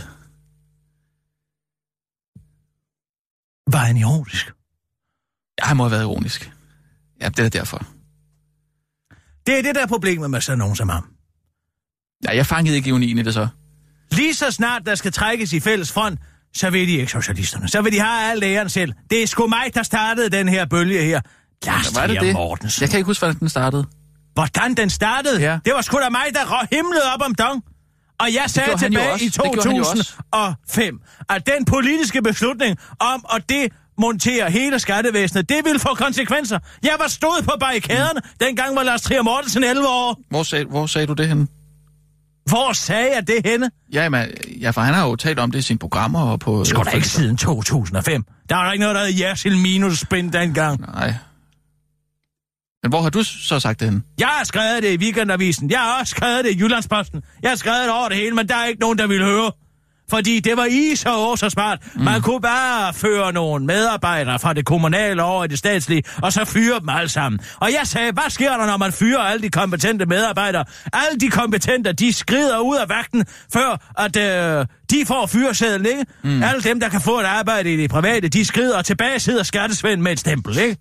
Var 3.72 3.86
han 3.86 3.98
ironisk? 3.98 4.46
Ja, 5.60 5.66
han 5.66 5.78
må 5.78 5.84
have 5.84 5.92
været 5.92 6.04
ironisk. 6.04 6.52
Ja, 7.22 7.30
det 7.30 7.46
er 7.46 7.50
derfor. 7.50 7.78
Det 9.46 9.58
er 9.58 9.62
det, 9.62 9.76
der 9.76 9.84
er 9.84 9.88
problemet 9.88 10.32
med 10.32 10.42
sådan 10.42 10.58
nogen 10.60 10.76
som 10.76 10.90
ham. 10.90 11.14
Ja, 12.24 12.36
jeg 12.36 12.46
fangede 12.46 12.76
ikke 12.76 12.90
ironien 12.90 13.18
i 13.18 13.24
det 13.24 13.34
så. 13.34 13.48
Lige 14.12 14.34
så 14.34 14.52
snart 14.52 14.82
der 14.86 14.96
skal 14.96 15.12
trækkes 15.12 15.54
i 15.54 15.60
fælles 15.60 15.92
front, 15.92 16.20
så 16.54 16.70
vil 16.70 16.88
de 16.88 16.94
ikke 16.94 17.12
socialisterne. 17.12 17.68
Så 17.68 17.82
vil 17.82 17.92
de 17.94 18.00
have 18.00 18.32
alt 18.32 18.44
æren 18.44 18.70
selv. 18.70 18.94
Det 19.10 19.24
er 19.24 19.28
sgu 19.28 19.48
mig, 19.48 19.66
der 19.74 19.84
startede 19.84 20.30
den 20.30 20.50
her 20.50 20.66
bølge 20.66 21.04
her. 21.04 21.22
Lars 21.66 21.96
Var 21.96 22.08
det 22.08 22.22
det? 22.22 22.34
Mortensen. 22.34 22.82
Jeg 22.82 22.90
kan 22.90 22.98
ikke 23.00 23.08
huske, 23.08 23.22
hvordan 23.22 23.40
den 23.40 23.50
startede. 23.50 23.86
Hvordan 24.34 24.74
den 24.74 24.90
startede? 24.90 25.42
Ja. 25.42 25.60
Det 25.66 25.74
var 25.74 25.82
sgu 25.82 25.98
da 25.98 26.10
mig, 26.10 26.26
der 26.34 26.76
himlede 26.76 27.04
op 27.14 27.22
om 27.26 27.36
dong. 27.36 27.64
Og 28.20 28.34
jeg 28.34 28.44
sagde 28.48 28.78
tilbage 28.78 29.24
i 29.24 29.26
Det 29.26 29.34
gjorde 29.34 29.68
han 29.68 29.76
jo 29.76 29.84
også. 29.84 30.14
2005, 30.34 31.00
at 31.30 31.48
den 31.48 31.66
politiske 31.66 32.22
beslutning 32.22 32.78
om 33.00 33.26
at 33.36 33.44
demontere 33.50 34.52
hele 34.52 34.80
skattevæsenet, 34.80 35.50
det 35.50 35.66
ville 35.66 35.80
få 35.80 35.94
konsekvenser. 35.96 36.60
Jeg 36.84 36.96
var 37.00 37.08
stået 37.08 37.44
på 37.44 37.52
barrikaderne, 37.60 38.22
mm. 38.24 38.46
dengang 38.48 38.76
var 38.76 38.84
Lars 38.84 39.02
Trier 39.02 39.22
Mortensen 39.22 39.64
11 39.64 39.88
år. 39.88 40.20
Hvor 40.30 40.44
sagde, 40.44 40.66
hvor 40.66 40.86
sagde 40.86 41.08
du 41.08 41.14
det 41.14 41.28
henne? 41.28 41.48
Hvor 42.50 42.74
sagde 42.74 43.16
jeg 43.16 43.28
det 43.28 43.42
henne? 43.46 43.72
Ja, 43.94 44.04
jamen, 44.04 44.28
ja, 44.62 44.70
for 44.70 44.82
han 44.82 44.94
har 44.94 45.08
jo 45.08 45.16
talt 45.16 45.40
om 45.40 45.52
det 45.52 45.60
i 45.60 45.62
sine 45.62 45.80
programmer 45.80 46.20
og 46.22 46.40
på... 46.40 46.66
Sgu 46.66 46.84
da 46.84 46.90
ikke 46.90 47.08
siden 47.08 47.38
2005. 47.38 48.26
Der 48.50 48.56
var 48.56 48.66
der 48.66 48.72
ikke 48.72 48.82
noget, 48.82 48.96
der 48.96 49.06
hed 49.06 49.20
Jersil 49.20 49.58
minus 49.58 50.00
spin 50.00 50.34
dengang. 50.34 50.82
Nej. 50.82 51.14
Men 52.84 52.90
hvor 52.90 53.02
har 53.02 53.10
du 53.10 53.24
så 53.24 53.60
sagt 53.60 53.80
det 53.80 53.88
henne? 53.88 54.02
Jeg 54.20 54.28
har 54.28 54.44
skrevet 54.44 54.84
det 54.84 54.94
i 54.94 54.98
Weekendavisen. 54.98 55.72
Jeg 55.72 55.80
har 55.80 56.00
også 56.00 56.12
skrevet 56.12 56.46
det 56.46 56.52
i 56.52 56.60
Jyllandsposten. 56.60 57.22
Jeg 57.42 57.52
har 57.52 57.56
skrevet 57.56 57.82
det 57.84 57.92
over 57.92 58.10
det 58.10 58.18
hele, 58.18 58.36
men 58.36 58.48
der 58.50 58.56
er 58.56 58.66
ikke 58.66 58.80
nogen, 58.80 58.98
der 58.98 59.08
vil 59.08 59.24
høre. 59.24 59.52
Fordi 60.10 60.40
det 60.40 60.58
var 60.58 60.66
i 60.66 60.96
så 60.96 61.16
år 61.16 61.36
så 61.36 61.50
smart. 61.50 61.80
Mm. 61.96 62.02
Man 62.02 62.22
kunne 62.22 62.42
bare 62.42 62.94
føre 62.94 63.34
nogle 63.34 63.66
medarbejdere 63.66 64.40
fra 64.40 64.54
det 64.54 64.66
kommunale 64.66 65.24
over 65.24 65.44
i 65.46 65.48
det 65.48 65.60
statslige, 65.60 66.04
og 66.22 66.34
så 66.34 66.46
fyre 66.46 66.80
dem 66.80 66.90
alle 66.90 67.10
sammen. 67.10 67.40
Og 67.60 67.72
jeg 67.72 67.82
sagde, 67.84 68.12
hvad 68.12 68.30
sker 68.30 68.58
der, 68.58 68.66
når 68.66 68.78
man 68.78 68.92
fyrer 68.92 69.20
alle 69.20 69.42
de 69.42 69.50
kompetente 69.50 70.06
medarbejdere? 70.06 70.66
Alle 70.94 71.20
de 71.20 71.30
kompetente, 71.30 71.94
de 71.94 72.14
skrider 72.14 72.60
ud 72.60 72.78
af 72.78 72.90
vagten, 72.90 73.26
før 73.54 73.92
at 73.98 74.18
øh, 74.18 74.66
de 74.92 75.06
får 75.06 75.26
fyresedlen, 75.26 75.86
ikke? 75.86 76.06
Mm. 76.24 76.44
Alle 76.44 76.62
dem, 76.62 76.80
der 76.80 76.90
kan 76.90 77.02
få 77.02 77.20
et 77.20 77.26
arbejde 77.26 77.74
i 77.74 77.78
det 77.78 77.90
private, 77.90 78.28
de 78.28 78.46
skrider, 78.46 78.78
og 78.78 78.86
tilbage 78.86 79.20
sidder 79.20 79.44
skattesvend 79.44 80.02
med 80.02 80.12
et 80.12 80.20
stempel, 80.20 80.58
ikke? 80.58 80.78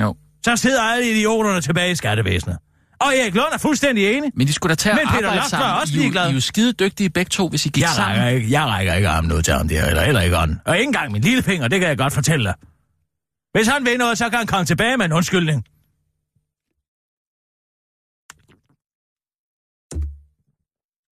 Jo. 0.00 0.14
Så 0.44 0.56
sidder 0.56 0.82
alle 0.82 1.10
idioterne 1.10 1.60
tilbage 1.60 1.92
i 1.92 1.94
skattevæsenet. 1.94 2.58
Og 3.06 3.16
Erik 3.16 3.34
Lund 3.34 3.52
er 3.52 3.58
fuldstændig 3.58 4.16
enig. 4.16 4.30
Men 4.34 4.46
de 4.46 4.52
skulle 4.52 4.70
da 4.70 4.74
tage 4.74 4.94
Men 4.94 5.06
Peter 5.08 5.30
er 5.30 5.42
sammen. 5.48 5.70
også 5.80 5.92
I, 5.92 5.96
er 5.96 5.98
jo- 5.98 6.02
ligeglad. 6.02 6.26
I 6.26 6.30
er 6.30 6.34
jo 6.34 6.40
skide 6.40 6.72
dygtige 6.72 7.10
begge 7.10 7.28
to, 7.28 7.48
hvis 7.48 7.66
I 7.66 7.68
gik 7.68 7.82
Jeg 7.82 7.90
sammen. 7.96 8.18
rækker, 8.18 8.36
ikke, 8.38 8.50
jeg 8.50 8.64
rækker 8.66 8.94
ikke 8.94 9.08
armen 9.08 9.32
ud 9.32 9.42
til 9.42 9.54
ham 9.54 9.68
der, 9.68 9.86
eller 9.86 10.02
heller 10.04 10.20
ikke 10.20 10.38
ånden. 10.38 10.58
Og 10.66 10.76
ikke 10.78 10.86
engang 10.88 11.12
min 11.12 11.22
lillefinger, 11.22 11.68
det 11.68 11.80
kan 11.80 11.88
jeg 11.88 11.98
godt 11.98 12.12
fortælle 12.12 12.44
dig. 12.44 12.54
Hvis 13.54 13.66
han 13.68 13.84
vil 13.84 13.98
noget, 13.98 14.18
så 14.18 14.28
kan 14.30 14.38
han 14.38 14.46
komme 14.46 14.66
tilbage 14.66 14.96
med 14.96 15.06
en 15.06 15.12
undskyldning. 15.12 15.64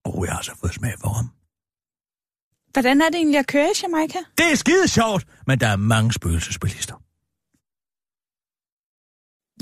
Åh, 0.05 0.15
oh, 0.19 0.25
jeg 0.27 0.35
har 0.35 0.41
så 0.41 0.55
fået 0.59 0.73
smag 0.73 0.93
for 1.01 1.09
ham. 1.09 1.29
Hvordan 2.73 3.01
er 3.01 3.05
det 3.09 3.15
egentlig 3.15 3.39
at 3.39 3.47
køre 3.47 3.65
i 3.67 3.73
Jamaica? 3.83 4.17
Det 4.37 4.51
er 4.51 4.55
skide 4.55 4.87
sjovt, 4.87 5.27
men 5.47 5.59
der 5.59 5.67
er 5.67 5.75
mange 5.75 6.13
spøgelsesbilister. 6.13 6.95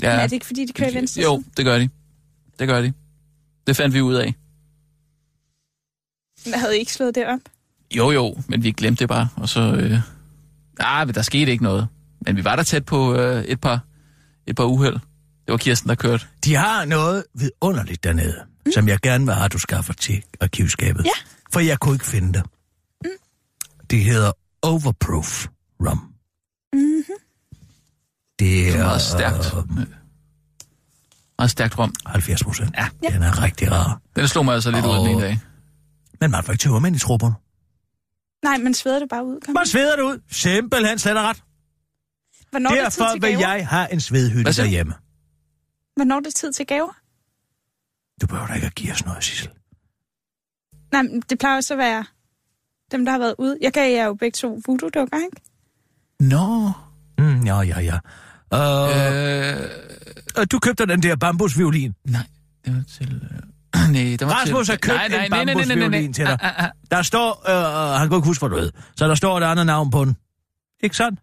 Ja. 0.02 0.08
Er 0.10 0.22
det 0.22 0.32
ikke, 0.32 0.46
fordi 0.46 0.64
de 0.66 0.72
kører 0.72 0.90
i 0.90 0.94
venstre 0.94 1.22
Jo, 1.22 1.42
det 1.56 1.64
gør 1.64 1.78
de. 1.78 1.88
Det 2.60 2.68
gør 2.68 2.82
de. 2.82 2.92
Det 3.66 3.76
fandt 3.76 3.94
vi 3.94 4.00
ud 4.00 4.14
af. 4.14 4.34
Jeg 6.46 6.60
havde 6.60 6.76
I 6.76 6.78
ikke 6.78 6.92
slået 6.92 7.14
det 7.14 7.26
op? 7.26 7.40
Jo, 7.96 8.10
jo, 8.10 8.36
men 8.48 8.62
vi 8.62 8.72
glemte 8.72 9.00
det 9.00 9.08
bare, 9.08 9.28
og 9.36 9.48
så... 9.48 9.60
Øh... 9.60 9.98
Ah, 10.80 11.06
men 11.06 11.14
der 11.14 11.22
skete 11.22 11.52
ikke 11.52 11.64
noget. 11.64 11.88
Men 12.20 12.36
vi 12.36 12.44
var 12.44 12.56
der 12.56 12.62
tæt 12.62 12.84
på 12.84 13.14
øh, 13.14 13.44
et 13.44 13.60
par, 13.60 13.84
et 14.46 14.56
par 14.56 14.64
uheld. 14.64 14.94
Det 14.94 15.52
var 15.52 15.56
Kirsten, 15.56 15.88
der 15.88 15.94
kørte. 15.94 16.26
De 16.44 16.54
har 16.54 16.84
noget 16.84 17.24
vidunderligt 17.34 18.04
dernede, 18.04 18.36
mm. 18.66 18.72
som 18.72 18.88
jeg 18.88 18.98
gerne 19.00 19.24
vil 19.24 19.34
have, 19.34 19.44
at 19.44 19.52
du 19.52 19.58
skaffer 19.58 19.92
til 19.92 20.22
arkivskabet. 20.40 21.04
Ja. 21.04 21.10
For 21.52 21.60
jeg 21.60 21.78
kunne 21.78 21.94
ikke 21.94 22.06
finde 22.06 22.32
det. 22.32 22.42
Mm. 23.04 23.10
Det 23.90 24.04
hedder 24.04 24.32
Overproof 24.62 25.46
Rum. 25.80 26.14
Mm-hmm. 26.72 27.02
Det 28.38 28.68
er... 28.68 28.72
Det 28.72 28.74
er 28.74 28.84
meget 28.84 29.00
stærkt. 29.02 29.54
Øh, 29.78 29.86
Meget 31.40 31.50
stærkt 31.50 31.78
rum. 31.78 31.94
70 32.06 32.44
procent. 32.44 32.74
Ja. 32.76 32.88
Den 33.08 33.22
er 33.22 33.42
rigtig 33.42 33.72
rar. 33.72 34.00
Den 34.16 34.28
slog 34.28 34.44
mig 34.44 34.54
altså 34.54 34.70
lidt 34.70 34.86
ud 34.86 34.90
den 34.90 35.06
ene 35.06 35.20
dag. 35.22 35.38
Men 36.20 36.30
man 36.30 36.44
får 36.44 36.52
ikke 36.52 36.62
tøvermænd 36.62 36.96
i 36.96 36.98
trupperne. 36.98 37.34
Nej, 38.44 38.58
man 38.58 38.74
sveder 38.74 38.98
det 38.98 39.08
bare 39.08 39.24
ud. 39.24 39.40
Kom. 39.40 39.54
Man 39.54 39.66
sveder 39.66 39.96
det 39.96 40.02
ud. 40.02 40.18
Simpelthen 40.30 40.98
slet 40.98 41.16
og 41.18 41.24
ret. 41.24 41.42
Hvornår 42.50 42.70
er 42.70 42.84
det 42.84 42.92
tid 42.92 43.02
Derfor 43.02 43.14
til 43.14 43.22
vil 43.22 43.30
gaver? 43.38 43.54
jeg 43.54 43.68
have 43.68 43.92
en 43.92 44.00
svedhytte 44.00 44.52
derhjemme. 44.52 44.94
Hvornår 45.96 46.16
er 46.16 46.20
det 46.20 46.34
tid 46.34 46.52
til 46.52 46.66
gaver? 46.66 46.92
Du 48.20 48.26
behøver 48.26 48.46
da 48.46 48.54
ikke 48.54 48.66
at 48.66 48.74
give 48.74 48.92
os 48.92 49.04
noget, 49.04 49.24
Sissel. 49.24 49.48
Nej, 50.92 51.02
men 51.02 51.22
det 51.30 51.38
plejer 51.38 51.56
også 51.56 51.74
at 51.74 51.78
være 51.78 52.04
dem, 52.92 53.04
der 53.04 53.12
har 53.12 53.18
været 53.18 53.34
ude. 53.38 53.58
Jeg 53.60 53.72
gav 53.72 53.92
jer 53.94 54.04
jo 54.04 54.14
begge 54.14 54.36
to 54.36 54.60
voodoo-dukker, 54.68 55.16
ikke? 55.24 55.40
Nå. 56.20 56.72
Mm, 57.18 57.44
ja, 57.46 57.60
ja, 57.60 57.80
ja. 57.80 57.98
Øh, 58.54 59.60
øh. 60.40 60.46
Du 60.52 60.58
købte 60.58 60.86
den 60.86 61.02
der 61.02 61.16
bambusviolin. 61.16 61.94
nej, 62.04 62.22
det 62.64 62.74
var 62.74 62.82
til... 62.98 63.22
Øh, 63.74 63.90
nej, 63.92 64.16
det 64.16 64.26
var 64.26 64.32
Rasmus 64.32 64.66
til... 64.66 64.72
har 64.72 64.78
købt 64.78 65.24
en 65.24 65.30
bambusviolin 65.30 66.12
til 66.12 66.24
dig. 66.24 66.38
Ah, 66.42 66.58
ah, 66.58 66.64
ah. 66.64 66.70
Der 66.90 67.02
står, 67.02 67.50
øh, 67.50 67.98
han 68.00 68.08
kan 68.08 68.16
ikke 68.16 68.26
huske, 68.26 68.42
hvad 68.42 68.50
du 68.50 68.56
ved, 68.56 68.70
så 68.96 69.08
der 69.08 69.14
står 69.14 69.38
et 69.38 69.44
andet 69.44 69.66
navn 69.66 69.90
på 69.90 70.04
den. 70.04 70.16
Ikke 70.82 70.96
sandt? 70.96 71.20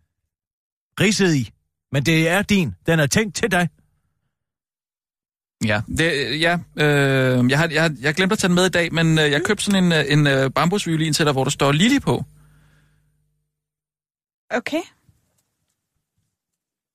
Ridset 0.99 1.35
i. 1.35 1.51
Men 1.91 2.03
det 2.03 2.29
er 2.29 2.41
din. 2.41 2.75
Den 2.85 2.99
er 2.99 3.07
tænkt 3.07 3.35
til 3.35 3.51
dig. 3.51 3.69
Ja, 5.65 5.81
det, 5.97 6.41
ja 6.41 6.57
øh, 6.75 7.51
jeg, 7.51 7.59
har, 7.59 7.69
jeg, 7.71 7.81
har, 7.81 7.95
jeg 8.01 8.15
glemte 8.15 8.33
at 8.33 8.39
tage 8.39 8.49
den 8.49 8.55
med 8.55 8.65
i 8.65 8.69
dag, 8.69 8.93
men 8.93 9.19
øh, 9.19 9.31
jeg 9.31 9.41
købte 9.43 9.63
sådan 9.63 9.83
en, 9.83 9.91
øh, 9.91 10.05
en 10.07 10.27
øh, 10.27 10.51
bambusviolin 10.51 11.13
til 11.13 11.25
dig, 11.25 11.33
hvor 11.33 11.43
der 11.43 11.51
står 11.51 11.71
Lili 11.71 11.99
på. 11.99 12.25
Okay. 14.51 14.81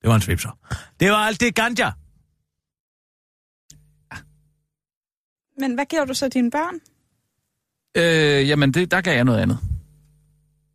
Det 0.03 0.09
var 0.09 0.15
en 0.15 0.21
svipser. 0.21 0.59
Det 1.01 1.11
var 1.11 1.17
alt 1.17 1.41
det 1.41 1.55
ganja. 1.55 1.91
Men 5.59 5.75
hvad 5.75 5.87
giver 5.87 6.05
du 6.05 6.15
så 6.15 6.29
dine 6.29 6.51
børn? 6.51 6.75
Øh, 7.97 8.49
jamen, 8.49 8.75
det, 8.75 8.91
der 8.91 9.01
gav 9.01 9.15
jeg 9.15 9.25
noget 9.25 9.39
andet. 9.41 9.59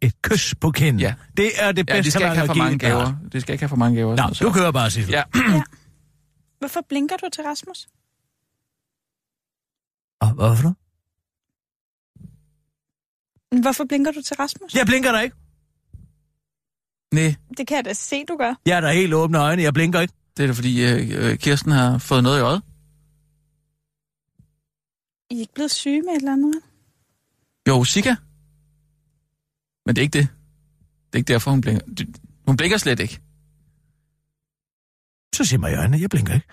Et 0.02 0.22
kys 0.22 0.56
på 0.62 0.72
kinden. 0.72 1.00
Ja. 1.00 1.16
Det 1.38 1.52
er 1.64 1.72
det 1.72 1.90
Ja, 1.90 1.94
de 1.94 1.98
bedste, 1.98 2.12
skal 2.12 2.22
man 2.22 2.32
ikke 2.32 2.38
have 2.38 2.48
for 2.48 2.54
mange 2.54 2.80
gaver. 2.80 3.16
De 3.32 3.42
skal 3.42 3.54
ikke 3.54 3.62
have 3.62 3.70
for 3.70 3.76
mange 3.76 3.98
gaver. 3.98 4.16
Nå, 4.28 4.34
så- 4.34 4.46
du 4.46 4.52
kører 4.52 4.72
bare, 4.72 4.92
Sissel. 4.92 5.12
Ja, 5.14 5.24
Hvorfor 6.60 6.82
blinker 6.90 7.18
du 7.18 7.30
til 7.34 7.44
Rasmus? 7.44 7.88
Og 10.22 10.32
hvorfor? 10.34 10.76
Hvorfor 13.62 13.86
blinker 13.86 14.12
du 14.12 14.22
til 14.22 14.36
Rasmus? 14.36 14.76
Jeg 14.76 14.86
blinker 14.86 15.12
da 15.12 15.20
ikke. 15.20 15.36
Nej, 17.14 17.36
Det 17.58 17.68
kan 17.68 17.78
jeg 17.78 17.86
da 17.86 17.94
se, 17.94 18.26
du 18.26 18.38
gør. 18.38 18.54
Jeg 18.66 18.78
er 18.78 18.82
da 18.82 18.92
helt 18.94 19.14
åbne 19.14 19.38
øjne. 19.40 19.62
Jeg 19.62 19.74
blinker 19.74 20.00
ikke. 20.02 20.14
det 20.38 20.44
er 20.44 20.48
da 20.48 20.54
fordi 20.54 20.86
øh, 20.86 21.30
øh, 21.32 21.38
Kirsten 21.38 21.72
har 21.72 21.98
fået 21.98 22.24
noget 22.24 22.40
i 22.40 22.42
øjet. 22.42 22.62
I 25.30 25.36
er 25.36 25.40
ikke 25.40 25.54
blevet 25.54 25.72
syge 25.72 26.02
med 26.02 26.10
et 26.14 26.18
eller 26.18 26.34
andet? 26.34 26.62
Jo, 27.68 27.84
Sika. 27.84 28.16
Men 29.86 29.96
det 29.96 30.02
er 30.02 30.04
ikke 30.04 30.20
det. 30.20 30.28
Det 31.08 31.14
er 31.14 31.18
ikke 31.18 31.34
derfor, 31.34 31.52
hun 31.52 31.62
blinker. 31.62 31.86
Hun 32.48 32.58
blinker 32.58 32.78
slet 32.78 33.00
ikke. 33.00 33.22
Så 35.36 35.46
sig 35.46 35.60
mig 35.60 35.72
i 35.72 35.76
øjnene. 35.76 36.02
Jeg 36.02 36.10
blinker 36.10 36.34
ikke. 36.34 36.48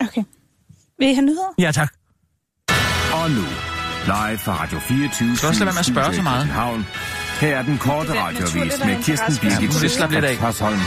Okay. 0.00 0.24
Vil 0.98 1.08
I 1.08 1.14
have 1.14 1.26
nyheder? 1.26 1.54
Ja, 1.58 1.72
tak. 1.72 1.94
Og 3.12 3.30
nu, 3.30 3.67
live 4.04 4.38
fra 4.38 4.62
Radio 4.62 4.78
24 4.78 5.36
skal 5.36 5.48
også 5.48 5.64
lade 5.64 5.66
være 5.66 5.74
med 5.74 5.78
at 5.80 5.86
spørge 5.86 6.14
så 6.14 6.22
meget. 6.22 6.46
Havn. 6.46 6.86
Her 7.40 7.56
er 7.56 7.62
den 7.62 7.78
korte 7.78 8.22
radiovis 8.22 8.84
med 8.84 9.02
Kirsten. 9.02 9.36
Birgit. 10.10 10.40
Hørsholm. 10.40 10.80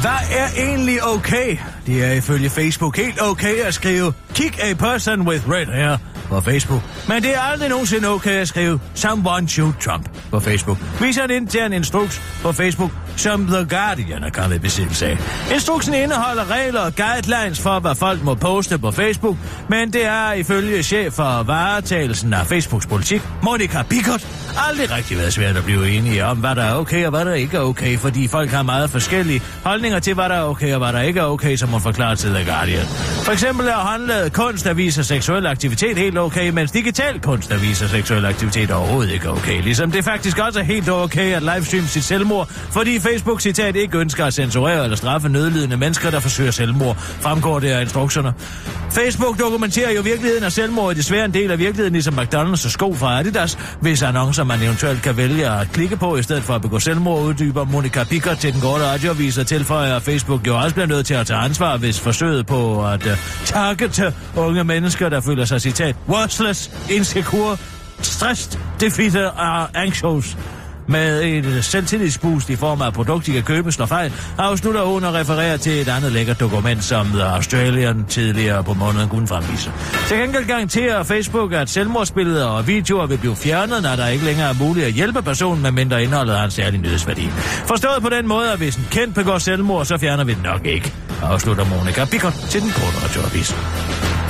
Hvad 0.00 0.20
er 0.30 0.48
egentlig 0.56 1.04
okay? 1.04 1.58
Det 1.86 2.04
er 2.04 2.12
ifølge 2.12 2.50
Facebook 2.50 2.96
helt 2.96 3.22
okay 3.22 3.54
at 3.54 3.74
skrive 3.74 4.12
Kick 4.34 4.58
a 4.62 4.74
person 4.74 5.28
with 5.28 5.50
red 5.50 5.66
hair 5.66 5.96
på 6.28 6.40
Facebook. 6.40 6.82
Men 7.08 7.22
det 7.22 7.34
er 7.34 7.40
aldrig 7.40 7.68
nogensinde 7.68 8.08
okay 8.08 8.30
at 8.30 8.48
skrive 8.48 8.80
Someone 8.94 9.48
shoot 9.48 9.74
Trump 9.80 10.08
på 10.30 10.40
Facebook. 10.40 10.78
Viser 11.00 11.24
en 11.24 11.30
intern 11.30 11.72
instruks 11.72 12.22
på 12.42 12.52
Facebook, 12.52 12.90
som 13.16 13.46
The 13.46 13.66
Guardian 13.76 14.24
er 14.24 14.30
kommet 14.30 14.56
i 14.56 14.58
besiddelse 14.58 15.06
af. 15.06 15.18
Instruksen 15.52 15.94
indeholder 15.94 16.50
regler 16.50 16.80
og 16.80 16.92
guidelines 16.96 17.60
for, 17.60 17.80
hvad 17.80 17.94
folk 17.94 18.22
må 18.22 18.34
poste 18.34 18.78
på 18.78 18.90
Facebook, 18.90 19.36
men 19.68 19.92
det 19.92 20.06
er 20.06 20.32
ifølge 20.32 20.82
chef 20.82 21.12
for 21.12 21.42
varetagelsen 21.42 22.34
af 22.34 22.46
Facebooks 22.46 22.86
politik, 22.86 23.22
Monica 23.42 23.82
Bickert, 23.82 24.28
aldrig 24.68 24.90
rigtig 24.90 25.18
været 25.18 25.32
svært 25.32 25.56
at 25.56 25.64
blive 25.64 25.90
enige 25.90 26.24
om, 26.24 26.38
hvad 26.38 26.54
der 26.54 26.62
er 26.62 26.74
okay 26.74 27.04
og 27.04 27.10
hvad 27.10 27.24
der 27.24 27.34
ikke 27.34 27.56
er 27.56 27.60
okay, 27.60 27.98
fordi 27.98 28.28
folk 28.28 28.50
har 28.50 28.62
meget 28.62 28.90
forskellige 28.90 29.42
holdninger 29.64 29.98
til, 29.98 30.14
hvad 30.14 30.28
der 30.28 30.34
er 30.34 30.42
okay 30.42 30.72
og 30.72 30.78
hvad 30.78 30.92
der 30.92 31.00
ikke 31.00 31.20
er 31.20 31.24
okay, 31.24 31.56
som 31.56 31.73
hun 31.74 31.82
forklarer 31.82 32.14
til 32.14 32.30
The 32.30 32.44
Guardian. 32.44 32.86
For 33.24 33.32
eksempel 33.32 33.66
er 33.66 33.74
håndlavet 33.74 34.32
kunst, 34.32 34.64
der 34.64 34.74
viser 34.74 35.02
seksuel 35.02 35.46
aktivitet 35.46 35.98
helt 35.98 36.18
okay, 36.18 36.50
mens 36.50 36.70
digital 36.70 37.20
kunst, 37.20 37.50
der 37.50 37.58
viser 37.58 37.88
seksuel 37.88 38.24
aktivitet 38.24 38.70
overhovedet 38.70 39.12
ikke 39.12 39.30
okay. 39.30 39.62
Ligesom 39.62 39.90
det 39.90 40.04
faktisk 40.04 40.38
også 40.38 40.58
er 40.60 40.64
helt 40.64 40.88
okay 40.88 41.32
at 41.34 41.42
livestream 41.42 41.86
sit 41.86 42.04
selvmord, 42.04 42.48
fordi 42.48 43.00
Facebook 43.00 43.40
citat 43.40 43.76
ikke 43.76 43.98
ønsker 43.98 44.24
at 44.24 44.34
censurere 44.34 44.84
eller 44.84 44.96
straffe 44.96 45.28
nødlidende 45.28 45.76
mennesker, 45.76 46.10
der 46.10 46.20
forsøger 46.20 46.50
selvmord, 46.50 46.96
fremgår 46.96 47.58
det 47.58 47.68
af 47.68 47.82
instrukserne. 47.82 48.32
Facebook 48.90 49.38
dokumenterer 49.38 49.90
jo 49.90 50.00
virkeligheden 50.00 50.44
og 50.44 50.52
selvmord 50.52 50.90
er 50.90 50.94
desværre 50.94 51.24
en 51.24 51.34
del 51.34 51.50
af 51.50 51.58
virkeligheden, 51.58 51.92
ligesom 51.92 52.18
McDonald's 52.18 52.64
og 52.64 52.70
sko 52.70 52.94
fra 52.94 53.18
Adidas, 53.18 53.58
hvis 53.80 54.02
annoncer 54.02 54.44
man 54.44 54.62
eventuelt 54.62 55.02
kan 55.02 55.16
vælge 55.16 55.50
at 55.50 55.68
klikke 55.72 55.96
på, 55.96 56.16
i 56.16 56.22
stedet 56.22 56.42
for 56.42 56.54
at 56.54 56.62
begå 56.62 56.78
selvmord, 56.78 57.22
uddyber 57.22 57.64
Monika 57.64 58.04
Bikker 58.10 58.34
til 58.34 58.52
den 58.52 58.60
korte 58.60 58.84
radioavis 58.84 59.38
og 59.38 59.46
tilføjer, 59.46 59.96
at 59.96 60.02
Facebook 60.02 60.46
jo 60.46 60.56
også 60.56 60.74
bliver 60.74 60.86
nødt 60.86 61.06
til 61.06 61.14
at 61.14 61.26
tage 61.26 61.38
ansvar, 61.38 61.63
hvis 61.78 62.00
forsøget 62.00 62.46
på 62.46 62.86
at 62.86 63.06
øh, 63.06 63.16
targete 63.44 64.14
unge 64.36 64.64
mennesker, 64.64 65.08
der 65.08 65.20
føler 65.20 65.44
sig 65.44 65.60
citat 65.60 65.96
worthless, 66.08 66.70
insecure, 66.90 67.56
stressed, 68.00 68.58
defeated 68.80 69.24
og 69.24 69.82
anxious 69.82 70.36
med 70.88 71.22
et 71.22 71.64
selvtillidsboost 71.64 72.50
i 72.50 72.56
form 72.56 72.82
af 72.82 72.92
produkt, 72.92 73.26
de 73.26 73.32
kan 73.32 73.42
købe, 73.42 73.72
slår 73.72 73.86
fejl, 73.86 74.12
afslutter 74.38 74.82
hun 74.82 75.04
og 75.04 75.14
refererer 75.14 75.56
til 75.56 75.80
et 75.80 75.88
andet 75.88 76.12
lækkert 76.12 76.40
dokument, 76.40 76.84
som 76.84 77.06
The 77.06 77.22
Australian 77.22 78.04
tidligere 78.08 78.64
på 78.64 78.74
måneden 78.74 79.08
kunne 79.08 79.26
fremvise. 79.26 79.72
Til 80.08 80.18
gengæld 80.18 80.46
garanterer 80.46 81.02
Facebook, 81.02 81.52
at 81.52 81.70
selvmordsbilleder 81.70 82.46
og 82.46 82.66
videoer 82.66 83.06
vil 83.06 83.18
blive 83.18 83.36
fjernet, 83.36 83.82
når 83.82 83.96
der 83.96 84.08
ikke 84.08 84.24
længere 84.24 84.48
er 84.48 84.54
muligt 84.60 84.86
at 84.86 84.92
hjælpe 84.92 85.22
personen, 85.22 85.62
med 85.62 85.70
mindre 85.70 86.02
indholdet 86.02 86.36
har 86.36 86.44
en 86.44 86.50
særlig 86.50 86.80
nyhedsværdi. 86.80 87.28
Forstået 87.66 88.02
på 88.02 88.08
den 88.08 88.28
måde, 88.28 88.52
at 88.52 88.58
hvis 88.58 88.76
en 88.76 88.88
kendt 88.90 89.14
begår 89.14 89.38
selvmord, 89.38 89.84
så 89.84 89.98
fjerner 89.98 90.24
vi 90.24 90.34
den 90.34 90.42
nok 90.42 90.66
ikke, 90.66 90.94
afslutter 91.22 91.64
Monika 91.64 92.04
Bikot 92.04 92.32
til 92.50 92.60
den 92.62 92.70
korte 92.70 92.96
radioavis. 93.04 93.56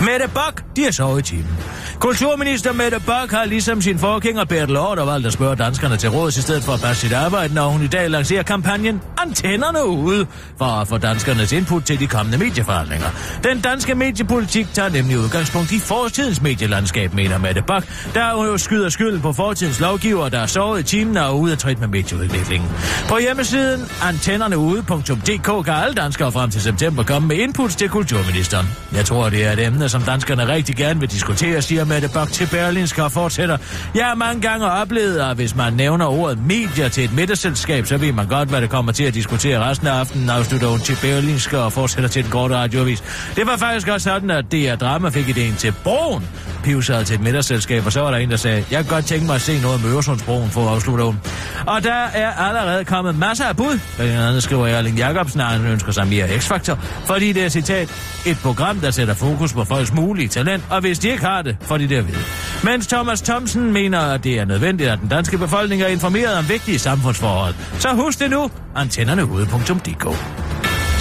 Mette 0.01 0.29
Bak, 0.35 0.63
de 0.77 0.87
er 0.87 0.91
sovet 0.91 1.21
i 1.21 1.23
timen. 1.23 1.59
Kulturminister 1.99 2.73
Mette 2.73 3.01
Bak 3.07 3.31
har 3.31 3.45
ligesom 3.45 3.83
sin 3.83 3.99
forgænger 3.99 4.45
Bertel 4.45 4.77
Hård 4.77 5.07
valgt 5.07 5.27
at 5.27 5.33
spørge 5.33 5.57
danskerne 5.57 5.97
til 5.97 6.11
råd 6.11 6.31
til 6.31 6.43
stedet 6.45 6.65
for 6.65 6.73
at 6.73 6.81
passe 6.81 7.01
sit 7.01 7.13
arbejde, 7.13 7.55
når 7.55 7.69
hun 7.69 7.83
i 7.83 7.87
dag 7.87 8.11
lancerer 8.11 8.43
kampagnen 8.43 9.01
antennerne 9.19 9.87
ude 9.87 10.27
for 10.59 10.65
at 10.65 10.89
få 10.89 10.99
danskernes 10.99 11.53
input 11.53 11.85
til 11.85 12.01
de 12.01 12.07
kommende 12.07 12.39
medieforhandlinger. 12.39 13.07
Den 13.45 13.61
danske 13.61 13.95
mediepolitik 13.95 14.67
tager 14.73 14.89
nemlig 14.89 15.19
udgangspunkt 15.19 15.73
i 15.73 15.79
fortidens 15.79 16.43
medielandskab, 16.43 17.15
mener 17.15 17.39
Mette 17.39 17.63
Bak, 17.63 17.85
der 18.15 18.45
jo 18.45 18.59
skyder 18.59 18.89
skylden 18.89 19.21
på 19.21 19.33
fortidens 19.33 19.81
lovgiver, 19.81 20.29
der 20.29 20.39
er 20.39 20.47
sovet 20.47 20.81
i 20.81 20.83
timen 20.83 21.17
og 21.17 21.25
er 21.25 21.31
ude 21.31 21.53
af 21.53 21.59
trit 21.59 21.81
med 21.81 21.89
medieudviklingen. 21.89 22.69
På 23.09 23.19
hjemmesiden 23.19 23.89
antennerneude.dk 24.03 25.65
kan 25.65 25.75
alle 25.75 25.95
danskere 25.95 26.33
frem 26.33 26.51
til 26.51 26.63
september 26.63 27.03
komme 27.03 27.29
med 27.29 27.37
inputs 27.37 27.77
til 27.77 27.89
kulturministeren. 27.89 28.67
Jeg 28.95 29.05
tror, 29.05 29.29
det 29.29 29.45
er 29.47 29.53
et 29.53 29.67
emne, 29.67 29.89
som 29.89 30.03
danskerne 30.03 30.49
rigtig 30.49 30.77
gerne 30.77 31.01
vil 31.01 31.11
diskutere, 31.11 31.63
siger 31.63 31.85
Mette 31.85 32.09
Bak 32.09 32.33
til 32.33 32.49
Berlinsk 32.51 32.99
og 32.99 33.13
fortsætter. 33.13 33.59
Jeg 33.95 34.07
har 34.07 34.15
mange 34.15 34.41
gange 34.41 34.71
oplevet, 34.71 35.19
at 35.19 35.37
hvis 35.37 35.57
man 35.57 35.73
nævner 35.73 36.07
ordet 36.07 36.34
medier 36.39 36.89
til 36.89 37.05
et 37.05 37.13
middagsselskab, 37.13 37.87
så 37.87 37.97
ved 37.97 38.13
man 38.13 38.27
godt, 38.27 38.49
hvad 38.49 38.61
det 38.61 38.71
kommer 38.71 38.93
til 38.93 39.05
at 39.05 39.15
diskutere 39.15 39.71
resten 39.71 39.87
af 39.87 39.93
aftenen, 39.93 40.31
afslutter 40.31 40.69
hun 40.69 40.81
til 40.81 40.99
Berlinske 41.03 41.59
og 41.59 41.73
fortsætter 41.73 42.09
til 42.09 42.23
den 42.23 42.31
korte 42.31 42.55
radioavis. 42.55 43.03
Det 43.37 43.47
var 43.47 43.57
faktisk 43.57 43.89
også 43.89 44.05
sådan, 44.05 44.31
at 44.31 44.53
DR 44.53 44.75
Drama 44.75 45.09
fik 45.09 45.29
ideen 45.29 45.55
til 45.55 45.75
broen, 45.85 46.29
pivsede 46.65 47.05
til 47.05 47.15
et 47.15 47.21
middagsselskab, 47.21 47.87
og 47.87 47.93
så 47.93 48.01
var 48.01 48.11
der 48.11 48.19
en, 48.19 48.31
der 48.31 48.37
sagde, 48.37 48.65
jeg 48.71 48.85
kan 48.85 48.95
godt 48.95 49.05
tænke 49.05 49.27
mig 49.27 49.35
at 49.35 49.41
se 49.41 49.61
noget 49.63 49.85
om 49.85 49.93
Øresundsbroen, 49.93 50.51
for 50.51 50.69
afslutter 50.69 51.05
hun. 51.05 51.21
Og 51.67 51.85
der 51.85 52.05
er 52.15 52.33
allerede 52.33 52.85
kommet 52.85 53.19
masser 53.19 53.45
af 53.45 53.57
bud. 53.57 53.79
Blandt 53.97 54.13
andet 54.13 54.43
skriver 54.43 54.67
Erling 54.67 54.99
Jacobsen, 54.99 55.41
at 55.41 55.47
han 55.47 55.67
ønsker 55.67 55.93
sig 55.93 56.07
mere 56.07 56.27
X-Factor, 56.27 56.79
fordi 57.07 57.33
det 57.33 57.45
er 57.45 57.49
citat, 57.49 57.89
et 58.27 58.39
program, 58.43 58.81
der 58.81 58.91
sætter 58.91 59.15
fokus 59.15 59.53
på 59.53 59.65
folks 59.65 59.93
mulige 59.93 60.29
talent, 60.29 60.65
og 60.71 60.81
hvis 60.81 60.99
de 60.99 61.09
ikke 61.09 61.25
har 61.25 61.43
det, 61.43 61.57
får 61.61 61.79
de 61.79 61.89
det 61.89 61.97
at 61.97 62.09
vide. 62.09 62.19
Mens 62.65 62.87
Thomas 62.87 63.23
Thomsen 63.23 63.73
mener, 63.73 63.99
at 64.01 64.25
det 64.25 64.39
er 64.39 64.45
nødvendigt, 64.45 64.91
at 64.91 64.99
den 65.01 65.09
danske 65.09 65.39
befolkning 65.39 65.83
er 65.83 65.87
informeret 65.87 66.24
om 66.29 66.49
vigtige 66.49 66.79
samfundsforhold. 66.79 67.55
Så 67.79 67.95
husk 67.95 68.19
det 68.19 68.31
nu, 68.31 68.51
antennerneude.dk. 68.77 70.07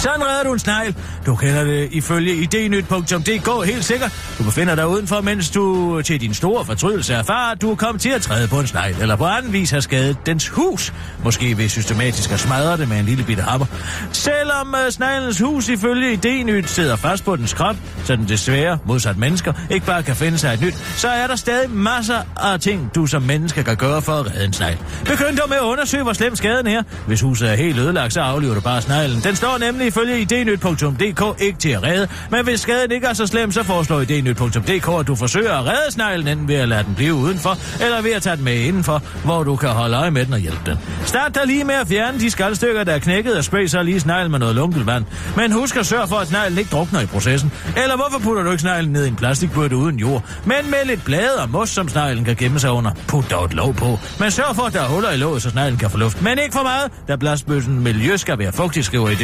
Sådan 0.03 0.21
redder 0.21 0.43
du 0.43 0.53
en 0.53 0.59
snegl. 0.59 0.95
Du 1.25 1.35
kender 1.35 1.63
det 1.63 1.89
ifølge 1.91 2.35
idnyt.dk 2.35 3.65
helt 3.65 3.85
sikkert. 3.85 4.35
Du 4.37 4.43
befinder 4.43 4.75
dig 4.75 4.87
udenfor, 4.87 5.21
mens 5.21 5.49
du 5.49 6.01
til 6.01 6.21
din 6.21 6.33
store 6.33 6.65
fortrydelse 6.65 7.13
erfarer, 7.13 7.51
at 7.51 7.61
du 7.61 7.71
er 7.71 7.75
kommet 7.75 8.01
til 8.01 8.09
at 8.09 8.21
træde 8.21 8.47
på 8.47 8.59
en 8.59 8.67
snegl, 8.67 8.95
eller 9.01 9.15
på 9.15 9.25
anden 9.25 9.53
vis 9.53 9.71
har 9.71 9.79
skadet 9.79 10.17
dens 10.25 10.47
hus. 10.47 10.93
Måske 11.23 11.57
ved 11.57 11.69
systematisk 11.69 12.31
at 12.31 12.39
smadre 12.39 12.77
det 12.77 12.89
med 12.89 12.99
en 12.99 13.05
lille 13.05 13.23
bitte 13.23 13.43
hammer. 13.43 13.65
Selvom 14.11 14.73
uh, 14.73 14.89
sneglens 14.89 15.39
hus 15.39 15.69
ifølge 15.69 16.13
idnyt 16.13 16.69
sidder 16.69 16.95
fast 16.95 17.25
på 17.25 17.35
dens 17.35 17.53
krop, 17.53 17.75
så 18.05 18.15
den 18.15 18.27
desværre, 18.27 18.77
modsat 18.85 19.17
mennesker, 19.17 19.53
ikke 19.69 19.85
bare 19.85 20.03
kan 20.03 20.15
finde 20.15 20.37
sig 20.37 20.53
et 20.53 20.61
nyt, 20.61 20.75
så 20.97 21.07
er 21.07 21.27
der 21.27 21.35
stadig 21.35 21.69
masser 21.69 22.21
af 22.37 22.59
ting, 22.59 22.91
du 22.95 23.05
som 23.05 23.21
menneske 23.21 23.63
kan 23.63 23.75
gøre 23.75 24.01
for 24.01 24.13
at 24.13 24.25
redde 24.25 24.45
en 24.45 24.53
snegl. 24.53 24.77
Begynd 25.05 25.37
dog 25.37 25.49
med 25.49 25.57
at 25.57 25.63
undersøge, 25.63 26.03
hvor 26.03 26.13
slem 26.13 26.35
skaden 26.35 26.67
er. 26.67 26.83
Hvis 27.07 27.21
huset 27.21 27.51
er 27.51 27.55
helt 27.55 27.79
ødelagt, 27.79 28.13
så 28.13 28.21
aflever 28.21 28.53
du 28.53 28.61
bare 28.61 28.81
sneglen. 28.81 29.21
Den 29.23 29.35
står 29.35 29.57
nemlig 29.57 29.92
ifølge 29.93 30.19
idnyt.dk 30.19 31.41
ikke 31.41 31.59
til 31.59 31.69
at 31.69 31.83
redde, 31.83 32.07
men 32.29 32.43
hvis 32.43 32.59
skaden 32.59 32.91
ikke 32.91 33.07
er 33.07 33.13
så 33.13 33.27
slem, 33.27 33.51
så 33.51 33.63
foreslår 33.63 34.01
idnyt.dk, 34.01 34.89
at 34.99 35.07
du 35.07 35.15
forsøger 35.15 35.53
at 35.53 35.65
redde 35.65 35.91
sneglen, 35.91 36.27
enten 36.27 36.47
ved 36.47 36.55
at 36.55 36.67
lade 36.67 36.83
den 36.83 36.95
blive 36.95 37.13
udenfor, 37.13 37.57
eller 37.83 38.01
ved 38.01 38.11
at 38.11 38.21
tage 38.21 38.35
den 38.35 38.45
med 38.45 38.55
indenfor, 38.55 39.01
hvor 39.25 39.43
du 39.43 39.55
kan 39.55 39.69
holde 39.69 39.97
øje 39.97 40.11
med 40.11 40.25
den 40.25 40.33
og 40.33 40.39
hjælpe 40.39 40.61
den. 40.65 40.77
Start 41.05 41.35
dig 41.35 41.41
lige 41.45 41.63
med 41.63 41.75
at 41.75 41.87
fjerne 41.87 42.19
de 42.19 42.29
skaldstykker, 42.29 42.83
der 42.83 42.93
er 42.93 42.99
knækket, 42.99 43.37
og 43.37 43.43
spray 43.43 43.67
så 43.67 43.83
lige 43.83 43.99
sneglen 43.99 44.31
med 44.31 44.39
noget 44.39 44.55
lunket 44.55 44.85
vand. 44.87 45.05
Men 45.35 45.51
husk 45.51 45.75
at 45.75 45.85
sørge 45.85 46.07
for, 46.07 46.15
at 46.15 46.27
sneglen 46.27 46.57
ikke 46.57 46.69
drukner 46.71 46.99
i 46.99 47.05
processen. 47.05 47.51
Eller 47.83 47.95
hvorfor 47.95 48.19
putter 48.19 48.43
du 48.43 48.51
ikke 48.51 48.61
sneglen 48.61 48.93
ned 48.93 49.05
i 49.05 49.07
en 49.07 49.15
plastikbøtte 49.15 49.75
uden 49.75 49.99
jord, 49.99 50.23
men 50.45 50.71
med 50.71 50.85
lidt 50.85 51.05
blade 51.05 51.41
og 51.41 51.49
mos, 51.49 51.69
som 51.69 51.89
sneglen 51.89 52.25
kan 52.25 52.35
gemme 52.35 52.59
sig 52.59 52.71
under? 52.71 52.91
Put 53.07 53.31
dog 53.31 53.45
et 53.45 53.53
låg 53.53 53.75
på. 53.75 53.99
Men 54.19 54.31
sørg 54.31 54.55
for, 54.55 54.63
at 54.63 54.73
der 54.73 54.81
er 54.81 54.87
huller 54.87 55.11
i 55.11 55.17
låget, 55.17 55.41
så 55.41 55.49
sneglen 55.49 55.79
kan 55.79 55.89
få 55.89 55.97
luft. 55.97 56.21
Men 56.21 56.39
ikke 56.39 56.53
for 56.53 56.63
meget, 56.63 56.91
da 57.07 57.15
plastbøtten 57.15 57.79
miljø 57.79 58.17
skal 58.17 58.39
være 58.39 58.51
fugtig, 58.51 58.85
skriver 58.85 59.09
i 59.09 59.15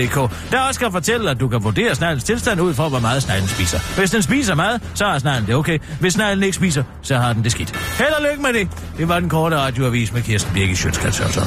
dnyt.dk, 0.00 0.50
der 0.52 0.60
også 0.60 0.78
skal 0.78 0.90
fortælle, 0.90 1.30
at 1.30 1.40
du 1.40 1.48
kan 1.48 1.64
vurdere 1.64 1.94
sneglens 1.94 2.24
tilstand 2.24 2.60
ud 2.60 2.74
for, 2.74 2.88
hvor 2.88 2.98
meget 2.98 3.22
sneglen 3.22 3.48
spiser. 3.48 3.96
Hvis 3.98 4.10
den 4.10 4.22
spiser 4.22 4.54
meget, 4.54 4.82
så 4.94 5.04
har 5.04 5.18
sneglen 5.18 5.46
det 5.46 5.54
okay. 5.54 5.78
Hvis 6.00 6.12
sneglen 6.12 6.42
ikke 6.42 6.56
spiser, 6.56 6.82
så 7.02 7.16
har 7.16 7.32
den 7.32 7.44
det 7.44 7.52
skidt. 7.52 7.76
Held 7.76 8.12
og 8.12 8.22
lykke 8.30 8.42
med 8.42 8.52
det. 8.52 8.68
Det 8.98 9.08
var 9.08 9.20
den 9.20 9.28
korte 9.28 9.56
radioavis 9.56 10.12
med 10.12 10.22
Kirsten 10.22 10.54
Birgit 10.54 10.78
Sjøtskrets 10.78 11.18
Hørsson. 11.18 11.46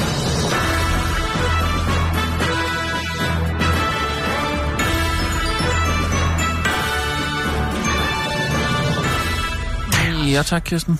Ja 10.32 10.42
tak, 10.42 10.64
Kirsten. 10.66 11.00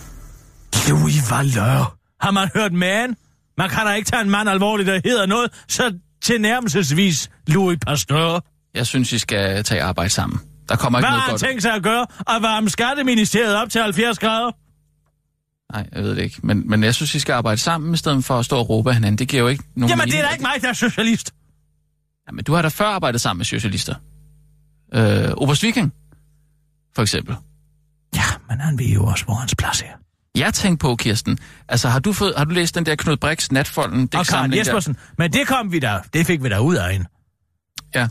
Louis 0.90 1.32
Valeur. 1.32 1.98
Har 2.22 2.32
man 2.32 2.50
hørt 2.56 2.74
man? 2.74 3.16
Man 3.58 3.70
kan 3.70 3.86
da 3.86 3.94
ikke 3.94 4.12
tage 4.12 4.22
en 4.22 4.30
mand 4.30 4.50
alvorligt, 4.50 4.88
der 4.88 5.00
hedder 5.06 5.26
noget, 5.26 5.52
så 5.68 5.94
tilnærmelsesvis 6.24 7.30
Louis 7.48 7.78
Pasteur. 7.88 8.46
Jeg 8.74 8.88
synes, 8.88 9.12
I 9.14 9.20
skal 9.20 9.64
tage 9.64 9.82
arbejde 9.82 10.10
sammen. 10.10 10.40
Der 10.70 10.76
kommer 10.76 11.00
ikke 11.00 11.06
Hvad 11.06 11.10
noget 11.12 11.22
har 11.22 11.28
han 11.28 11.34
godt. 11.34 11.42
tænkt 11.42 11.62
sig 11.62 11.74
at 11.74 11.84
gøre? 11.84 12.08
At 12.20 12.42
varme 12.42 12.70
skatteministeriet 12.70 13.56
op 13.56 13.70
til 13.70 13.82
70 13.82 14.20
grader? 14.20 14.52
Nej, 15.74 15.90
jeg 15.96 16.04
ved 16.04 16.16
det 16.16 16.24
ikke. 16.24 16.40
Men, 16.44 16.70
men 16.70 16.84
jeg 16.84 16.96
synes, 16.96 17.16
I 17.16 17.20
skal 17.20 17.34
arbejde 17.34 17.62
sammen, 17.62 17.94
i 17.94 17.98
stedet 17.98 18.26
for 18.26 18.40
at 18.40 18.46
stå 18.46 18.58
og 18.58 18.70
råbe 18.70 18.90
af 18.90 18.96
hinanden. 18.96 19.18
Det 19.18 19.28
giver 19.28 19.42
jo 19.44 19.48
ikke 19.50 19.64
nogen 19.76 19.90
Jamen, 19.90 20.06
det 20.08 20.14
er 20.14 20.18
mening. 20.18 20.28
da 20.30 20.34
ikke 20.34 20.42
mig, 20.42 20.62
der 20.62 20.70
er 20.70 20.74
socialist. 20.74 21.34
Jamen, 22.28 22.44
du 22.44 22.54
har 22.54 22.62
da 22.62 22.68
før 22.68 22.86
arbejdet 22.86 23.22
sammen 23.22 23.40
med 23.40 23.46
socialister. 23.46 23.96
Øh, 24.94 25.32
Oberst 25.38 25.64
Viking, 25.64 25.94
for 26.96 27.02
eksempel. 27.02 27.36
Ja, 28.16 28.24
men 28.50 28.60
han 28.60 28.80
ved 28.80 28.86
jo 28.86 29.06
også, 29.06 29.26
hvor 29.26 29.34
hans 29.34 29.56
plads 29.56 29.82
er. 29.82 30.03
Jeg 30.38 30.54
tænkte 30.54 30.82
på, 30.82 30.96
Kirsten, 30.96 31.38
altså 31.70 31.90
har 31.90 32.00
du, 32.00 32.14
fået, 32.14 32.34
har 32.38 32.46
du 32.46 32.52
læst 32.52 32.76
den 32.76 32.86
der 32.86 32.96
Knud 32.96 33.18
Brix 33.18 33.52
Natfolden? 33.52 34.02
Og 34.04 34.10
Karen 34.10 34.20
digtsamling 34.20 34.54
der? 34.54 34.60
Jespersen. 34.60 34.98
Men 35.18 35.34
det 35.34 35.48
kom 35.48 35.72
vi 35.72 35.80
der. 35.80 36.00
Det 36.14 36.26
fik 36.26 36.44
vi 36.44 36.50
der 36.50 36.60
ud 36.60 36.76
af 36.76 36.94
en. 36.94 37.06
Ja. 37.96 38.08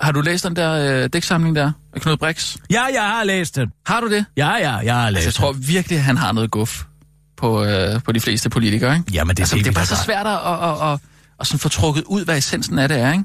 Har 0.00 0.12
du 0.12 0.20
læst 0.20 0.44
den 0.44 0.56
der 0.56 1.02
øh, 1.04 1.08
digtsamling 1.12 1.56
der 1.56 1.72
af 1.94 2.00
Knud 2.00 2.16
Brix? 2.16 2.56
Ja, 2.70 2.82
jeg 2.94 3.02
har 3.02 3.24
læst 3.24 3.56
den. 3.56 3.72
Har 3.86 4.00
du 4.00 4.10
det? 4.10 4.24
Ja, 4.36 4.50
ja, 4.54 4.76
jeg 4.76 4.94
har 4.94 5.10
læst 5.10 5.26
Altså, 5.26 5.42
jeg 5.42 5.52
tror 5.52 5.52
virkelig, 5.52 6.04
han 6.04 6.16
har 6.16 6.32
noget 6.32 6.50
guf 6.50 6.84
på, 7.36 7.64
øh, 7.64 8.02
på 8.02 8.12
de 8.12 8.20
fleste 8.20 8.50
politikere, 8.50 8.96
ikke? 8.96 9.12
Jamen, 9.12 9.36
det, 9.36 9.42
Altså, 9.42 9.56
det 9.56 9.66
er 9.66 9.72
bare 9.72 9.86
så 9.86 9.96
svært 9.96 10.26
at, 10.26 10.32
at, 10.32 10.70
at, 10.70 10.92
at, 10.92 11.00
at 11.40 11.46
sådan 11.46 11.58
få 11.58 11.68
trukket 11.68 12.04
ud, 12.06 12.24
hvad 12.24 12.38
essensen 12.38 12.78
af 12.78 12.88
det 12.88 12.98
er, 12.98 13.12
ikke? 13.12 13.24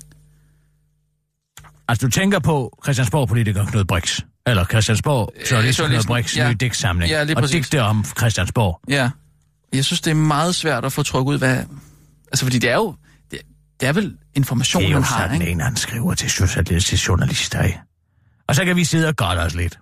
Altså, 1.88 2.07
du 2.07 2.12
tænker 2.12 2.39
på 2.39 2.79
Christiansborg-politiker 2.84 3.65
Knud 3.65 3.84
Brix. 3.84 4.19
Eller 4.47 4.65
Christiansborg, 4.65 5.34
journalist 5.51 5.80
Knud 5.80 5.86
journalisten, 5.86 6.15
Brix' 6.15 6.38
ja. 6.38 6.47
nye 6.47 6.56
digtsamling. 6.56 7.12
Ja, 7.12 7.23
lige 7.23 7.38
og 7.38 7.41
præcis. 7.41 7.69
digte 7.69 7.82
om 7.82 8.06
Christiansborg. 8.17 8.80
Ja. 8.89 9.10
Jeg 9.73 9.86
synes, 9.86 10.01
det 10.01 10.12
er 10.12 10.15
meget 10.15 10.56
svært 10.56 10.86
at 10.86 10.93
få 10.93 11.04
trukket 11.04 11.34
ud, 11.34 11.38
hvad... 11.38 11.58
Altså, 12.32 12.45
fordi 12.45 12.60
det 12.60 12.69
er 12.69 12.75
jo... 12.75 12.95
Det, 13.32 13.39
det 13.80 13.89
er 13.89 13.93
vel 13.93 14.13
information, 14.36 14.82
Det 14.82 14.88
er 14.88 14.91
jo 14.91 14.97
man 14.97 15.04
har, 15.04 15.17
sådan 15.17 15.41
ikke? 15.41 15.51
en, 15.51 15.62
han 15.62 15.75
skriver 15.75 16.13
til 16.13 16.30
socialistiske 16.30 17.06
journalister, 17.08 17.63
ikke? 17.63 17.80
Og 18.47 18.56
så 18.56 18.65
kan 18.65 18.75
vi 18.75 18.84
sidde 18.84 19.08
og 19.08 19.15
godt 19.15 19.39
os 19.39 19.56
lidt. 19.56 19.80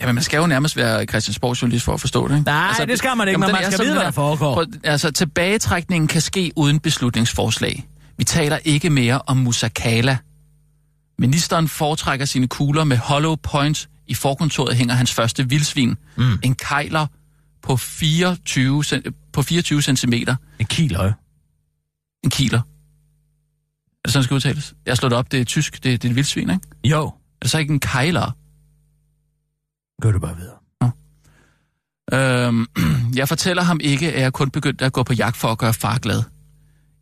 Jamen, 0.00 0.14
man 0.14 0.24
skal 0.24 0.38
jo 0.38 0.46
nærmest 0.46 0.76
være 0.76 1.04
Christiansborg-journalist 1.06 1.84
for 1.84 1.94
at 1.94 2.00
forstå 2.00 2.28
det, 2.28 2.34
ikke? 2.34 2.44
Nej, 2.44 2.84
det 2.88 2.98
skal 2.98 3.16
man 3.16 3.28
ikke, 3.28 3.40
men 3.40 3.46
man 3.46 3.56
er 3.56 3.60
skal 3.60 3.72
sådan, 3.72 3.86
vide, 3.86 3.94
hvad 3.94 4.04
der 4.04 4.10
foregår. 4.10 4.54
Prøv, 4.54 4.66
altså, 4.84 5.10
tilbagetrækningen 5.10 6.08
kan 6.08 6.20
ske 6.20 6.52
uden 6.56 6.80
beslutningsforslag. 6.80 7.88
Vi 8.18 8.24
taler 8.24 8.58
ikke 8.64 8.90
mere 8.90 9.20
om 9.26 9.36
Musakala. 9.36 10.16
Ministeren 11.18 11.68
foretrækker 11.68 12.26
sine 12.26 12.48
kugler 12.48 12.84
med 12.84 12.96
hollow 12.96 13.36
point. 13.36 13.88
I 14.06 14.14
forkontoret 14.14 14.76
hænger 14.76 14.94
hans 14.94 15.12
første 15.12 15.48
vildsvin. 15.48 15.96
Mm. 16.16 16.38
En 16.42 16.54
kejler 16.54 17.06
på 17.62 17.76
24, 17.76 18.84
cen- 18.86 19.30
på 19.32 19.42
24 19.42 19.82
cm. 19.82 20.12
En 20.58 20.66
kiløje. 20.66 21.14
En 22.24 22.30
kiler. 22.30 22.58
Er 22.58 22.62
det 24.04 24.12
sådan, 24.12 24.20
det 24.20 24.24
skal 24.24 24.34
udtales? 24.34 24.74
Jeg 24.86 24.90
har 24.92 24.96
slået 24.96 25.12
op, 25.12 25.32
det 25.32 25.40
er 25.40 25.44
tysk, 25.44 25.72
det, 25.74 26.02
det 26.02 26.04
er 26.04 26.10
et 26.10 26.16
vildsvin, 26.16 26.50
ikke? 26.50 26.60
Jo, 26.84 27.06
Er 27.06 27.12
det 27.42 27.50
så 27.50 27.58
ikke 27.58 27.72
en 27.72 27.80
kejler? 27.80 28.36
gør 30.02 30.12
du 30.12 30.18
bare 30.18 30.36
videre. 30.36 30.56
Øhm, 32.12 32.66
jeg 33.18 33.28
fortæller 33.28 33.62
ham 33.62 33.80
ikke, 33.82 34.12
at 34.12 34.20
jeg 34.22 34.32
kun 34.32 34.50
begyndte 34.50 34.84
at 34.84 34.92
gå 34.92 35.02
på 35.02 35.12
jagt 35.12 35.36
for 35.36 35.48
at 35.48 35.58
gøre 35.58 35.74
far 35.74 35.98
glad. 35.98 36.22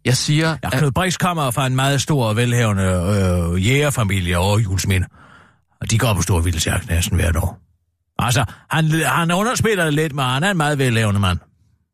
Jeg 0.04 0.16
siger, 0.16 0.48
Ja, 0.48 0.56
at, 0.72 0.72
Knud 0.78 0.90
Brix 0.90 1.16
kommer 1.18 1.50
fra 1.50 1.66
en 1.66 1.76
meget 1.76 2.00
stor 2.00 2.24
og 2.28 2.36
velhavende 2.36 2.82
øh, 3.54 3.66
jægerfamilie 3.66 4.38
over 4.38 4.58
julesminde. 4.58 5.06
Og 5.80 5.90
de 5.90 5.98
går 5.98 6.14
på 6.14 6.22
stor 6.22 6.40
vildjagt 6.40 6.88
næsten 6.88 7.16
hvert 7.16 7.36
år. 7.36 7.60
Altså, 8.18 8.44
han, 8.70 8.90
han 8.90 9.30
underspiller 9.30 9.84
det 9.84 9.94
lidt, 9.94 10.14
men 10.14 10.24
han 10.24 10.42
er 10.42 10.50
en 10.50 10.56
meget 10.56 10.78
velhavende 10.78 11.20
mand. 11.20 11.38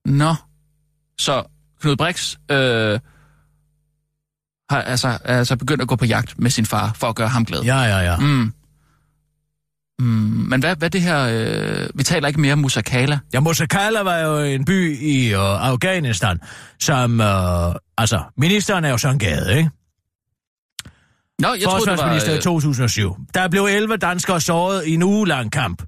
Nå, 0.04 0.34
så 1.18 1.42
Knud 1.80 1.96
Brix 1.96 2.36
øh, 2.50 3.00
har 4.70 4.82
altså, 4.82 5.18
altså 5.24 5.56
begyndt 5.56 5.82
at 5.82 5.88
gå 5.88 5.96
på 5.96 6.04
jagt 6.04 6.38
med 6.38 6.50
sin 6.50 6.66
far 6.66 6.92
for 6.94 7.06
at 7.06 7.14
gøre 7.14 7.28
ham 7.28 7.44
glad. 7.44 7.62
Ja, 7.62 7.80
ja, 7.80 7.98
ja. 7.98 8.16
Mm. 8.16 8.52
Mm, 9.98 10.06
men 10.48 10.60
hvad, 10.60 10.76
hvad 10.76 10.90
det 10.90 11.02
her... 11.02 11.28
Øh, 11.30 11.88
vi 11.94 12.02
taler 12.02 12.28
ikke 12.28 12.40
mere 12.40 12.52
om 12.52 12.58
Musakala. 12.58 13.18
Ja, 13.32 13.40
Mosakala 13.40 14.00
var 14.00 14.18
jo 14.18 14.38
en 14.38 14.64
by 14.64 14.98
i 15.00 15.32
øh, 15.32 15.68
Afghanistan, 15.68 16.40
som... 16.80 17.20
Øh, 17.20 17.74
altså, 17.98 18.22
ministeren 18.36 18.84
er 18.84 18.90
jo 18.90 18.98
sådan 18.98 19.18
gade, 19.18 19.58
ikke? 19.58 19.70
Nå, 21.38 21.48
jeg 21.48 21.62
troede, 21.62 21.80
det 21.80 21.90
var... 21.90 21.96
Forsvarsminister 21.96 22.32
i 22.32 22.36
Øh, 22.36 22.42
2007. 22.42 23.16
Der 23.34 23.48
blev 23.48 23.62
11 23.62 23.96
danskere 23.96 24.40
såret 24.40 24.86
i 24.86 24.94
en 24.94 25.02
ugelang 25.02 25.52
kamp 25.52 25.82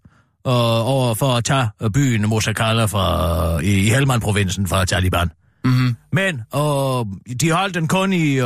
øh, 0.46 0.52
over 0.88 1.14
for 1.14 1.26
at 1.36 1.44
tage 1.44 1.68
øh, 1.82 1.90
byen 1.90 2.28
Mosakala 2.28 2.84
fra, 2.84 3.58
i, 3.60 3.86
i 3.86 3.88
Helmand-provinsen 3.88 4.66
fra 4.66 4.84
Taliban. 4.84 5.30
mm-hmm. 5.64 5.96
Men 6.12 6.34
øh, 6.54 7.36
de 7.40 7.50
holdt 7.50 7.74
den 7.74 7.88
kun 7.88 8.12
i, 8.12 8.32
øh, 8.34 8.44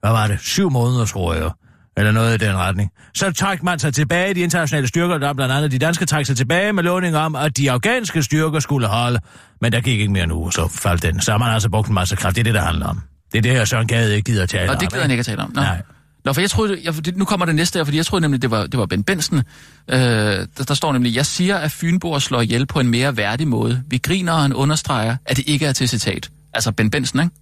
hvad 0.00 0.10
var 0.10 0.26
det, 0.26 0.40
syv 0.40 0.70
måneder, 0.70 1.04
tror 1.04 1.34
jeg. 1.34 1.50
Eller 1.96 2.12
noget 2.12 2.42
i 2.42 2.46
den 2.46 2.56
retning. 2.56 2.90
Så 3.14 3.32
trak 3.32 3.62
man 3.62 3.78
sig 3.78 3.94
tilbage, 3.94 4.34
de 4.34 4.40
internationale 4.40 4.88
styrker, 4.88 5.18
der 5.18 5.32
blandt 5.32 5.54
andet 5.54 5.72
de 5.72 5.78
danske, 5.78 6.06
trak 6.06 6.26
sig 6.26 6.36
tilbage 6.36 6.72
med 6.72 6.82
lovning 6.82 7.16
om, 7.16 7.36
at 7.36 7.56
de 7.56 7.70
afghanske 7.70 8.22
styrker 8.22 8.60
skulle 8.60 8.86
holde. 8.86 9.18
Men 9.60 9.72
der 9.72 9.80
gik 9.80 10.00
ikke 10.00 10.12
mere 10.12 10.26
nu, 10.26 10.50
så 10.50 10.68
faldt 10.68 11.02
den. 11.02 11.20
Så 11.20 11.30
har 11.30 11.38
man 11.38 11.50
altså 11.50 11.70
brugt 11.70 11.88
en 11.88 11.94
masse 11.94 12.16
kraft. 12.16 12.36
Det 12.36 12.40
er 12.40 12.44
det, 12.44 12.54
der 12.54 12.60
handler 12.60 12.86
om. 12.86 13.00
Det 13.32 13.38
er 13.38 13.42
det, 13.42 13.52
her 13.52 13.64
Søren 13.64 13.86
Gade 13.86 14.16
ikke 14.16 14.30
gider 14.30 14.42
at 14.42 14.48
tale 14.48 14.70
Og 14.70 14.80
det 14.80 14.86
om, 14.86 14.90
gider 14.90 15.02
han 15.02 15.10
ikke 15.10 15.20
at 15.20 15.26
tale 15.26 15.42
om. 15.42 15.52
Nå. 15.54 15.60
Nej. 15.60 15.82
Nå, 16.24 16.32
for 16.32 16.40
jeg 16.40 16.50
troede, 16.50 16.78
jeg, 16.84 17.04
det, 17.04 17.16
nu 17.16 17.24
kommer 17.24 17.46
det 17.46 17.54
næste 17.54 17.78
her, 17.78 17.84
fordi 17.84 17.96
jeg 17.96 18.06
troede 18.06 18.20
nemlig, 18.20 18.42
det 18.42 18.50
var, 18.50 18.66
det 18.66 18.80
var 18.80 18.86
Ben 18.86 19.04
Benson. 19.04 19.38
Øh, 19.38 19.96
der, 19.98 20.46
der 20.68 20.74
står 20.74 20.92
nemlig, 20.92 21.16
jeg 21.16 21.26
siger, 21.26 21.56
at 21.56 21.70
Fynboer 21.72 22.18
slår 22.18 22.40
ihjel 22.40 22.66
på 22.66 22.80
en 22.80 22.88
mere 22.88 23.16
værdig 23.16 23.48
måde. 23.48 23.82
Vi 23.86 23.98
griner, 23.98 24.32
og 24.32 24.42
han 24.42 24.52
understreger, 24.52 25.16
at 25.26 25.36
det 25.36 25.48
ikke 25.48 25.66
er 25.66 25.72
til 25.72 25.88
citat. 25.88 26.30
Altså 26.54 26.72
Ben 26.72 26.90
Benson, 26.90 27.20
ikke? 27.22 27.34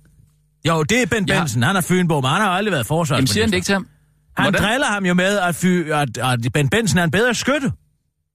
Jo, 0.69 0.83
det 0.83 1.03
er 1.03 1.07
Ben 1.07 1.25
Ja. 1.29 1.41
Benson. 1.41 1.63
Han 1.63 1.77
er 1.77 1.81
Fynbo, 1.81 2.21
men 2.21 2.31
han 2.31 2.41
har 2.41 2.49
aldrig 2.49 2.73
været 2.73 2.87
forsvarsminister. 2.87 3.21
Jamen 3.21 3.27
siger 3.27 3.45
han 3.45 3.51
det 3.51 3.57
ikke 3.57 3.65
til 3.65 3.73
ham? 3.73 3.87
Han 4.37 4.45
Hvordan? 4.45 4.69
driller 4.69 4.87
ham 4.87 5.05
jo 5.07 5.15
med, 5.15 5.39
at, 5.39 5.55
fy, 5.55 5.67
at, 5.67 6.19
at 6.19 6.53
Ben 6.53 6.69
Benson 6.69 6.99
er 6.99 7.05
en 7.05 7.11
bedre 7.11 7.35
skytte. 7.35 7.73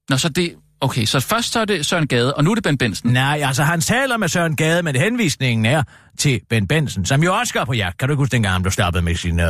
Nå, 0.09 0.17
så 0.17 0.29
det... 0.29 0.53
Okay, 0.81 1.05
så 1.05 1.19
først 1.19 1.51
så 1.53 1.59
er 1.59 1.65
det 1.65 1.85
Søren 1.85 2.07
Gade, 2.07 2.33
og 2.33 2.43
nu 2.43 2.51
er 2.51 2.55
det 2.55 2.63
Ben 2.63 2.77
Benson. 2.77 3.11
Nej, 3.11 3.41
altså 3.43 3.63
han 3.63 3.81
taler 3.81 4.17
med 4.17 4.27
Søren 4.27 4.55
Gade, 4.55 4.83
men 4.83 4.95
henvisningen 4.95 5.65
er 5.65 5.83
til 6.19 6.39
Ben 6.49 6.67
Benson, 6.67 7.05
som 7.05 7.23
jo 7.23 7.35
også 7.35 7.53
går 7.53 7.65
på 7.65 7.73
jagt. 7.73 7.97
Kan 7.97 8.07
du 8.07 8.13
ikke 8.13 8.21
huske, 8.21 8.31
dengang 8.31 8.53
han 8.53 8.63
blev 8.63 8.71
stoppet 8.71 9.03
med 9.03 9.15
sin 9.15 9.39
øh, 9.39 9.47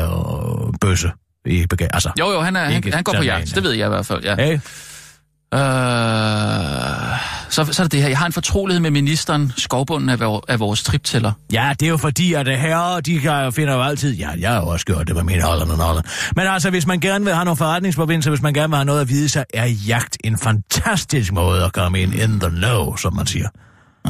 bøsse 0.82 1.12
i 1.46 1.66
bagage? 1.68 1.90
Altså, 1.94 2.10
Jo, 2.20 2.32
jo, 2.32 2.42
han, 2.42 2.56
er, 2.56 2.64
han, 2.64 2.84
han 2.94 3.04
går 3.04 3.14
på 3.14 3.24
jagt. 3.24 3.56
Det 3.56 3.64
ved 3.64 3.72
jeg 3.72 3.86
i 3.86 3.90
hvert 3.90 4.06
fald, 4.06 4.24
ja. 4.24 4.36
Hey? 4.36 4.60
Øh, 5.54 5.60
så, 7.56 7.66
så 7.74 7.82
er 7.82 7.84
det 7.84 7.92
det 7.92 8.02
her. 8.02 8.08
Jeg 8.10 8.18
har 8.18 8.26
en 8.26 8.34
fortrolighed 8.34 8.82
med 8.82 8.92
ministeren, 8.92 9.52
skovbunden 9.58 10.10
af, 10.10 10.20
vor, 10.20 10.46
af 10.48 10.60
vores 10.60 10.84
triptæller. 10.84 11.32
Ja, 11.54 11.74
det 11.80 11.86
er 11.86 11.90
jo 11.90 11.98
fordi, 11.98 12.34
at 12.34 12.46
det 12.46 12.58
herrer, 12.58 13.00
de 13.02 13.20
kan, 13.20 13.54
finder 13.54 13.74
jo 13.74 13.84
altid... 13.84 14.14
Ja, 14.14 14.30
jeg 14.40 14.52
har 14.52 14.62
jo 14.62 14.68
også 14.68 14.86
gjort 14.86 15.08
det 15.08 15.16
med 15.16 15.24
mine 15.24 15.42
holder 15.42 15.66
og 15.66 15.78
holder. 15.78 16.02
Men 16.36 16.48
altså, 16.48 16.70
hvis 16.70 16.88
man 16.88 17.00
gerne 17.00 17.26
vil 17.26 17.34
have 17.34 17.46
nogle 17.46 17.58
forretningsforbindelser, 17.58 18.32
hvis 18.32 18.42
man 18.42 18.54
gerne 18.54 18.70
vil 18.70 18.76
have 18.76 18.86
noget 18.86 19.02
at 19.02 19.10
vide, 19.10 19.30
så 19.30 19.44
er 19.54 19.66
jagt 19.66 20.18
en 20.24 20.38
fantastisk 20.38 21.32
måde 21.34 21.64
at 21.64 21.74
komme 21.74 22.02
ind 22.02 22.14
in 22.14 22.40
the 22.40 22.50
know, 22.50 22.96
som 22.96 23.16
man 23.16 23.26
siger. 23.28 23.48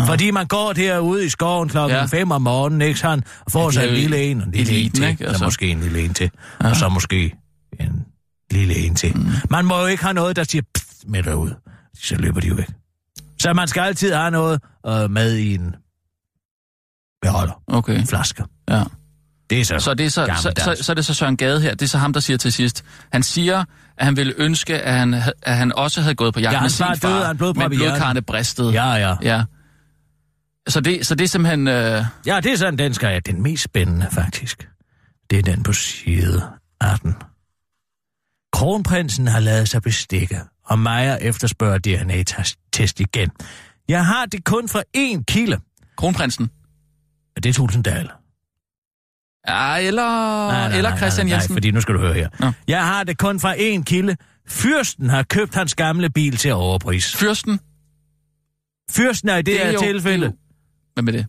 Fordi 0.06 0.32
man 0.32 0.46
går 0.48 0.74
derude 0.74 1.26
i 1.26 1.30
skoven 1.30 1.70
klokken 1.70 1.98
Ja. 1.98 2.06
5 2.06 2.32
om 2.32 2.42
morgenen, 2.42 2.82
ikke 2.82 3.00
sådan, 3.00 3.24
og 3.46 3.52
får 3.52 3.66
Ja, 3.66 3.72
sig 3.72 3.88
en 3.88 3.94
lille 3.94 4.24
en, 4.24 4.42
og 4.42 4.48
en 4.48 4.54
lille 4.54 4.72
en 4.72 4.78
eliten, 4.78 5.02
til, 5.02 5.10
ikke? 5.10 5.22
eller 5.22 5.30
Altså. 5.30 5.46
måske 5.46 5.68
en 5.68 5.80
lille 5.80 6.02
en 6.06 6.14
til, 6.14 6.32
og 6.60 6.76
så 6.76 6.90
måske 6.90 7.34
en 7.80 8.06
lille 8.52 8.76
en 8.76 8.96
til. 8.96 9.18
Mm. 9.18 9.26
Man 9.50 9.66
må 9.66 9.80
jo 9.80 9.86
ikke 9.86 10.04
have 10.04 10.14
noget, 10.14 10.36
der 10.36 10.44
siger 10.44 10.62
pst, 10.76 11.04
med 11.08 11.24
derude. 11.24 11.56
Så 12.04 12.16
løber 12.16 12.40
de 12.42 12.48
jo 12.48 12.56
væk. 12.56 12.70
Så 13.46 13.54
man 13.54 13.68
skal 13.68 13.82
altid 13.82 14.14
have 14.14 14.32
noget 14.32 14.62
øh, 14.88 15.12
med 15.12 15.36
i 15.36 15.54
en 15.56 15.76
beholder, 17.22 17.62
Okay, 17.68 18.00
en 18.00 18.08
flaske. 18.08 18.44
ja. 18.70 18.84
Det 19.50 19.62
er 19.62 19.66
så, 19.66 19.80
Så, 19.80 19.94
det 19.94 20.06
er 20.06 20.10
så, 20.10 20.26
så, 20.36 20.52
så, 20.76 20.84
så 20.84 20.92
er 20.92 20.94
det 20.94 21.06
så 21.06 21.14
Søren 21.14 21.38
Gade 21.38 21.62
her. 21.62 21.72
Det 21.72 21.82
er 21.82 21.88
så 21.88 21.98
ham, 21.98 22.14
der 22.14 22.20
siger 22.20 22.38
til 22.38 22.52
sidst. 22.52 22.86
Han 23.12 23.24
siger, 23.24 23.64
at 23.98 24.06
han 24.06 24.16
ville 24.18 24.34
ønske, 24.38 24.82
at 24.82 24.94
han, 24.94 25.14
ha- 25.14 25.32
at 25.42 25.56
han 25.58 25.72
også 25.76 26.02
havde 26.02 26.16
gået 26.16 26.34
på 26.34 26.40
jagt 26.40 26.54
Ja, 26.54 26.62
med 26.62 26.70
sin 26.70 26.86
far 26.86 26.96
døde 26.96 27.36
blodprop 27.38 27.70
men 27.70 27.78
blodkarrene 27.80 28.22
bristede. 28.22 28.72
Ja, 28.72 28.94
ja. 28.94 29.16
ja. 29.22 29.44
Så 30.68 30.82
det, 30.82 31.08
så 31.08 31.16
det 31.16 31.24
er 31.24 31.28
simpelthen... 31.28 31.68
Øh, 31.68 32.04
Ja, 32.26 32.40
det 32.40 32.52
er 32.54 32.56
sådan, 32.58 32.78
den 32.78 32.94
skal 32.94 33.10
jeg. 33.10 33.26
Den 33.26 33.44
mest 33.44 33.64
spændende, 33.64 34.08
faktisk. 34.12 34.70
Det 35.30 35.40
er 35.40 35.44
den 35.44 35.64
på 35.64 35.74
side 35.74 36.44
18. 36.82 37.16
Kronprinsen 38.54 39.28
har 39.28 39.40
lavet 39.40 39.70
sig 39.70 39.82
bestikke, 39.82 40.42
og 40.66 40.80
Maja 40.80 41.16
efterspørger 41.16 41.78
DNA-test 41.78 43.00
igen. 43.00 43.30
Jeg 43.88 44.06
har 44.06 44.26
det 44.26 44.44
kun 44.46 44.70
fra 44.70 44.84
én 44.98 45.24
kilde. 45.28 45.60
kronprinsen. 45.98 46.50
Det 47.36 47.46
er 47.46 47.54
Tulsendal. 47.54 48.10
Ja, 49.48 49.78
eller, 49.88 50.68
eller 50.68 50.98
Christian 50.98 51.28
nej, 51.28 51.34
Jensen. 51.34 51.52
Nej, 51.52 51.56
fordi 51.56 51.72
nu 51.72 51.82
skal 51.82 51.96
du 51.96 52.00
høre 52.00 52.14
her. 52.14 52.30
Nå. 52.40 52.52
Jeg 52.68 52.86
har 52.88 53.04
det 53.04 53.18
kun 53.18 53.40
fra 53.40 53.56
én 53.56 53.84
kilde. 53.84 54.16
Fyrsten 54.50 55.10
har 55.10 55.24
købt 55.24 55.56
hans 55.56 55.76
gamle 55.76 56.10
bil 56.10 56.38
til 56.38 56.54
overpris. 56.54 57.16
Fyrsten. 57.16 57.60
Fyrsten 58.92 59.30
er 59.30 59.36
i 59.36 59.38
det, 59.38 59.46
det 59.46 59.62
er 59.62 59.66
her 59.66 59.74
jo- 59.74 59.80
tilfælde. 59.82 60.26
det 60.26 60.32
er 60.32 60.32
jo- 60.32 60.38
Hvem 60.94 61.08
er 61.08 61.12
det? 61.12 61.26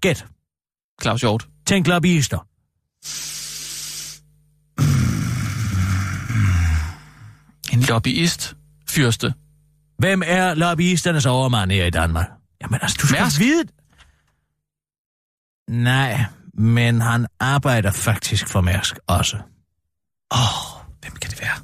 Gæt. 0.00 0.26
Claus 1.02 1.20
Hjort. 1.20 1.48
Tænk 1.66 1.86
lobbyister. 1.86 2.46
Lobbyist. 7.88 8.56
Fyrste. 8.90 9.34
Hvem 9.98 10.22
er 10.26 10.54
lobbyisternes 10.54 11.26
overmand 11.26 11.70
her 11.72 11.84
i 11.84 11.90
Danmark? 11.90 12.26
Jamen 12.62 12.78
altså, 12.82 12.98
du 13.02 13.06
skal 13.06 13.20
Mærsk. 13.20 13.40
vide... 13.40 13.64
Nej, 15.70 16.24
men 16.54 17.00
han 17.00 17.26
arbejder 17.40 17.90
faktisk 17.90 18.48
for 18.48 18.60
Mærsk 18.60 18.98
også. 19.06 19.36
Åh, 20.34 20.40
oh, 20.40 20.84
hvem 21.00 21.12
kan 21.12 21.30
det 21.30 21.40
være? 21.40 21.54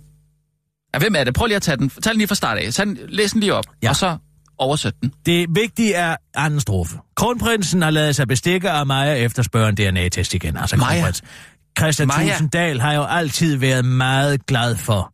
Ja, 0.94 0.98
hvem 0.98 1.14
er 1.14 1.24
det? 1.24 1.34
Prøv 1.34 1.46
lige 1.46 1.56
at 1.56 1.62
tage 1.62 1.76
den. 1.76 1.90
Tag 1.90 2.10
den 2.10 2.18
lige 2.18 2.28
fra 2.28 2.34
start 2.34 2.58
af. 2.58 2.72
Tag 2.72 2.86
den, 2.86 2.98
læs 3.08 3.32
den 3.32 3.40
lige 3.40 3.54
op, 3.54 3.64
Ja. 3.82 3.88
og 3.88 3.96
så 3.96 4.18
oversæt 4.58 4.94
den. 5.02 5.12
Det 5.26 5.46
vigtige 5.54 5.94
er 5.94 6.16
anden 6.34 6.60
strofe. 6.60 6.98
Kronprinsen 7.16 7.82
har 7.82 7.90
lavet 7.90 8.16
sig 8.16 8.28
bestikke 8.28 8.70
af 8.70 8.86
Maja 8.86 9.14
efterspørger 9.14 9.68
en 9.68 9.74
DNA-test 9.74 10.34
igen. 10.34 10.56
Altså 10.56 10.76
Maja. 10.76 10.94
kronprins. 10.94 11.22
Christian 11.78 12.08
Maja. 12.08 12.28
Tulsendal 12.28 12.80
har 12.80 12.92
jo 12.92 13.04
altid 13.04 13.56
været 13.56 13.84
meget 13.84 14.46
glad 14.46 14.76
for 14.76 15.12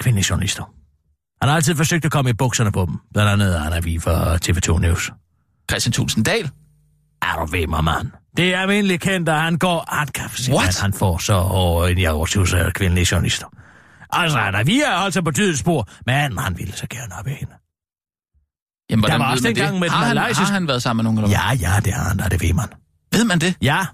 kvindelige 0.00 0.26
journalister. 0.30 0.64
Han 1.42 1.48
har 1.48 1.56
altid 1.56 1.74
forsøgt 1.74 2.04
at 2.04 2.10
komme 2.10 2.30
i 2.30 2.32
bukserne 2.32 2.72
på 2.72 2.86
dem. 2.86 2.98
Blandt 3.12 3.30
andet 3.32 3.54
Anna 3.54 3.80
Vi 3.80 3.98
fra 3.98 4.34
TV2 4.36 4.78
News. 4.80 5.12
Christian 5.70 5.92
Tulsendal. 5.92 6.50
Er 7.22 7.36
du 7.40 7.46
ved 7.46 7.66
mig, 7.66 7.84
mand? 7.84 8.10
Det 8.36 8.54
er 8.54 8.58
almindeligt 8.60 9.02
kendt, 9.02 9.28
at 9.28 9.40
han 9.40 9.58
går... 9.58 9.84
Han 9.88 10.06
kan 10.08 10.24
What? 10.50 10.68
at 10.68 10.80
han 10.80 10.92
får 10.92 11.18
så 11.18 11.38
hårde 11.38 11.92
en 11.92 11.98
jagertus 11.98 12.52
af 12.54 12.72
kvindelige 12.72 13.06
journalister. 13.12 13.46
Altså, 14.10 14.38
Anna 14.38 14.62
Vi 14.62 14.82
holdt 14.96 15.14
sig 15.14 15.24
på 15.24 15.30
tydets 15.30 15.60
spor, 15.60 15.88
men 16.06 16.38
han 16.38 16.58
ville 16.58 16.72
så 16.76 16.86
gerne 16.90 17.14
op 17.18 17.26
i 17.26 17.30
hende. 17.30 17.52
Jamen, 18.90 19.04
Der 19.10 19.18
var 19.18 19.30
også 19.30 19.44
dengang 19.44 19.78
med 19.78 19.82
den 19.88 19.90
har, 19.90 20.04
han, 20.04 20.16
malaysiske- 20.16 20.44
har 20.44 20.52
han 20.52 20.68
været 20.68 20.82
sammen 20.82 21.04
med 21.04 21.12
nogen, 21.12 21.18
eller 21.24 21.46
hvad? 21.48 21.58
Ja, 21.58 21.70
ja, 21.74 21.80
det 21.80 21.92
har 21.92 22.08
han 22.08 22.16
da, 22.16 22.28
det 22.28 22.42
ved 22.42 22.52
man. 22.54 22.68
Ved 23.12 23.24
man 23.24 23.38
det? 23.38 23.54
Ja, 23.62 23.86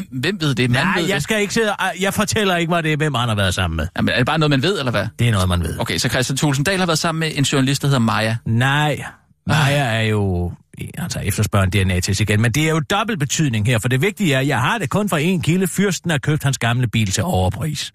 Hvem, 0.00 0.20
hvem 0.20 0.40
ved 0.40 0.54
det? 0.54 0.70
Man 0.70 0.86
nej, 0.86 0.98
ved 1.00 1.06
jeg 1.08 1.14
det. 1.14 1.22
skal 1.22 1.40
ikke 1.40 1.54
sidde... 1.54 1.74
Jeg 2.00 2.14
fortæller 2.14 2.56
ikke, 2.56 2.72
hvad 2.72 2.82
det 2.82 2.92
er, 2.92 2.96
hvem 2.96 3.14
han 3.14 3.28
har 3.28 3.36
været 3.36 3.54
sammen 3.54 3.76
med. 3.76 3.86
Jamen, 3.96 4.12
er 4.12 4.16
det 4.16 4.26
bare 4.26 4.38
noget, 4.38 4.50
man 4.50 4.62
ved, 4.62 4.78
eller 4.78 4.90
hvad? 4.90 5.06
Det 5.18 5.28
er 5.28 5.32
noget, 5.32 5.48
man 5.48 5.62
ved. 5.62 5.80
Okay, 5.80 5.98
så 5.98 6.08
Christian 6.08 6.36
Tulsendal 6.36 6.78
har 6.78 6.86
været 6.86 6.98
sammen 6.98 7.20
med 7.20 7.32
en 7.34 7.44
journalist, 7.44 7.82
der 7.82 7.88
hedder 7.88 8.00
Maja. 8.00 8.36
Nej, 8.46 9.04
Maja 9.46 9.84
er 9.84 10.00
jo 10.02 10.52
altså 10.98 11.20
efterspørger 11.20 11.66
en 11.66 11.70
DNA-test 11.70 12.20
igen, 12.20 12.42
men 12.42 12.52
det 12.52 12.66
er 12.66 12.70
jo 12.70 12.80
dobbelt 12.80 13.18
betydning 13.18 13.66
her, 13.66 13.78
for 13.78 13.88
det 13.88 14.00
vigtige 14.02 14.34
er, 14.34 14.38
at 14.38 14.46
jeg 14.46 14.60
har 14.60 14.78
det 14.78 14.90
kun 14.90 15.08
fra 15.08 15.18
en 15.18 15.42
kilde. 15.42 15.66
Fyrsten 15.66 16.10
har 16.10 16.18
købt 16.18 16.42
hans 16.42 16.58
gamle 16.58 16.88
bil 16.88 17.10
til 17.10 17.22
overpris. 17.24 17.92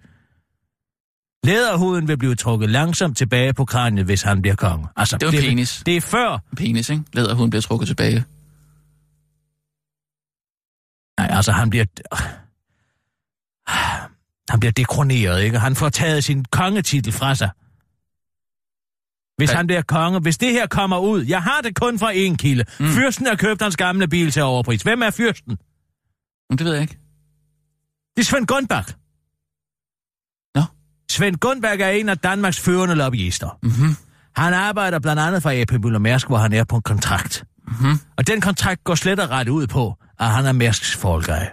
Læderhuden 1.44 2.08
vil 2.08 2.18
blive 2.18 2.36
trukket 2.36 2.70
langsomt 2.70 3.18
tilbage 3.18 3.54
på 3.54 3.66
kraniet, 3.66 4.06
hvis 4.06 4.22
han 4.22 4.42
bliver 4.42 4.56
konge. 4.56 4.88
Altså, 4.98 5.18
Det 5.18 5.28
er 5.28 5.42
penis. 5.42 5.84
Det 5.86 5.98
er 5.98 6.02
før... 6.02 6.44
Penis, 6.58 6.90
ikke? 6.90 7.04
Læderhuden 7.14 7.50
bliver 7.50 7.62
trukket 7.62 7.88
tilbage. 7.88 8.24
Nej, 11.22 11.38
altså 11.38 11.52
han 11.52 11.70
bliver... 11.70 11.86
Han 14.50 14.60
bliver 14.60 14.72
dekroneret, 14.72 15.42
ikke? 15.42 15.60
Han 15.60 15.76
får 15.76 15.90
taget 15.90 16.24
sin 16.24 16.46
kongetitel 16.46 17.14
fra 17.14 17.36
sig. 17.36 17.50
Hvis 19.38 19.52
han 19.52 19.68
bliver 19.68 19.82
konge, 19.82 20.20
hvis 20.20 20.38
det 20.38 20.52
her 20.52 20.68
kommer 20.68 20.98
ud, 20.98 21.26
jeg 21.26 21.44
har 21.44 21.62
det 21.62 21.76
kun 21.76 22.00
fra 22.00 22.12
en 22.12 22.38
kilde. 22.38 22.64
Mm. 22.80 22.88
Fyrsten 22.88 23.26
har 23.26 23.36
købt 23.36 23.62
hans 23.62 23.78
gamle 23.78 24.08
bil 24.08 24.32
til 24.32 24.42
overpris. 24.42 24.82
Hvem 24.82 25.02
er 25.02 25.10
fyrsten? 25.10 25.58
Men 26.50 26.58
det 26.58 26.66
ved 26.66 26.74
jeg 26.74 26.82
ikke. 26.82 26.98
Det 28.16 28.22
er 28.22 28.26
Svend 28.26 28.48
Gundbach. 28.48 28.94
Nå. 30.56 30.64
Svend 31.12 31.36
Gundbach 31.36 31.82
er 31.82 31.90
en 31.90 32.10
af 32.10 32.18
Danmarks 32.18 32.60
førende 32.60 32.96
lobbyister. 32.96 33.60
Mhm. 33.64 33.96
Han 34.36 34.54
arbejder 34.54 35.00
blandt 35.00 35.22
andet 35.22 35.44
for 35.44 35.62
AP 35.62 35.84
Møller 35.84 36.00
Mærsk, 36.00 36.28
hvor 36.28 36.38
han 36.38 36.54
er 36.54 36.64
på 36.64 36.76
en 36.76 36.82
kontrakt. 36.82 37.44
Mhm. 37.68 38.00
Og 38.18 38.28
den 38.28 38.42
kontrakt 38.42 38.84
går 38.84 38.96
slet 38.96 39.20
og 39.20 39.30
ret 39.30 39.50
ud 39.50 39.68
på, 39.68 39.96
at 40.22 40.30
han 40.30 40.46
er 40.46 40.52
Mærsks 40.52 40.96
fallguy. 40.96 41.46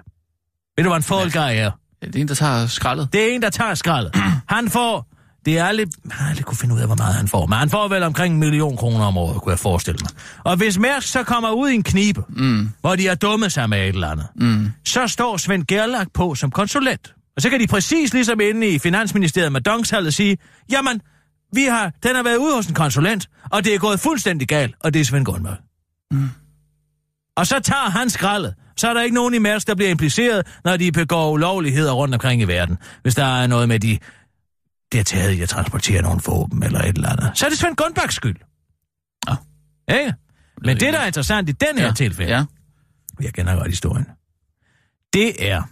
Ved 0.76 0.84
du, 0.84 0.90
hvad 0.90 0.96
en 0.96 1.02
fallguy 1.02 1.38
er? 1.38 1.70
Ja, 2.02 2.06
Det 2.06 2.16
er 2.16 2.20
en, 2.20 2.28
der 2.28 2.34
tager 2.34 2.66
skraldet. 2.66 3.08
Det 3.12 3.30
er 3.30 3.34
en, 3.34 3.42
der 3.42 3.50
tager 3.50 3.74
skraldet. 3.74 4.16
Han 4.48 4.70
får... 4.70 5.06
Det 5.44 5.58
er 5.58 5.64
aldrig... 5.64 5.86
Jeg 6.04 6.12
har 6.16 6.28
aldrig 6.28 6.44
kunne 6.44 6.56
finde 6.56 6.74
ud 6.74 6.80
af, 6.80 6.86
hvor 6.86 6.96
meget 6.96 7.14
han 7.14 7.28
får. 7.28 7.46
Men 7.46 7.58
han 7.58 7.70
får 7.70 7.88
vel 7.88 8.02
omkring 8.02 8.34
en 8.34 8.40
million 8.40 8.76
kroner 8.76 9.04
om 9.04 9.16
året, 9.16 9.42
kunne 9.42 9.50
jeg 9.50 9.58
forestille 9.58 9.98
mig. 10.02 10.10
Og 10.44 10.56
hvis 10.56 10.78
Mærsk 10.78 11.08
så 11.08 11.22
kommer 11.22 11.50
ud 11.50 11.68
i 11.68 11.74
en 11.74 11.82
knibe, 11.82 12.22
mm. 12.28 12.70
hvor 12.80 12.96
de 12.96 13.06
har 13.06 13.14
dummet 13.14 13.52
sig 13.52 13.68
med 13.68 13.78
et 13.80 13.88
eller 13.88 14.08
andet, 14.08 14.26
mm. 14.36 14.70
så 14.84 15.06
står 15.06 15.36
Svend 15.36 15.64
Gerlach 15.66 16.06
på 16.14 16.34
som 16.34 16.50
konsulent. 16.50 17.14
Og 17.36 17.42
så 17.42 17.50
kan 17.50 17.60
de 17.60 17.66
præcis 17.66 18.12
ligesom 18.14 18.40
inde 18.40 18.68
i 18.68 18.78
Finansministeriet 18.78 19.52
med 19.52 19.60
Dongshallet 19.60 20.14
sige, 20.14 20.38
jamen, 20.72 21.00
vi 21.52 21.64
har, 21.64 21.92
den 22.02 22.16
har 22.16 22.22
været 22.22 22.36
ude 22.36 22.54
hos 22.54 22.66
en 22.66 22.74
konsulent, 22.74 23.28
og 23.50 23.64
det 23.64 23.74
er 23.74 23.78
gået 23.78 24.00
fuldstændig 24.00 24.48
galt, 24.48 24.74
og 24.80 24.94
det 24.94 25.00
er 25.00 25.04
Svend 25.04 25.24
Gunnberg. 25.24 25.56
Mm. 26.10 26.28
Og 27.38 27.46
så 27.46 27.60
tager 27.60 27.90
han 27.90 28.10
skraldet. 28.10 28.54
Så 28.76 28.88
er 28.88 28.94
der 28.94 29.02
ikke 29.02 29.14
nogen 29.14 29.34
i 29.34 29.38
Mærsk, 29.38 29.66
der 29.66 29.74
bliver 29.74 29.90
impliceret, 29.90 30.46
når 30.64 30.76
de 30.76 30.92
begår 30.92 31.30
ulovligheder 31.30 31.92
rundt 31.92 32.14
omkring 32.14 32.42
i 32.42 32.44
verden. 32.44 32.78
Hvis 33.02 33.14
der 33.14 33.24
er 33.24 33.46
noget 33.46 33.68
med, 33.68 33.80
de 33.80 33.98
det 34.92 35.00
er 35.00 35.04
taget 35.04 35.32
i 35.32 35.40
at 35.40 35.48
transportere 35.48 36.02
nogle 36.02 36.20
våben 36.26 36.62
eller 36.62 36.80
et 36.80 36.96
eller 36.96 37.08
andet. 37.08 37.30
Så 37.34 37.46
er 37.46 37.50
det 37.50 37.58
Svend 37.58 37.76
Gunnbachs 37.76 38.14
skyld. 38.14 38.36
Ja. 39.28 39.36
Ikke? 39.98 40.14
Men 40.64 40.80
det, 40.80 40.92
der 40.92 40.98
er 40.98 41.06
interessant 41.06 41.48
i 41.48 41.52
den 41.52 41.78
her 41.78 41.86
ja. 41.86 41.92
tilfælde, 41.92 42.32
Ja. 42.32 42.44
Jeg 43.20 43.34
kender 43.34 43.56
godt 43.56 43.66
historien. 43.66 44.06
Det 45.12 45.50
er, 45.50 45.62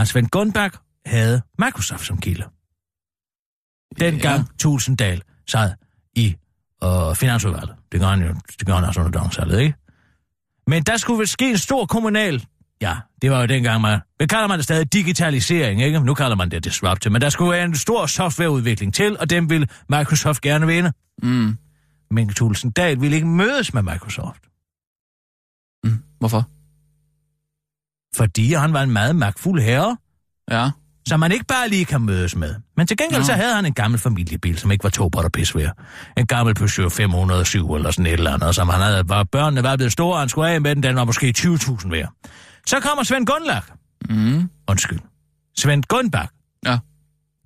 at 0.00 0.08
Svend 0.08 0.28
Gunbach 0.28 0.78
havde 1.06 1.42
Microsoft 1.58 2.06
som 2.06 2.20
kilde. 2.20 2.44
Dengang 4.00 4.38
ja. 4.38 4.44
Tulsendal 4.58 5.22
sad 5.46 5.72
i 6.14 6.36
øh, 6.84 7.16
finansudvalget. 7.16 7.76
Det 7.92 8.00
gør 8.00 8.06
han 8.06 8.22
jo, 8.22 8.34
det 8.58 8.66
gør 8.66 8.74
han 8.74 8.84
også 8.84 9.00
under 9.00 9.20
dongsalget, 9.20 9.60
ikke? 9.60 9.85
Men 10.66 10.82
der 10.82 10.96
skulle 10.96 11.18
vel 11.18 11.28
ske 11.28 11.50
en 11.50 11.58
stor 11.58 11.86
kommunal... 11.86 12.46
Ja, 12.80 12.96
det 13.22 13.30
var 13.30 13.40
jo 13.40 13.46
dengang, 13.46 13.80
man... 13.80 14.00
Hvad 14.16 14.26
kalder 14.26 14.46
man 14.46 14.58
det 14.58 14.64
stadig? 14.64 14.92
Digitalisering, 14.92 15.82
ikke? 15.82 16.00
Nu 16.00 16.14
kalder 16.14 16.36
man 16.36 16.50
det 16.50 16.64
disruptive. 16.64 17.12
Men 17.12 17.20
der 17.22 17.28
skulle 17.28 17.50
være 17.50 17.64
en 17.64 17.76
stor 17.76 18.06
softwareudvikling 18.06 18.94
til, 18.94 19.18
og 19.18 19.30
dem 19.30 19.50
ville 19.50 19.68
Microsoft 19.88 20.40
gerne 20.40 20.66
vinde. 20.66 20.92
Mm. 21.22 21.56
Men 22.10 22.28
Thulesen 22.28 22.70
Dahl 22.70 23.00
ville 23.00 23.14
ikke 23.16 23.28
mødes 23.28 23.74
med 23.74 23.82
Microsoft. 23.82 24.42
Mm. 25.84 26.02
Hvorfor? 26.18 26.44
Fordi 28.16 28.52
han 28.52 28.72
var 28.72 28.82
en 28.82 28.90
meget 28.90 29.16
magtfuld 29.16 29.62
herre, 29.62 29.96
Ja. 30.50 30.70
Som 31.08 31.20
man 31.20 31.32
ikke 31.32 31.44
bare 31.44 31.68
lige 31.68 31.84
kan 31.84 32.00
mødes 32.00 32.36
med. 32.36 32.54
Men 32.76 32.86
til 32.86 32.96
gengæld 32.96 33.20
Nå. 33.20 33.26
så 33.26 33.32
havde 33.32 33.54
han 33.54 33.66
en 33.66 33.74
gammel 33.74 34.00
familiebil, 34.00 34.58
som 34.58 34.70
ikke 34.70 34.84
var 34.84 34.90
tåbert 34.90 35.24
og 35.24 35.32
pisvær. 35.32 35.70
En 36.16 36.26
gammel 36.26 36.54
Peugeot 36.54 36.92
507 36.92 37.74
eller 37.74 37.90
sådan 37.90 38.06
et 38.06 38.12
eller 38.12 38.34
andet, 38.34 38.54
som 38.54 38.68
han 38.68 38.80
havde, 38.80 39.08
var 39.08 39.24
børnene 39.24 39.62
var 39.62 39.76
blevet 39.76 39.92
store, 39.92 40.14
og 40.14 40.20
han 40.20 40.28
skulle 40.28 40.50
af 40.50 40.60
med 40.60 40.74
den, 40.74 40.82
den 40.82 40.96
var 40.96 41.04
måske 41.04 41.34
20.000 41.38 41.90
værd. 41.90 42.12
Så 42.66 42.80
kommer 42.80 43.04
Svend 43.04 43.26
Gunlach, 43.26 43.66
Mm. 44.10 44.50
undskyld, 44.68 44.98
Svend 45.58 45.84
Gunbach, 45.88 46.28
Ja. 46.66 46.78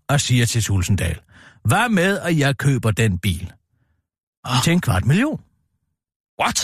og 0.09 0.21
siger 0.21 0.47
til 0.47 0.63
Tulsendal, 0.65 1.19
hvad 1.65 1.89
med, 1.89 2.19
at 2.19 2.39
jeg 2.39 2.57
køber 2.59 2.91
den 2.91 3.19
bil? 3.19 3.53
Ah. 4.45 4.63
Til 4.65 4.73
en 4.73 4.81
kvart 4.81 5.05
million. 5.05 5.41
What? 6.43 6.59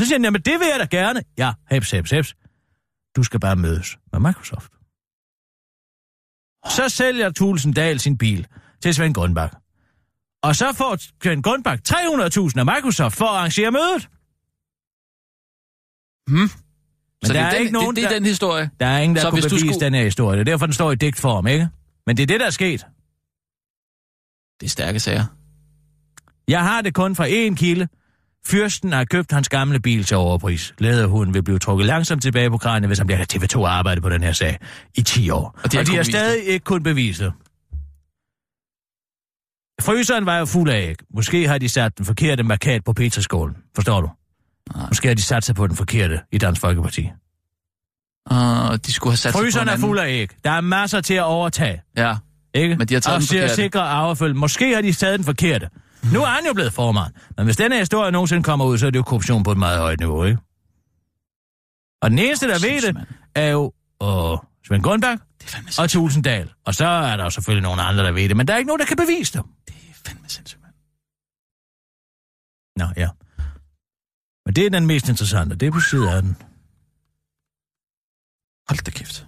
Så 0.00 0.06
siger 0.06 0.14
han, 0.14 0.24
jamen 0.24 0.40
det 0.42 0.52
vil 0.60 0.68
jeg 0.72 0.80
da 0.80 0.96
gerne. 0.96 1.22
Ja, 1.38 1.52
heps, 1.70 1.90
heps, 1.90 2.10
heps. 2.10 2.34
Du 3.16 3.22
skal 3.22 3.40
bare 3.40 3.56
mødes 3.56 3.98
med 4.12 4.20
Microsoft. 4.20 4.72
Så 6.70 6.88
sælger 6.88 7.30
Tulsendal 7.30 8.00
sin 8.00 8.18
bil 8.18 8.46
til 8.82 8.94
Svend 8.94 9.14
Grundbak. 9.14 9.54
Og 10.42 10.56
så 10.56 10.72
får 10.72 10.96
Svend 11.22 11.42
Grundbak 11.42 11.78
300.000 11.88 12.58
af 12.58 12.66
Microsoft 12.66 13.16
for 13.16 13.24
at 13.24 13.36
arrangere 13.36 13.70
mødet. 13.70 14.08
Hmm. 16.26 16.38
Men 16.38 16.48
Så 17.26 17.32
der 17.32 17.38
det 17.38 17.40
er 17.40 17.46
er, 17.46 17.50
den, 17.52 17.60
ikke 17.60 17.72
nogen, 17.72 17.88
det, 17.88 17.96
det 17.96 18.04
er 18.04 18.08
der- 18.08 18.16
den 18.18 18.26
historie. 18.26 18.70
Der 18.80 18.86
er 18.86 18.98
ingen, 18.98 19.16
der 19.16 19.22
Så 19.22 19.30
kunne 19.30 19.42
bevise 19.42 19.58
skulle- 19.58 19.80
den 19.80 19.94
her 19.94 20.02
historie. 20.04 20.38
Det 20.38 20.48
er 20.48 20.52
derfor, 20.52 20.66
den 20.66 20.72
står 20.72 20.92
i 20.92 20.94
digtform, 20.94 21.46
ikke? 21.46 21.68
Men 22.06 22.16
det 22.16 22.22
er 22.22 22.26
det, 22.26 22.40
der 22.40 22.46
er 22.46 22.50
sket. 22.50 22.86
Det 24.60 24.66
er 24.66 24.70
stærke 24.70 25.00
sager. 25.00 25.24
Jeg 26.48 26.62
har 26.62 26.80
det 26.82 26.94
kun 26.94 27.16
fra 27.16 27.26
én 27.26 27.54
kilde. 27.54 27.88
Fyrsten 28.46 28.92
har 28.92 29.04
købt 29.04 29.32
hans 29.32 29.48
gamle 29.48 29.80
bil 29.80 30.04
til 30.04 30.16
overpris. 30.16 30.74
Læderhunden 30.78 31.34
vil 31.34 31.42
blive 31.42 31.58
trukket 31.58 31.86
langsomt 31.86 32.22
tilbage 32.22 32.50
på 32.50 32.58
kranen, 32.58 32.86
hvis 32.86 32.98
han 32.98 33.06
bliver 33.06 33.24
TV2 33.34 33.64
arbejde 33.64 34.00
på 34.00 34.08
den 34.08 34.22
her 34.22 34.32
sag 34.32 34.58
i 34.94 35.02
10 35.02 35.30
år. 35.30 35.58
Og 35.64 35.64
de 35.64 35.70
de, 35.72 35.76
har 35.76 35.82
og 35.82 35.86
de 35.86 35.96
har 35.96 36.02
stadig 36.02 36.44
ikke 36.46 36.64
kunnet 36.64 36.82
bevise 36.84 37.24
det. 37.24 37.32
Fryseren 39.80 40.26
var 40.26 40.38
jo 40.38 40.44
fuld 40.44 40.70
af 40.70 40.80
æg. 40.88 40.96
Måske 41.14 41.48
har 41.48 41.58
de 41.58 41.68
sat 41.68 41.98
den 41.98 42.06
forkerte 42.06 42.42
markat 42.42 42.84
på 42.84 42.92
pizzaskålen. 42.92 43.56
Forstår 43.74 44.00
du? 44.00 44.10
Nej. 44.76 44.86
Måske 44.88 45.08
har 45.08 45.14
de 45.14 45.22
sat 45.22 45.44
sig 45.44 45.54
på 45.54 45.66
den 45.66 45.76
forkerte 45.76 46.20
i 46.32 46.38
Dansk 46.38 46.60
Folkeparti. 46.60 47.10
Og 48.26 48.86
de 48.86 48.92
skulle 48.92 49.10
have 49.12 49.16
sat 49.16 49.32
sig 49.32 49.38
på 49.38 49.44
Fryseren 49.44 49.64
en 49.64 49.68
er 49.68 49.72
anden- 49.72 49.86
fuld 49.88 49.98
af 49.98 50.08
æg. 50.08 50.30
Der 50.44 50.50
er 50.50 50.60
masser 50.60 51.00
til 51.00 51.14
at 51.14 51.22
overtage. 51.22 51.82
Ja. 51.96 52.16
Ikke? 52.54 52.76
Men 52.76 52.88
de 52.88 52.94
har 52.94 53.00
taget 53.00 53.14
og 53.16 53.20
den 53.20 53.28
forkerte. 53.28 53.54
sikre 53.54 53.80
arvefølge. 53.80 54.34
Måske 54.34 54.74
har 54.74 54.82
de 54.82 54.92
taget 54.92 55.18
den 55.18 55.24
forkerte. 55.24 55.68
Nu 56.12 56.22
er 56.22 56.26
han 56.26 56.46
jo 56.46 56.52
blevet 56.52 56.72
formand. 56.72 57.14
Men 57.36 57.44
hvis 57.44 57.56
denne 57.56 57.78
historie 57.78 58.12
nogensinde 58.12 58.42
kommer 58.42 58.64
ud, 58.64 58.78
så 58.78 58.86
er 58.86 58.90
det 58.90 58.98
jo 58.98 59.02
korruption 59.02 59.42
på 59.42 59.52
et 59.52 59.58
meget 59.58 59.78
højt 59.78 60.00
niveau, 60.00 60.24
ikke? 60.24 60.38
Og 62.02 62.10
den 62.10 62.18
eneste, 62.18 62.48
der 62.48 62.58
ved 62.58 62.82
det, 62.82 63.06
er 63.34 63.48
jo 63.48 63.72
øh, 64.02 64.38
Svend 64.66 64.82
Grundberg 64.82 65.18
er 65.18 65.82
og. 65.82 65.90
Tulsendal. 65.90 66.52
Og 66.64 66.74
så 66.74 66.86
er 66.86 67.16
der 67.16 67.24
jo 67.24 67.30
selvfølgelig 67.30 67.62
nogle 67.62 67.82
andre, 67.82 68.04
der 68.04 68.12
ved 68.12 68.28
det. 68.28 68.36
Men 68.36 68.48
der 68.48 68.54
er 68.54 68.58
ikke 68.58 68.66
nogen, 68.66 68.80
der 68.80 68.86
kan 68.86 68.96
bevise 68.96 69.32
det. 69.32 69.42
Det 69.68 69.74
er 69.74 69.94
fandme 70.06 70.28
sindssygt, 70.28 70.62
mand. 70.62 70.74
Nå, 72.76 72.86
ja. 72.96 73.08
Men 74.46 74.54
det 74.54 74.66
er 74.66 74.70
den 74.70 74.86
mest 74.86 75.08
interessante. 75.08 75.56
Det 75.56 75.66
er 75.66 75.72
på 75.72 75.80
siden 75.80 76.08
af 76.08 76.22
den. 76.22 76.36
Hold 78.68 78.84
da 78.84 78.90
kæft. 78.90 79.26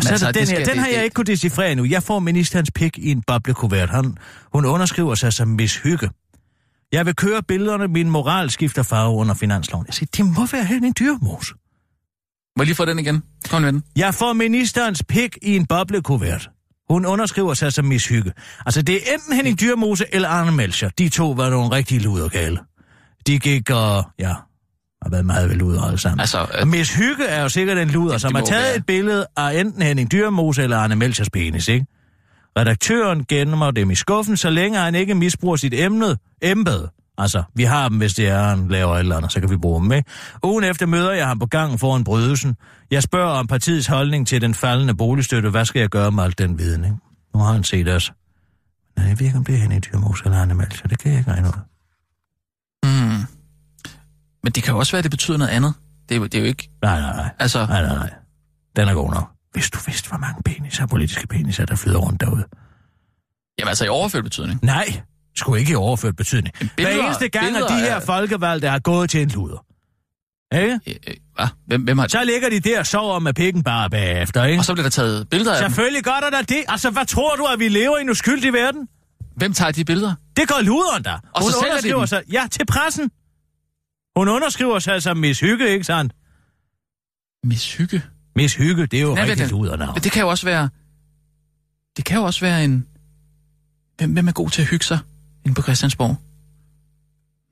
Og 0.00 0.04
så 0.04 0.10
altså, 0.12 0.26
altså, 0.26 0.40
det 0.40 0.40
den, 0.40 0.46
skal- 0.46 0.58
her, 0.58 0.64
den 0.64 0.74
det- 0.74 0.80
har 0.80 0.88
jeg 0.88 0.96
det- 0.98 1.04
ikke 1.04 1.14
kunne 1.14 1.24
decifrere 1.24 1.74
nu. 1.74 1.84
Jeg 1.84 2.02
får 2.02 2.18
ministerens 2.18 2.70
pik 2.74 2.98
i 2.98 3.10
en 3.10 3.22
boblekuvert. 3.26 3.90
Han, 3.90 4.16
hun 4.52 4.64
underskriver 4.66 5.14
sig 5.14 5.32
som 5.32 5.48
Miss 5.48 5.76
Hygge. 5.76 6.10
Jeg 6.92 7.06
vil 7.06 7.14
køre 7.16 7.42
billederne, 7.42 7.88
min 7.88 8.10
moral 8.10 8.50
skifter 8.50 8.82
farve 8.82 9.10
under 9.16 9.34
finansloven. 9.34 9.86
Jeg 9.86 9.94
siger, 9.94 10.08
det 10.16 10.26
må 10.26 10.46
være 10.52 10.64
hen 10.64 10.84
en 10.84 10.94
dyrmose. 10.98 11.54
Må 12.56 12.62
jeg 12.62 12.66
lige 12.66 12.76
få 12.76 12.84
den 12.84 12.98
igen? 12.98 13.22
Kom 13.50 13.62
med 13.62 13.72
den. 13.72 13.82
Jeg 13.96 14.14
får 14.14 14.32
ministerens 14.32 15.02
pik 15.08 15.38
i 15.42 15.56
en 15.56 15.66
boblekuvert. 15.66 16.50
Hun 16.90 17.06
underskriver 17.06 17.54
sig 17.54 17.72
som 17.72 17.84
Miss 17.84 18.08
Hygge. 18.08 18.32
Altså, 18.66 18.82
det 18.82 18.94
er 18.94 19.14
enten 19.14 19.32
Henning 19.36 19.60
Dyrmose 19.60 20.04
eller 20.12 20.28
Arne 20.28 20.52
Melcher. 20.52 20.88
De 20.98 21.08
to 21.08 21.30
var 21.30 21.50
nogle 21.50 21.70
rigtige 21.70 22.00
ludergale. 22.00 22.58
De 23.26 23.38
gik 23.38 23.70
og, 23.70 24.04
ja, 24.18 24.34
har 25.02 25.10
været 25.10 25.26
meget 25.26 25.50
vel 25.50 25.62
alle 25.86 25.98
sammen. 25.98 26.20
Altså, 26.20 26.46
øh, 26.60 26.68
Miss 26.68 26.94
Hygge 26.94 27.24
er 27.24 27.42
jo 27.42 27.48
sikkert 27.48 27.78
en 27.78 27.88
luder, 27.88 28.18
som 28.18 28.28
det 28.28 28.36
har 28.36 28.40
må 28.40 28.46
taget 28.46 28.64
være. 28.64 28.76
et 28.76 28.86
billede 28.86 29.26
af 29.36 29.60
enten 29.60 29.82
Henning 29.82 30.12
Dyrmose 30.12 30.62
eller 30.62 30.76
Arne 30.76 30.96
Melchers 30.96 31.30
penis, 31.30 31.68
ikke? 31.68 31.86
Redaktøren 32.58 33.24
gemmer 33.28 33.70
dem 33.70 33.90
i 33.90 33.94
skuffen, 33.94 34.36
så 34.36 34.50
længe 34.50 34.78
han 34.78 34.94
ikke 34.94 35.14
misbruger 35.14 35.56
sit 35.56 35.74
emne, 35.74 36.16
embed. 36.42 36.88
Altså, 37.18 37.42
vi 37.54 37.64
har 37.64 37.88
dem, 37.88 37.98
hvis 37.98 38.14
det 38.14 38.28
er, 38.28 38.42
han 38.42 38.68
laver 38.68 38.94
et 38.94 39.00
eller 39.00 39.16
andet, 39.16 39.32
så 39.32 39.40
kan 39.40 39.50
vi 39.50 39.56
bruge 39.56 39.82
dem, 39.82 39.92
ikke? 39.92 40.10
Ugen 40.44 40.64
efter 40.64 40.86
møder 40.86 41.12
jeg 41.12 41.26
ham 41.26 41.38
på 41.38 41.46
gangen 41.46 41.78
foran 41.78 42.04
brydelsen. 42.04 42.56
Jeg 42.90 43.02
spørger 43.02 43.30
om 43.30 43.46
partiets 43.46 43.86
holdning 43.86 44.26
til 44.26 44.40
den 44.40 44.54
faldende 44.54 44.94
boligstøtte. 44.94 45.50
Hvad 45.50 45.64
skal 45.64 45.80
jeg 45.80 45.88
gøre 45.88 46.10
med 46.12 46.24
alt 46.24 46.38
den 46.38 46.58
viden, 46.58 46.84
ikke? 46.84 46.96
Nu 47.34 47.40
har 47.40 47.52
han 47.52 47.64
set 47.64 47.88
os. 47.88 48.12
Nej, 48.96 49.06
jeg 49.06 49.18
ved 49.18 49.26
ikke, 49.26 49.38
om 49.38 49.44
det 49.44 49.54
er 49.54 49.58
Henning 49.58 49.84
Dyrmose 49.84 50.24
eller 50.24 50.38
Arne 50.38 50.54
Melcher. 50.54 50.88
Det 50.88 50.98
kan 50.98 51.10
jeg 51.10 51.18
ikke 51.18 51.30
regne 51.30 51.48
ud. 51.48 51.69
Men 54.44 54.52
det 54.52 54.62
kan 54.62 54.72
jo 54.72 54.78
også 54.78 54.92
være, 54.92 54.98
at 54.98 55.02
det 55.04 55.10
betyder 55.10 55.36
noget 55.38 55.50
andet. 55.50 55.74
Det 56.08 56.14
er 56.14 56.18
jo, 56.18 56.24
det 56.24 56.34
er 56.34 56.38
jo 56.38 56.44
ikke... 56.44 56.68
Nej, 56.82 57.00
nej, 57.00 57.16
nej. 57.16 57.30
Altså, 57.38 57.66
Nej, 57.66 57.82
nej, 57.82 57.94
nej. 57.94 58.10
Den 58.76 58.88
er 58.88 58.94
god 58.94 59.10
nok. 59.10 59.30
Hvis 59.52 59.70
du 59.70 59.78
vidste, 59.86 60.08
hvor 60.08 60.18
mange 60.18 60.42
peniser, 60.44 60.86
politiske 60.86 61.26
peniser, 61.26 61.64
der 61.66 61.76
flyder 61.76 61.98
rundt 61.98 62.20
derude. 62.20 62.44
jamen 63.58 63.68
altså 63.68 63.84
i 63.84 63.88
overført 63.88 64.24
betydning. 64.24 64.60
Nej, 64.64 65.00
sgu 65.36 65.54
ikke 65.54 65.72
i 65.72 65.74
overført 65.74 66.16
betydning. 66.16 66.54
Hver 66.58 66.68
billeder- 66.76 67.04
eneste 67.06 67.28
gang, 67.28 67.56
at 67.56 67.64
de 67.68 67.74
her 67.74 67.94
er- 67.94 68.00
folkevalgte 68.00 68.68
har 68.68 68.78
gået 68.78 69.10
til 69.10 69.22
en 69.22 69.28
luder. 69.28 69.64
Ikke? 70.54 70.80
Øh, 70.86 70.94
øh, 71.08 71.14
Hvad? 71.36 71.46
Hvem, 71.66 71.82
hvem 71.82 71.98
har... 71.98 72.08
Så 72.08 72.24
ligger 72.24 72.50
de 72.50 72.60
der 72.60 72.78
og 72.78 72.86
sover 72.86 73.18
med 73.18 73.34
pikken 73.34 73.62
bare 73.62 73.90
bagefter, 73.90 74.44
ikke? 74.44 74.60
Og 74.60 74.64
så 74.64 74.72
bliver 74.74 74.82
der 74.84 74.90
taget 74.90 75.28
billeder 75.28 75.52
af 75.54 75.60
dem. 75.62 75.70
Selvfølgelig 75.70 76.04
gør 76.04 76.18
der 76.22 76.30
da 76.30 76.42
det. 76.42 76.64
Altså, 76.68 76.90
hvad 76.90 77.06
tror 77.06 77.36
du, 77.36 77.44
at 77.44 77.58
vi 77.58 77.68
lever 77.68 77.98
i 77.98 78.00
en 78.00 78.10
uskyldig 78.10 78.52
verden? 78.52 78.88
Hvem 79.36 79.52
tager 79.52 79.72
de 79.72 79.84
billeder? 79.84 80.14
Det 80.36 80.48
gør 80.48 80.62
luderen 80.62 81.04
der. 81.04 81.18
Og 81.34 81.42
så 81.42 81.48
Hun 81.58 81.64
sælger 81.80 81.94
de 81.94 82.00
dem. 82.00 82.06
sig... 82.06 82.22
Ja, 82.32 82.46
til 82.50 82.66
pressen. 82.66 83.10
Hun 84.16 84.28
underskriver 84.28 84.78
sig 84.78 85.02
som 85.02 85.16
Miss 85.16 85.40
Hygge, 85.40 85.68
ikke 85.68 85.84
sandt? 85.84 86.12
Miss 87.44 87.76
Hygge. 87.76 88.02
Miss 88.36 88.54
Hygge, 88.56 88.86
det 88.86 88.96
er 88.98 89.02
jo 89.02 89.16
rigtig 89.16 89.38
men- 89.38 89.48
ludernavn. 89.50 89.94
Men 89.94 90.02
det 90.02 90.12
kan 90.12 90.22
jo 90.22 90.28
også 90.28 90.46
være... 90.46 90.68
Det 91.96 92.04
kan 92.04 92.16
jo 92.18 92.22
også 92.24 92.40
være 92.40 92.64
en... 92.64 92.86
Hvem, 93.98 94.12
hvem 94.12 94.28
er 94.28 94.32
god 94.32 94.50
til 94.50 94.62
at 94.62 94.68
hygge 94.68 94.84
sig 94.84 94.98
inde 95.46 95.54
på 95.54 95.62
Christiansborg? 95.62 96.16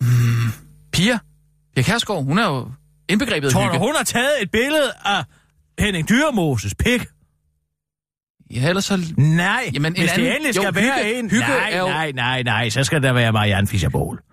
Hmm. 0.00 0.52
Pia? 0.92 1.18
Pia 1.74 1.82
Kærsgaard, 1.84 2.24
hun 2.24 2.38
er 2.38 2.46
jo 2.48 2.70
indbegrebet 3.08 3.46
af 3.48 3.52
Tror 3.52 3.68
du, 3.72 3.78
hun 3.78 3.94
har 3.96 4.04
taget 4.04 4.32
et 4.42 4.50
billede 4.50 4.92
af 5.04 5.24
Henning 5.78 6.08
Dyrmoses 6.08 6.74
pik? 6.74 7.06
Ja, 8.50 8.68
ellers 8.68 8.84
så... 8.84 9.14
Nej, 9.16 9.70
Jamen, 9.74 9.92
en 9.92 9.98
hvis 10.02 10.10
anden- 10.10 10.26
det 10.26 10.36
endelig 10.36 10.56
jo, 10.56 10.62
skal 10.62 10.74
være 10.74 11.04
hygge- 11.04 11.18
en... 11.18 11.30
hygge 11.30 11.46
nej, 11.48 11.70
er 11.72 11.78
jo- 11.80 11.86
nej, 11.86 12.12
nej, 12.12 12.42
nej, 12.42 12.68
så 12.68 12.84
skal 12.84 13.02
der 13.02 13.12
være 13.12 13.32
Marianne 13.32 13.68
Fischer-Bohl. 13.68 14.27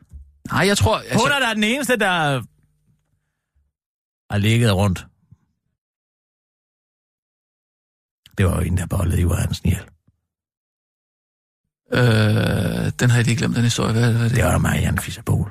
Nej, 0.51 0.67
jeg 0.67 0.77
tror... 0.77 0.97
Hun 0.97 1.05
Altså, 1.11 1.27
er 1.27 1.39
da 1.39 1.53
den 1.53 1.63
eneste, 1.63 1.97
der 1.97 2.41
har 4.31 4.37
ligget 4.37 4.75
rundt. 4.75 4.99
Det 8.37 8.45
var 8.45 8.55
jo 8.55 8.61
en, 8.67 8.77
der 8.77 8.85
bollede 8.87 9.21
Ivar 9.21 9.35
Hansen 9.35 9.67
ihjel. 9.67 9.85
øh, 11.93 12.91
den 12.99 13.09
har 13.09 13.17
jeg 13.17 13.25
lige 13.25 13.37
glemt, 13.37 13.55
den 13.55 13.63
historie. 13.63 13.91
Hvad, 13.93 14.11
hvad 14.11 14.21
er 14.21 14.27
det? 14.27 14.35
Det 14.37 14.43
var 14.43 14.57
Marianne 14.57 15.01
Fischer-Bohl. 15.01 15.49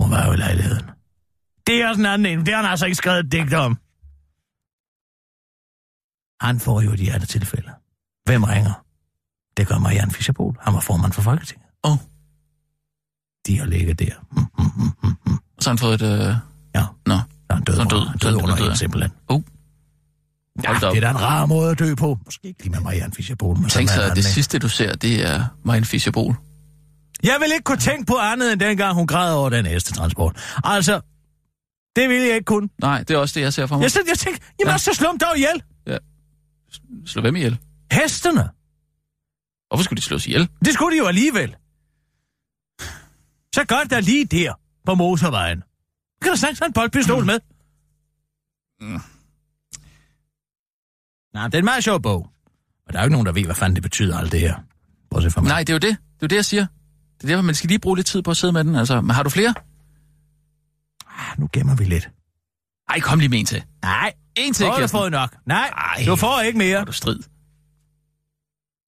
Hun 0.00 0.10
var 0.10 0.26
jo 0.26 0.32
i 0.32 0.36
lejligheden. 0.36 0.90
Det 1.66 1.82
er 1.82 1.88
også 1.88 2.00
en 2.00 2.06
anden 2.06 2.26
en. 2.38 2.46
Det 2.46 2.54
har 2.54 2.62
han 2.62 2.70
altså 2.70 2.86
ikke 2.86 2.96
skrevet 2.96 3.18
et 3.24 3.32
digt 3.32 3.54
om. 3.54 3.72
Han 6.40 6.60
får 6.60 6.80
jo 6.80 6.94
de 6.94 7.12
andre 7.14 7.26
tilfælde. 7.26 7.70
Hvem 8.24 8.44
ringer? 8.44 8.84
Det 9.56 9.68
gør 9.68 9.78
Marianne 9.78 10.12
Fischer-Bohl. 10.12 10.56
Han 10.64 10.74
var 10.74 10.80
formand 10.80 11.12
for 11.12 11.22
Folketinget. 11.22 11.66
Åh. 11.84 11.96
De 13.46 13.58
har 13.58 13.66
ligget 13.66 13.98
der. 13.98 14.10
Mm, 14.32 14.38
mm, 14.58 14.64
mm, 14.76 14.90
mm, 15.02 15.16
mm. 15.26 15.38
Så 15.60 15.70
han 15.70 15.78
fået 15.78 16.02
et... 16.02 16.12
Øh... 16.28 16.34
Ja. 16.74 16.84
Nå, 17.06 17.16
Så 17.16 17.22
er 17.50 17.54
han 17.54 17.64
død, 17.64 17.74
Så 17.74 17.82
han 17.82 17.92
under, 17.92 18.12
død. 18.12 18.18
død, 18.18 18.38
er 18.38 18.42
under 18.42 18.56
død. 18.56 18.70
en, 18.70 18.76
simpelthen. 18.76 19.12
Oh. 19.28 19.42
Ja, 20.64 20.72
det 20.74 20.82
er 20.96 21.00
da 21.00 21.10
en 21.10 21.20
rar 21.20 21.46
måde 21.46 21.70
at 21.70 21.78
dø 21.78 21.94
på. 21.94 22.18
Måske 22.24 22.48
ikke 22.48 22.62
lige 22.62 22.70
med 22.72 22.80
Marianne 22.80 23.12
Fischer-Bohl, 23.16 23.60
men 23.60 23.68
tænk 23.70 23.88
så, 23.90 24.02
at 24.02 24.10
det 24.10 24.16
ikke? 24.16 24.28
sidste, 24.28 24.58
du 24.58 24.68
ser, 24.68 24.94
det 24.94 25.26
er 25.30 25.44
Marianne 25.64 25.86
Fischer-Bohl. 25.86 26.34
Jeg 27.22 27.36
vil 27.40 27.52
ikke 27.52 27.64
kunne 27.64 27.78
tænke 27.78 28.06
på 28.06 28.14
andet 28.16 28.52
end 28.52 28.60
dengang, 28.60 28.94
hun 28.94 29.06
græd 29.06 29.34
over 29.34 29.48
den 29.50 29.64
næste 29.64 29.92
transport. 29.92 30.36
Altså, 30.64 31.00
Det 31.96 32.08
ville 32.08 32.26
jeg 32.26 32.34
ikke 32.34 32.44
kunne. 32.44 32.68
Nej, 32.80 32.98
det 33.02 33.14
er 33.14 33.18
også 33.18 33.32
det, 33.34 33.40
jeg 33.44 33.52
ser 33.52 33.66
for 33.66 33.76
mig. 33.76 33.82
Jeg, 33.82 33.90
jeg 34.08 34.18
tænkte, 34.18 34.42
jamen 34.60 34.68
Ja. 34.68 34.72
ja. 34.72 34.78
så 34.78 34.90
slå 34.94 35.08
dem 35.10 35.18
dog 35.18 35.36
ihjel. 35.36 35.62
Slå 37.06 37.22
hvem 37.22 37.36
ihjel? 37.36 37.58
Hestene. 37.92 38.48
Hvorfor 39.68 39.84
skulle 39.84 39.96
de 39.96 40.02
slås 40.02 40.26
ihjel? 40.26 40.48
Det 40.64 40.74
skulle 40.74 40.96
de 40.96 40.98
jo 40.98 41.06
alligevel. 41.06 41.54
Så 43.56 43.64
gør 43.64 43.76
det 43.82 43.90
da 43.90 44.00
lige 44.00 44.24
der 44.24 44.54
på 44.86 44.94
motorvejen. 44.94 45.62
Kan 46.22 46.30
du 46.32 46.36
sagtens 46.36 46.58
have 46.58 46.66
en 46.66 46.72
boldpistol 46.72 47.24
med? 47.24 47.38
Mm. 48.80 49.00
Nej, 51.34 51.44
det 51.46 51.54
er 51.54 51.58
en 51.58 51.64
meget 51.64 51.84
sjov 51.84 52.02
bog. 52.02 52.30
Og 52.86 52.92
der 52.92 52.98
er 52.98 53.02
jo 53.02 53.06
ikke 53.06 53.12
nogen, 53.12 53.26
der 53.26 53.32
ved, 53.32 53.44
hvad 53.44 53.54
fanden 53.54 53.74
det 53.76 53.82
betyder, 53.82 54.18
alt 54.18 54.32
det 54.32 54.40
her. 54.40 54.54
Bortset 55.10 55.32
fra 55.32 55.40
mig. 55.40 55.48
Nej, 55.48 55.58
det 55.58 55.68
er 55.68 55.74
jo 55.74 55.78
det. 55.78 55.82
Det 55.82 55.94
er 55.94 56.18
jo 56.22 56.26
det, 56.26 56.36
jeg 56.36 56.44
siger. 56.44 56.66
Det 57.16 57.24
er 57.24 57.28
derfor, 57.28 57.42
man 57.42 57.54
skal 57.54 57.68
lige 57.68 57.78
bruge 57.78 57.96
lidt 57.96 58.06
tid 58.06 58.22
på 58.22 58.30
at 58.30 58.36
sidde 58.36 58.52
med 58.52 58.64
den. 58.64 58.74
Altså, 58.76 59.00
men 59.00 59.10
har 59.10 59.22
du 59.22 59.30
flere? 59.30 59.54
Ah, 61.08 61.40
nu 61.40 61.48
gemmer 61.52 61.76
vi 61.76 61.84
lidt. 61.84 62.10
Ej, 62.88 63.00
kom 63.00 63.18
lige 63.18 63.28
med 63.28 63.38
en 63.38 63.46
til. 63.46 63.64
Nej, 63.82 64.12
En 64.36 64.52
til, 64.54 64.66
har 64.66 64.72
du 64.72 64.78
Kirsten. 64.78 64.98
fået 64.98 65.10
nok. 65.12 65.36
Nej, 65.46 65.68
Ej. 65.76 66.04
du 66.06 66.16
får 66.16 66.40
ikke 66.40 66.58
mere. 66.58 66.78
Er 66.80 66.84
du 66.84 66.92
strid? 66.92 67.18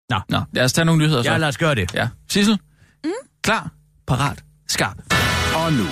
Nå. 0.09 0.19
Nå, 0.29 0.41
lad 0.51 0.63
os 0.63 0.73
tage 0.73 0.85
nogle 0.85 1.03
nyheder 1.03 1.23
så. 1.23 1.31
Ja, 1.31 1.37
lad 1.37 1.47
os 1.47 1.57
gøre 1.57 1.75
det. 1.75 1.93
Ja. 1.93 2.09
Sissel? 2.29 2.59
Mm? 3.03 3.11
Klar, 3.41 3.71
parat, 4.07 4.43
skarp. 4.69 4.97
Og 5.55 5.73
nu, 5.73 5.87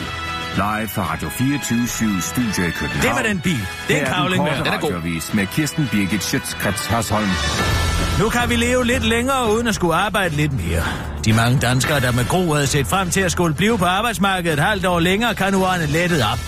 live 0.56 0.88
fra 0.88 1.14
Radio 1.14 1.30
24 1.30 1.88
Studio 2.22 2.68
i 2.68 2.70
København. 2.70 3.02
Det 3.02 3.24
med 3.24 3.30
den 3.30 3.40
bil. 3.40 3.68
Det 3.88 4.02
er 4.02 4.26
en 4.26 4.32
den 4.32 4.44
med. 4.44 4.52
Den 4.58 4.74
er 4.74 4.80
god. 4.80 5.36
med 5.36 5.48
Kirsten 5.48 5.88
Birgit 5.92 6.24
Schøtzgrads 6.24 6.86
Hasholm. 6.86 7.30
Nu 8.20 8.30
kan 8.30 8.50
vi 8.50 8.56
leve 8.56 8.86
lidt 8.86 9.06
længere, 9.06 9.52
uden 9.54 9.68
at 9.68 9.76
skulle 9.76 9.96
arbejde 9.96 10.36
lidt 10.36 10.54
mere. 10.54 10.84
De 11.26 11.34
mange 11.34 11.60
danskere, 11.60 12.00
der 12.00 12.12
med 12.12 12.26
gro 12.28 12.54
havde 12.54 12.68
set 12.68 12.88
frem 12.88 13.10
til 13.10 13.22
at 13.22 13.32
skulle 13.32 13.56
blive 13.56 13.78
på 13.78 13.86
arbejdsmarkedet 13.86 14.60
et 14.60 14.66
halvt 14.66 14.86
år 14.86 15.00
længere, 15.00 15.36
kan 15.36 15.54
nu 15.54 15.66
årene 15.66 15.86
lettet 15.86 16.24
op. 16.32 16.40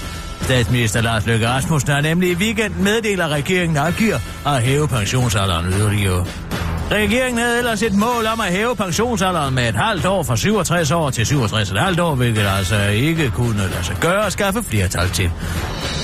Statsminister 0.42 1.02
Lars 1.02 1.26
Løkke 1.26 1.50
Rasmussen 1.50 1.92
har 1.92 2.02
nemlig 2.02 2.32
i 2.32 2.36
weekenden 2.36 2.84
meddelt, 2.84 3.22
at 3.22 3.30
regeringen 3.30 3.78
opgiver 3.78 4.18
at 4.46 4.62
hæve 4.62 4.88
pensionsalderen 4.88 5.66
yderligere. 5.66 6.26
Regeringen 6.92 7.38
havde 7.38 7.58
ellers 7.58 7.82
et 7.82 7.94
mål 7.94 8.26
om 8.34 8.40
at 8.40 8.48
hæve 8.48 8.76
pensionsalderen 8.76 9.56
med 9.56 9.70
et 9.70 9.76
halvt 9.76 10.06
år 10.06 10.24
fra 10.24 10.38
67 10.38 10.92
år 10.92 11.10
til 11.10 11.26
67 11.26 11.72
et 11.72 11.80
halvt 11.80 12.00
år, 12.00 12.16
hvilket 12.16 12.46
altså 12.58 12.88
ikke 12.88 13.32
kunne 13.32 13.58
lade 13.58 13.84
sig 13.84 13.96
gøre 14.02 14.26
at 14.26 14.34
skaffe 14.34 14.64
flertal 14.64 15.10
til. 15.10 15.32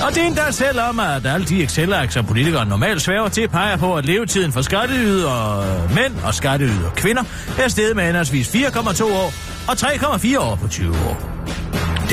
Og 0.06 0.14
det 0.14 0.24
er 0.24 0.28
endda 0.28 0.52
selv 0.52 0.80
om, 0.80 1.00
at 1.00 1.26
alle 1.26 1.46
de 1.46 1.64
excel 1.64 1.96
som 2.10 2.26
politikere 2.26 2.66
normalt 2.66 3.02
svæver 3.02 3.28
til, 3.28 3.48
peger 3.48 3.78
på, 3.78 3.96
at 3.96 4.06
levetiden 4.06 4.52
for 4.52 4.62
skatteyder 4.62 5.64
mænd 5.96 6.14
og 6.24 6.34
skatteyder 6.34 6.90
kvinder 6.96 7.24
er 7.60 7.68
steget 7.68 7.96
med 7.96 8.04
henholdsvis 8.04 8.48
4,2 8.48 9.04
år 9.04 9.34
og 9.68 9.74
3,4 9.74 10.40
år 10.40 10.56
på 10.56 10.68
20 10.68 10.92
år. 10.92 11.34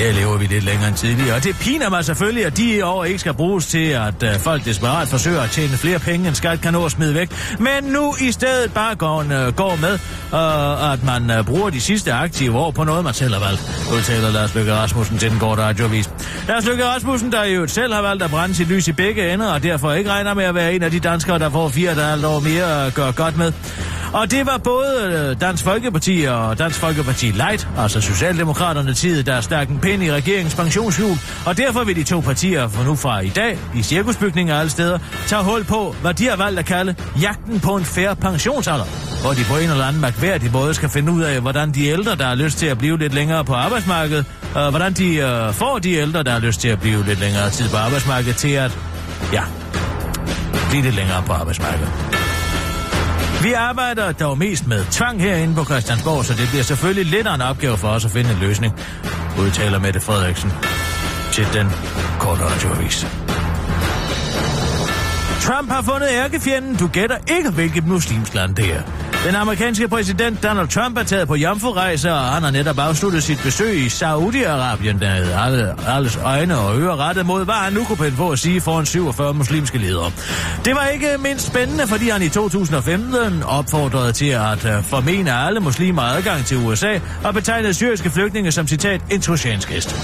Der 0.01 0.13
lever 0.13 0.37
vi 0.39 0.47
lidt 0.47 0.65
længere 0.65 0.89
end 0.89 0.97
tidligere, 0.97 1.37
og 1.37 1.45
det 1.45 1.57
piner 1.61 1.91
mig 1.91 2.05
selvfølgelig, 2.05 2.47
at 2.47 2.57
de 2.57 2.85
år 2.85 3.05
ikke 3.05 3.19
skal 3.19 3.35
bruges 3.35 3.67
til, 3.67 3.89
at 3.89 4.23
øh, 4.23 4.35
folk 4.39 4.65
desperat 4.65 5.09
forsøger 5.09 5.41
at 5.41 5.51
tjene 5.51 5.77
flere 5.77 5.99
penge, 5.99 6.29
end 6.29 6.35
skat 6.35 6.61
kan 6.61 6.73
nå 6.73 6.85
at 6.85 6.91
smide 6.91 7.15
væk. 7.15 7.31
Men 7.59 7.85
nu 7.85 8.15
i 8.21 8.33
stedet 8.33 8.73
bare 8.73 8.95
går, 8.95 9.21
øh, 9.21 9.55
går 9.55 9.77
med, 9.77 9.93
øh, 10.35 10.93
at 10.93 11.05
man 11.05 11.31
øh, 11.39 11.45
bruger 11.45 11.71
de 11.71 11.81
sidste 11.81 12.13
aktive 12.13 12.59
år 12.59 12.71
på 12.71 12.85
noget, 12.85 13.05
man 13.05 13.15
selv 13.15 13.35
har 13.35 13.41
valgt, 13.41 13.89
udtaler 13.97 14.31
Lars 14.31 14.55
Løkke 14.55 14.75
Rasmussen 14.75 15.19
til 15.19 15.31
den 15.31 15.39
korte 15.39 15.63
radioavis. 15.63 16.11
Lars 16.49 16.67
Løkke 16.67 16.85
Rasmussen, 16.87 17.33
der 17.33 17.45
jo 17.45 17.67
selv 17.67 17.95
har 17.95 18.03
valgt 18.03 18.23
at 18.23 18.31
brænde 18.31 18.55
sit 18.55 18.69
lys 18.69 18.89
i 18.89 18.93
begge 18.93 19.33
ender, 19.33 19.53
og 19.53 19.63
derfor 19.63 19.93
ikke 19.93 20.11
regner 20.11 20.35
med 20.35 20.45
at 20.45 20.55
være 20.55 20.75
en 20.75 20.83
af 20.83 20.91
de 20.91 21.01
danskere, 21.01 21.39
der 21.39 21.51
får 21.51 21.69
fire 21.69 21.95
der 21.95 22.29
år 22.29 22.41
mere 22.41 22.81
øh, 22.81 22.87
at 22.87 22.95
gøre 22.95 23.13
godt 23.13 23.37
med. 23.37 23.53
Og 24.13 24.31
det 24.31 24.47
var 24.47 24.59
både 24.59 25.29
øh, 25.31 25.41
Dansk 25.41 25.65
Folkeparti 25.65 26.25
og 26.29 26.59
Dansk 26.59 26.79
Folkeparti 26.79 27.27
Light, 27.27 27.69
altså 27.79 28.01
Socialdemokraterne 28.01 28.95
tid, 28.95 29.23
der 29.23 29.41
stak 29.41 29.69
en 29.69 29.79
pind 29.91 30.03
i 30.03 30.13
regeringens 30.13 30.55
pensionshjul, 30.55 31.17
og 31.47 31.57
derfor 31.57 31.85
vil 31.85 31.97
de 31.97 32.03
to 32.03 32.21
partier 32.21 32.69
for 32.69 32.85
nu 32.85 32.97
fra 32.97 33.21
i 33.21 33.29
dag, 33.29 33.59
i 33.75 33.83
cirkusbygninger 33.83 34.59
alle 34.59 34.71
steder, 34.71 34.99
tage 35.27 35.43
hul 35.43 35.65
på, 35.65 35.95
hvad 36.03 36.15
de 36.15 36.29
har 36.29 36.37
valgt 36.37 36.59
at 36.59 36.65
kalde 36.67 36.95
jagten 37.21 37.61
på 37.61 37.77
en 37.77 37.85
færre 37.85 38.17
pensionsalder, 38.17 38.85
hvor 39.23 39.33
de 39.33 39.45
på 39.45 39.57
en 39.57 39.71
eller 39.71 39.85
anden 39.85 40.03
mærkværdig 40.03 40.53
måde 40.53 40.75
skal 40.75 40.89
finde 40.89 41.13
ud 41.13 41.23
af, 41.23 41.41
hvordan 41.41 41.71
de 41.73 41.87
ældre, 41.87 42.17
der 42.17 42.27
har 42.27 42.35
lyst 42.35 42.59
til 42.59 42.67
at 42.67 42.79
blive 42.79 42.99
lidt 42.99 43.15
længere 43.15 43.45
på 43.45 43.55
arbejdsmarkedet, 43.55 44.25
øh, 44.57 44.69
hvordan 44.69 44.93
de 44.93 45.17
øh, 45.17 45.55
får 45.55 45.79
de 45.79 45.93
ældre, 45.93 46.23
der 46.23 46.31
har 46.31 46.41
lyst 46.41 46.61
til 46.61 46.69
at 46.69 46.81
blive 46.81 47.05
lidt 47.05 47.21
længere 47.21 47.51
tid 47.51 47.69
på 47.69 47.77
arbejdsmarkedet, 47.77 48.37
til 48.37 48.51
at, 48.51 48.79
ja, 49.33 49.43
blive 50.69 50.83
lidt 50.83 50.95
længere 50.95 51.23
på 51.27 51.33
arbejdsmarkedet. 51.33 51.93
Vi 53.43 53.53
arbejder 53.53 54.13
dog 54.13 54.39
mest 54.39 54.67
med 54.67 54.85
tvang 54.91 55.23
herinde 55.23 55.55
på 55.55 55.65
Christiansborg, 55.65 56.25
så 56.25 56.35
det 56.35 56.49
bliver 56.49 56.63
selvfølgelig 56.63 57.07
lidt 57.07 57.27
af 57.27 57.35
en 57.35 57.41
opgave 57.41 57.77
for 57.77 57.89
os 57.89 58.05
at 58.05 58.11
finde 58.11 58.31
en 58.31 58.39
løsning, 58.41 58.75
udtaler 59.39 59.79
Mette 59.79 60.01
Frederiksen 60.01 60.53
til 61.33 61.47
den 61.53 61.69
korte 62.19 62.43
radioavis. 62.45 63.07
Trump 65.41 65.71
har 65.71 65.83
fundet 65.83 66.09
ærkefjenden. 66.13 66.77
Du 66.77 66.87
gætter 66.87 67.17
ikke, 67.37 67.51
hvilket 67.51 67.87
muslimsk 67.87 68.35
land 68.35 68.55
det 68.55 68.73
er. 68.73 69.10
Den 69.25 69.35
amerikanske 69.35 69.89
præsident 69.89 70.43
Donald 70.43 70.69
Trump 70.69 70.99
er 70.99 71.03
taget 71.03 71.29
på 71.29 71.35
jomfrurejse, 71.35 72.13
og 72.13 72.21
han 72.21 72.43
har 72.43 72.51
netop 72.51 72.79
afsluttet 72.79 73.23
sit 73.23 73.41
besøg 73.45 73.77
i 73.77 73.87
Saudi-Arabien, 73.87 75.01
der 75.01 75.07
havde 75.09 75.35
alle, 75.35 75.75
alles 75.89 76.17
øjne 76.17 76.59
og 76.59 76.79
ører 76.81 76.97
rettet 76.97 77.27
mod, 77.27 77.45
hvad 77.45 77.55
han 77.55 77.73
nu 77.73 77.85
kunne 77.85 77.99
finde 77.99 78.17
på 78.17 78.31
at 78.31 78.39
sige 78.39 78.61
foran 78.61 78.87
47 78.87 79.35
muslimske 79.35 79.79
ledere. 79.79 80.13
Det 80.65 80.75
var 80.75 80.87
ikke 80.87 81.09
mindst 81.19 81.47
spændende, 81.47 81.87
fordi 81.87 82.09
han 82.09 82.23
i 82.23 82.29
2015 82.29 83.43
opfordrede 83.43 84.13
til 84.13 84.29
at 84.29 84.65
øh, 84.65 84.85
formene 84.85 85.33
alle 85.33 85.61
muslimer 85.61 86.03
adgang 86.03 86.45
til 86.45 86.57
USA 86.57 86.99
og 87.25 87.35
betegnede 87.35 87.75
syriske 87.75 88.11
flygtninge 88.11 88.53
som 88.53 88.67
citat 88.67 89.01
en 89.11 89.21
trojansk 89.21 89.69
hest. 89.71 89.97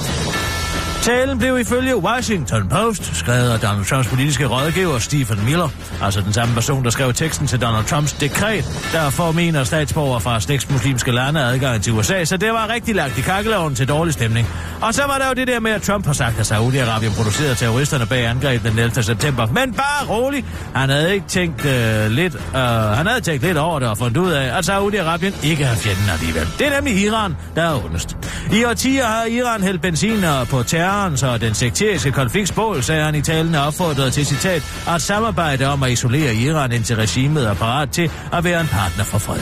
Talen 1.06 1.38
blev 1.38 1.58
ifølge 1.58 1.96
Washington 1.96 2.68
Post 2.68 3.16
skrevet 3.16 3.50
af 3.50 3.60
Donald 3.60 3.84
Trumps 3.84 4.08
politiske 4.08 4.46
rådgiver 4.46 4.98
Stephen 4.98 5.44
Miller, 5.44 5.68
altså 6.02 6.20
den 6.20 6.32
samme 6.32 6.54
person, 6.54 6.84
der 6.84 6.90
skrev 6.90 7.12
teksten 7.12 7.46
til 7.46 7.60
Donald 7.60 7.84
Trumps 7.84 8.12
dekret, 8.12 8.88
der 8.92 9.10
formener 9.10 9.64
statsborgere 9.64 10.20
fra 10.20 10.40
seks 10.40 10.70
muslimske 10.70 11.12
lande 11.12 11.40
adgang 11.40 11.82
til 11.82 11.92
USA, 11.92 12.24
så 12.24 12.36
det 12.36 12.52
var 12.52 12.68
rigtig 12.68 12.94
lagt 12.94 13.18
i 13.18 13.20
kakkeloven 13.20 13.74
til 13.74 13.88
dårlig 13.88 14.12
stemning. 14.14 14.48
Og 14.82 14.94
så 14.94 15.02
var 15.02 15.18
der 15.18 15.28
jo 15.28 15.34
det 15.34 15.48
der 15.48 15.60
med, 15.60 15.70
at 15.70 15.82
Trump 15.82 16.06
har 16.06 16.12
sagt, 16.12 16.38
at 16.38 16.52
Saudi-Arabien 16.52 17.16
producerede 17.16 17.54
terroristerne 17.54 18.06
bag 18.06 18.26
angrebet 18.26 18.70
den 18.70 18.78
11. 18.78 19.02
september. 19.02 19.46
Men 19.46 19.72
bare 19.74 20.08
rolig, 20.08 20.44
han 20.74 20.88
havde 20.88 21.14
ikke 21.14 21.26
tænkt 21.26 21.64
øh, 21.64 22.10
lidt, 22.10 22.34
øh, 22.34 22.60
han 22.60 23.06
havde 23.06 23.20
tænkt 23.20 23.42
lidt 23.42 23.58
over 23.58 23.78
det 23.78 23.88
og 23.88 23.98
fundet 23.98 24.16
ud 24.16 24.30
af, 24.30 24.58
at 24.58 24.68
Saudi-Arabien 24.68 25.46
ikke 25.46 25.64
er 25.64 25.74
fjenden 25.74 26.10
alligevel. 26.12 26.48
Det 26.58 26.66
er 26.66 26.74
nemlig 26.74 27.04
Iran, 27.04 27.36
der 27.54 27.62
er 27.62 27.84
ondest. 27.84 28.16
I 28.52 28.64
årtier 28.64 29.06
har 29.06 29.24
Iran 29.24 29.62
hældt 29.62 29.82
benzin 29.82 30.24
på 30.50 30.62
terrorens 30.96 31.22
og 31.22 31.40
den 31.40 31.54
sekteriske 31.54 32.12
konfliktsbål, 32.12 32.82
sagde 32.82 33.04
han 33.04 33.14
i 33.14 33.22
talen 33.22 33.54
og 33.54 33.66
opfordrede 33.66 34.10
til 34.10 34.26
citat, 34.26 34.62
at 34.88 35.02
samarbejde 35.02 35.66
om 35.66 35.82
at 35.82 35.90
isolere 35.90 36.34
Iran 36.34 36.72
indtil 36.72 36.96
regimet 36.96 37.46
er 37.46 37.54
parat 37.54 37.90
til 37.90 38.10
at 38.32 38.44
være 38.44 38.60
en 38.60 38.66
partner 38.66 39.04
for 39.04 39.18
fred. 39.18 39.40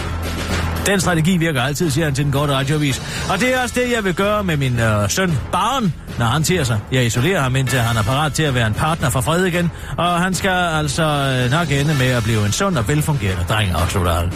Den 0.87 1.01
strategi 1.01 1.37
virker 1.37 1.63
altid, 1.63 1.91
siger 1.91 2.05
han 2.05 2.15
til 2.15 2.25
den 2.25 2.33
korte 2.33 2.53
radiovis. 2.53 3.03
Og 3.31 3.41
det 3.41 3.55
er 3.55 3.63
også 3.63 3.75
det, 3.81 3.93
jeg 3.93 4.05
vil 4.05 4.15
gøre 4.15 4.45
med 4.45 4.57
min 4.57 4.79
øh, 4.79 5.11
søn 5.11 5.39
Barn, 5.53 5.95
når 6.19 6.27
han 6.27 6.43
tiger 6.43 6.65
sig. 6.65 6.79
Jeg 6.93 7.05
isolerer 7.07 7.41
ham 7.41 7.57
indtil 7.57 7.79
han 7.79 7.97
er 7.97 8.03
parat 8.03 8.33
til 8.33 8.43
at 8.43 8.55
være 8.55 8.67
en 8.67 8.75
partner 8.75 9.11
for 9.11 9.21
fred 9.21 9.45
igen. 9.45 9.71
Og 9.99 10.21
han 10.21 10.35
skal 10.35 10.51
altså 10.51 11.03
øh, 11.03 11.51
nok 11.51 11.71
ende 11.71 11.95
med 11.95 12.07
at 12.07 12.23
blive 12.23 12.47
en 12.47 12.53
sund 12.53 12.79
og 12.79 12.89
velfungerende 12.89 13.45
dreng, 13.49 13.71
afslutter 13.71 14.13
han. 14.13 14.33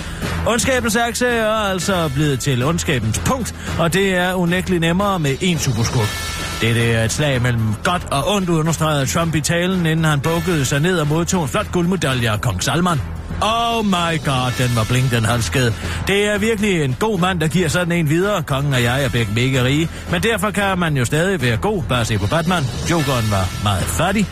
Ondskabens 0.47 0.97
akse 0.97 1.27
er 1.27 1.51
altså 1.51 2.11
blevet 2.15 2.41
til 2.41 2.65
ondskabens 2.65 3.19
punkt, 3.19 3.55
og 3.79 3.93
det 3.93 4.15
er 4.15 4.35
unægteligt 4.35 4.81
nemmere 4.81 5.19
med 5.19 5.37
en 5.41 5.59
superskurk. 5.59 6.48
Det 6.61 6.95
er 6.95 7.05
et 7.05 7.13
slag 7.13 7.43
mellem 7.43 7.75
godt 7.85 8.07
og 8.11 8.35
ondt, 8.35 8.49
understregede 8.49 9.07
Trump 9.07 9.35
i 9.35 9.41
talen, 9.41 9.87
inden 9.87 10.05
han 10.05 10.21
bukkede 10.21 10.65
sig 10.65 10.81
ned 10.81 10.99
og 10.99 11.07
modtog 11.07 11.43
en 11.43 11.49
flot 11.49 11.73
guldmedalje 11.73 12.31
af 12.31 12.41
kong 12.41 12.63
Salman. 12.63 13.01
Oh 13.43 13.85
my 13.85 14.25
god, 14.25 14.53
den 14.59 14.77
var 14.77 14.85
blink, 14.89 15.11
den 15.11 15.25
halskede. 15.25 15.75
Det 16.07 16.27
er 16.27 16.39
virkelig 16.39 16.85
en 16.85 16.97
god 17.01 17.19
mand, 17.19 17.41
der 17.41 17.49
giver 17.49 17.69
sådan 17.69 17.93
en 17.93 18.09
videre. 18.09 18.43
Kongen 18.43 18.75
og 18.75 18.83
jeg 18.83 19.05
er 19.05 19.09
begge 19.09 19.33
mega 19.35 19.65
rige. 19.65 19.89
Men 20.11 20.23
derfor 20.23 20.51
kan 20.51 20.79
man 20.79 20.97
jo 20.97 21.05
stadig 21.05 21.43
være 21.43 21.57
god. 21.57 21.83
Bare 21.83 22.05
se 22.05 22.19
på 22.19 22.27
Batman. 22.27 22.63
Jokeren 22.91 23.31
var 23.31 23.63
meget 23.63 23.85
fattig. 23.85 24.27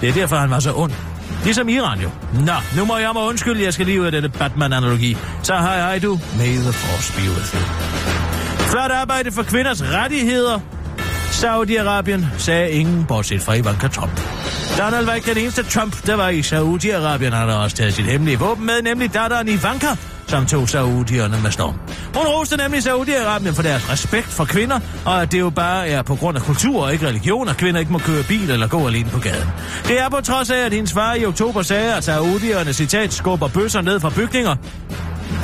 Det 0.00 0.08
er 0.08 0.12
derfor, 0.12 0.36
han 0.36 0.50
var 0.50 0.60
så 0.60 0.72
ond. 0.74 0.92
Ligesom 1.44 1.68
Iran 1.68 2.00
jo. 2.00 2.10
Nå, 2.34 2.52
nu 2.76 2.84
må 2.84 2.96
jeg 2.96 3.10
må 3.14 3.28
undskylde, 3.28 3.64
jeg 3.64 3.72
skal 3.72 3.86
lige 3.86 4.00
ud 4.00 4.06
af 4.06 4.12
dette 4.12 4.28
Batman-analogi. 4.28 5.16
Så 5.42 5.54
hej 5.54 5.76
hej 5.76 5.98
du. 5.98 6.20
May 6.38 6.56
the 6.56 6.72
force 6.72 7.12
be 7.12 7.30
with 7.30 7.54
you. 7.54 7.60
Flot 8.58 8.90
arbejde 8.90 9.32
for 9.32 9.42
kvinders 9.42 9.82
rettigheder. 9.82 10.60
Saudi-Arabien 11.32 12.26
sagde 12.38 12.70
ingen, 12.70 13.04
bortset 13.08 13.42
fra 13.42 13.54
Ivanka 13.54 13.88
Trump. 13.88 14.20
Donald 14.78 15.06
var 15.06 15.14
ikke 15.14 15.34
den 15.34 15.42
eneste 15.42 15.62
Trump, 15.62 16.06
der 16.06 16.14
var 16.14 16.28
i 16.28 16.40
Saudi-Arabien. 16.40 17.34
Han 17.34 17.48
har 17.48 17.54
også 17.54 17.76
taget 17.76 17.94
sit 17.94 18.04
hemmelige 18.04 18.38
våben 18.38 18.66
med, 18.66 18.82
nemlig 18.82 19.14
datteren 19.14 19.48
Ivanka, 19.48 19.86
som 20.26 20.46
tog 20.46 20.68
saudierne 20.68 21.40
med 21.42 21.50
storm. 21.50 21.74
Hun 22.16 22.26
roste 22.26 22.56
nemlig 22.56 22.80
Saudi-Arabien 22.80 23.54
for 23.54 23.62
deres 23.62 23.90
respekt 23.90 24.26
for 24.26 24.44
kvinder, 24.44 24.80
og 25.04 25.22
at 25.22 25.32
det 25.32 25.40
jo 25.40 25.50
bare 25.50 25.88
er 25.88 26.02
på 26.02 26.14
grund 26.14 26.36
af 26.36 26.42
kultur 26.42 26.84
og 26.84 26.92
ikke 26.92 27.06
religion, 27.06 27.48
at 27.48 27.56
kvinder 27.56 27.80
ikke 27.80 27.92
må 27.92 27.98
køre 27.98 28.22
bil 28.22 28.50
eller 28.50 28.68
gå 28.68 28.86
alene 28.86 29.10
på 29.10 29.20
gaden. 29.20 29.48
Det 29.88 30.00
er 30.00 30.08
på 30.08 30.20
trods 30.20 30.50
af, 30.50 30.58
at 30.66 30.72
hendes 30.72 30.92
far 30.92 31.14
i 31.14 31.24
oktober 31.24 31.62
sagde, 31.62 31.94
at 31.94 32.04
saudierne, 32.04 32.72
citat, 32.72 33.12
skubber 33.12 33.48
bøsser 33.48 33.80
ned 33.80 34.00
fra 34.00 34.10
bygninger. 34.10 34.56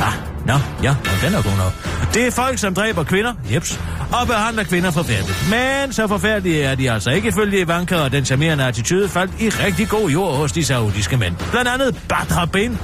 Ah, 0.01 0.13
Nå, 0.49 0.55
ja, 0.83 0.91
og 0.91 1.23
den 1.23 1.35
er 1.35 1.43
god 1.43 1.57
nok. 1.57 1.73
Det 2.15 2.27
er 2.27 2.31
folk, 2.31 2.59
som 2.59 2.75
dræber 2.75 3.05
kvinder, 3.05 3.35
jeps, 3.53 3.81
og 4.21 4.27
behandler 4.27 4.65
kvinder 4.65 4.91
forfærdeligt. 4.91 5.51
Men 5.51 5.93
så 5.93 6.07
forfærdelige 6.07 6.63
er 6.63 6.75
de 6.75 6.91
altså 6.91 7.11
ikke 7.11 7.29
ifølge 7.29 7.61
Ivanka, 7.61 7.97
og 7.97 8.13
den 8.13 8.25
charmerende 8.25 8.65
attitude 8.65 9.09
faldt 9.09 9.33
i 9.41 9.49
rigtig 9.49 9.89
god 9.89 10.11
jord 10.11 10.37
hos 10.37 10.53
de 10.53 10.65
saudiske 10.65 11.17
mænd. 11.17 11.35
Blandt 11.51 11.71
andet 11.71 12.01
Badr 12.09 12.47
Bin, 12.53 12.79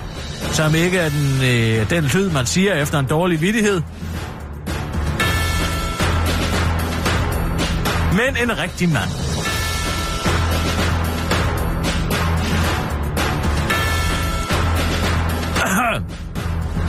som 0.53 0.75
ikke 0.75 0.99
er 0.99 1.09
den, 1.09 1.41
øh, 1.45 1.91
den 1.91 2.05
lyd, 2.05 2.31
man 2.31 2.47
siger 2.47 2.75
efter 2.75 2.99
en 2.99 3.07
dårlig 3.07 3.41
vidighed, 3.41 3.83
Men 8.15 8.37
en 8.43 8.59
rigtig 8.59 8.89
mand. 8.89 9.34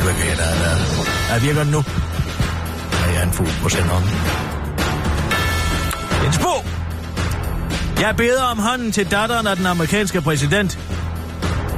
Hvad 0.06 0.14
kan 0.14 0.26
jeg 1.32 1.41
virker 1.41 1.64
nu. 1.64 1.78
Er 3.06 3.12
jeg 3.14 3.24
en 3.24 3.32
fugl 3.32 3.49
på 3.64 3.70
senderen? 3.70 4.03
En 6.26 6.34
spor! 6.34 6.66
Jeg 8.01 8.16
beder 8.18 8.43
om 8.43 8.60
hånden 8.60 8.91
til 8.91 9.12
datteren 9.12 9.47
af 9.47 9.56
den 9.56 9.66
amerikanske 9.66 10.22
præsident, 10.22 10.80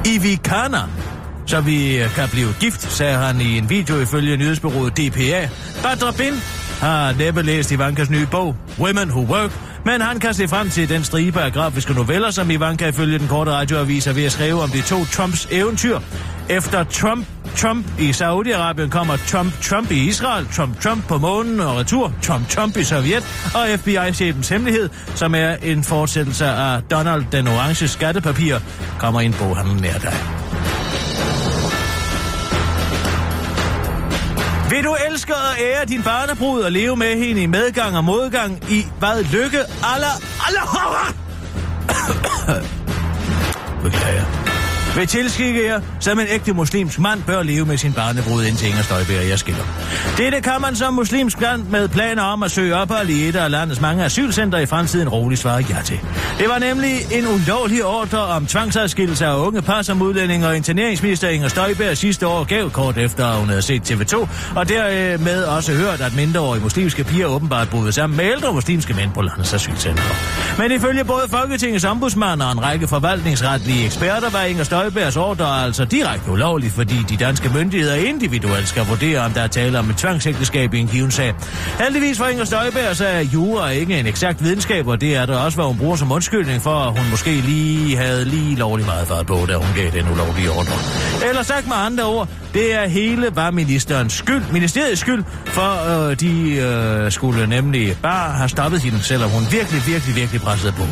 Ivy 0.05 0.36
Kana, 0.43 0.82
så 1.45 1.61
vi 1.61 1.97
øh, 1.97 2.15
kan 2.15 2.30
blive 2.32 2.47
gift, 2.59 2.82
sagde 2.82 3.17
han 3.17 3.41
i 3.41 3.57
en 3.57 3.69
video 3.69 3.99
ifølge 3.99 4.38
nyhedsbyrået 4.38 4.97
DPA. 4.97 5.49
Badr 5.84 6.11
Bin 6.17 6.34
har 6.80 7.13
næppe 7.13 7.41
læst 7.41 7.71
Ivankas 7.71 8.09
nye 8.09 8.25
bog, 8.32 8.55
Women 8.80 9.09
Who 9.09 9.36
Work, 9.36 9.51
men 9.86 10.01
han 10.01 10.19
kan 10.19 10.34
se 10.34 10.47
frem 10.47 10.69
til 10.69 10.89
den 10.89 11.03
stribe 11.03 11.41
af 11.41 11.53
grafiske 11.53 11.93
noveller, 11.93 12.32
som 12.32 12.51
Ivanka 12.51 12.88
ifølge 12.88 13.19
den 13.19 13.28
korte 13.28 13.51
radioavis 13.51 14.07
er 14.07 14.13
ved 14.13 14.25
at 14.25 14.32
skrive 14.32 14.61
om 14.61 14.69
de 14.69 14.82
to 14.82 15.05
Trumps 15.05 15.47
eventyr. 15.51 15.99
Efter 16.49 16.84
Trump 16.84 17.25
Trump 17.57 17.85
i 17.99 18.09
Saudi-Arabien 18.11 18.89
kommer 18.89 19.17
Trump 19.17 19.61
Trump 19.61 19.91
i 19.91 20.07
Israel, 20.07 20.47
Trump 20.47 20.81
Trump 20.81 21.07
på 21.07 21.17
månen 21.17 21.59
og 21.59 21.75
retur, 21.75 22.13
Trump 22.23 22.49
Trump 22.49 22.77
i 22.77 22.83
Sovjet 22.83 23.51
og 23.55 23.79
FBI-chefens 23.79 24.49
hemmelighed, 24.49 24.89
som 25.15 25.35
er 25.35 25.55
en 25.63 25.83
fortsættelse 25.83 26.45
af 26.45 26.81
Donald 26.81 27.25
den 27.31 27.47
orange 27.47 27.87
skattepapir, 27.87 28.57
kommer 28.99 29.21
i 29.21 29.25
en 29.25 29.33
boghandel 29.33 29.81
nær 29.81 29.97
dig. 29.97 30.13
Vil 34.69 34.83
du 34.83 34.95
elske 35.11 35.33
og 35.33 35.59
ære 35.59 35.85
din 35.85 36.03
barnebrud 36.03 36.61
og 36.61 36.71
leve 36.71 36.95
med 36.95 37.17
hende 37.17 37.41
i 37.41 37.45
medgang 37.45 37.97
og 37.97 38.03
modgang 38.03 38.63
i 38.69 38.85
hvad 38.99 39.23
lykke 39.23 39.59
aller, 39.93 40.15
aller 40.47 40.65
horror? 40.65 41.13
Beklager. 43.83 44.56
Ved 44.97 45.07
tilskikke 45.07 45.65
jer, 45.65 45.81
som 45.99 46.19
en 46.19 46.25
ægte 46.29 46.53
muslimsk 46.53 46.99
mand 46.99 47.23
bør 47.23 47.43
leve 47.43 47.65
med 47.65 47.77
sin 47.77 47.93
barnebrud, 47.93 48.43
indtil 48.43 48.67
Inger 48.67 48.81
Støjberg 48.81 49.17
og 49.17 49.29
jeg 49.29 49.39
skiller. 49.39 49.63
Dette 50.17 50.41
kan 50.41 50.61
man 50.61 50.75
som 50.75 50.93
muslimsk 50.93 51.41
land 51.41 51.63
med 51.63 51.87
planer 51.87 52.23
om 52.23 52.43
at 52.43 52.51
søge 52.51 52.75
ophold 52.75 53.09
i 53.09 53.27
et 53.29 53.35
af 53.35 53.51
landets 53.51 53.81
mange 53.81 54.05
asylcenter 54.05 54.57
i 54.57 54.65
fremtiden 54.65 55.09
roligt 55.09 55.41
svare 55.41 55.65
ja 55.69 55.77
til. 55.85 55.99
Det 56.39 56.49
var 56.49 56.59
nemlig 56.59 56.95
en 57.11 57.27
ulovlig 57.27 57.85
ordre 57.85 58.19
om 58.19 58.45
tvangsadskillelse 58.45 59.25
af 59.25 59.35
unge 59.35 59.61
par, 59.61 59.81
som 59.81 60.01
udlænding 60.01 60.45
og 60.45 60.55
interneringsminister 60.55 61.29
Inger 61.29 61.47
Støjberg 61.47 61.97
sidste 61.97 62.27
år 62.27 62.43
gav 62.43 62.69
kort 62.69 62.97
efter, 62.97 63.25
at 63.25 63.39
hun 63.39 63.49
havde 63.49 63.61
set 63.61 63.91
TV2, 63.91 64.27
og 64.55 64.69
dermed 64.69 65.43
også 65.43 65.73
hørt, 65.73 66.01
at 66.01 66.15
mindreårige 66.15 66.63
muslimske 66.63 67.03
piger 67.03 67.25
åbenbart 67.25 67.69
boede 67.69 67.91
sammen 67.91 68.17
med 68.17 68.25
ældre 68.25 68.53
muslimske 68.53 68.93
mænd 68.93 69.11
på 69.11 69.21
landets 69.21 69.53
asylcenter. 69.53 70.03
Men 70.57 70.71
ifølge 70.71 71.03
både 71.03 71.23
Folketingets 71.29 71.85
ombudsmand 71.85 72.41
og 72.41 72.51
en 72.51 72.63
række 72.63 72.87
forvaltningsretlige 72.87 73.85
eksperter 73.85 74.29
var 74.29 74.43
Inger 74.43 74.63
Støjbergs 74.88 75.17
ordre 75.17 75.63
altså 75.63 75.85
direkte 75.85 76.31
ulovlig, 76.31 76.71
fordi 76.71 76.95
de 77.09 77.17
danske 77.17 77.49
myndigheder 77.49 77.95
individuelt 77.95 78.67
skal 78.67 78.85
vurdere, 78.85 79.19
om 79.19 79.31
der 79.31 79.41
er 79.41 79.47
tale 79.47 79.79
om 79.79 79.89
et 79.89 79.97
tvangsægteskab 79.97 80.73
i 80.73 80.79
en 80.79 80.88
given 80.88 81.11
sag. 81.11 81.33
Heldigvis 81.79 82.17
for 82.17 82.25
Inger 82.25 82.45
Støjberg, 82.45 82.95
så 82.95 83.05
er 83.05 83.19
jura 83.19 83.69
ikke 83.69 83.99
en 83.99 84.05
eksakt 84.05 84.43
videnskab, 84.43 84.88
og 84.88 85.01
det 85.01 85.15
er 85.15 85.25
der 85.25 85.38
også, 85.38 85.57
hvad 85.57 85.65
hun 85.65 85.77
bruger 85.77 85.95
som 85.95 86.11
undskyldning 86.11 86.61
for, 86.61 86.75
at 86.75 86.99
hun 86.99 87.09
måske 87.09 87.31
lige 87.31 87.97
havde 87.97 88.25
lige 88.25 88.55
lovlig 88.55 88.85
meget 88.85 89.07
fart 89.07 89.25
på, 89.25 89.45
da 89.47 89.55
hun 89.55 89.67
gav 89.75 89.91
den 89.91 90.11
ulovlige 90.11 90.51
ordre. 90.51 90.73
Eller 91.29 91.43
sagt 91.43 91.67
med 91.67 91.75
andre 91.75 92.03
ord, 92.03 92.27
det 92.53 92.73
er 92.73 92.88
hele 92.88 93.27
var 93.35 93.51
ministerens 93.51 94.13
skyld, 94.13 94.43
ministeriets 94.51 95.01
skyld, 95.01 95.23
for 95.45 96.09
øh, 96.09 96.19
de 96.19 96.55
øh, 96.55 97.11
skulle 97.11 97.47
nemlig 97.47 97.97
bare 98.01 98.31
have 98.31 98.49
stoppet 98.49 98.81
hende, 98.81 99.03
selvom 99.03 99.29
hun 99.29 99.43
virkelig, 99.51 99.81
virkelig, 99.88 100.15
virkelig 100.15 100.41
pressede 100.41 100.71
på. 100.71 100.83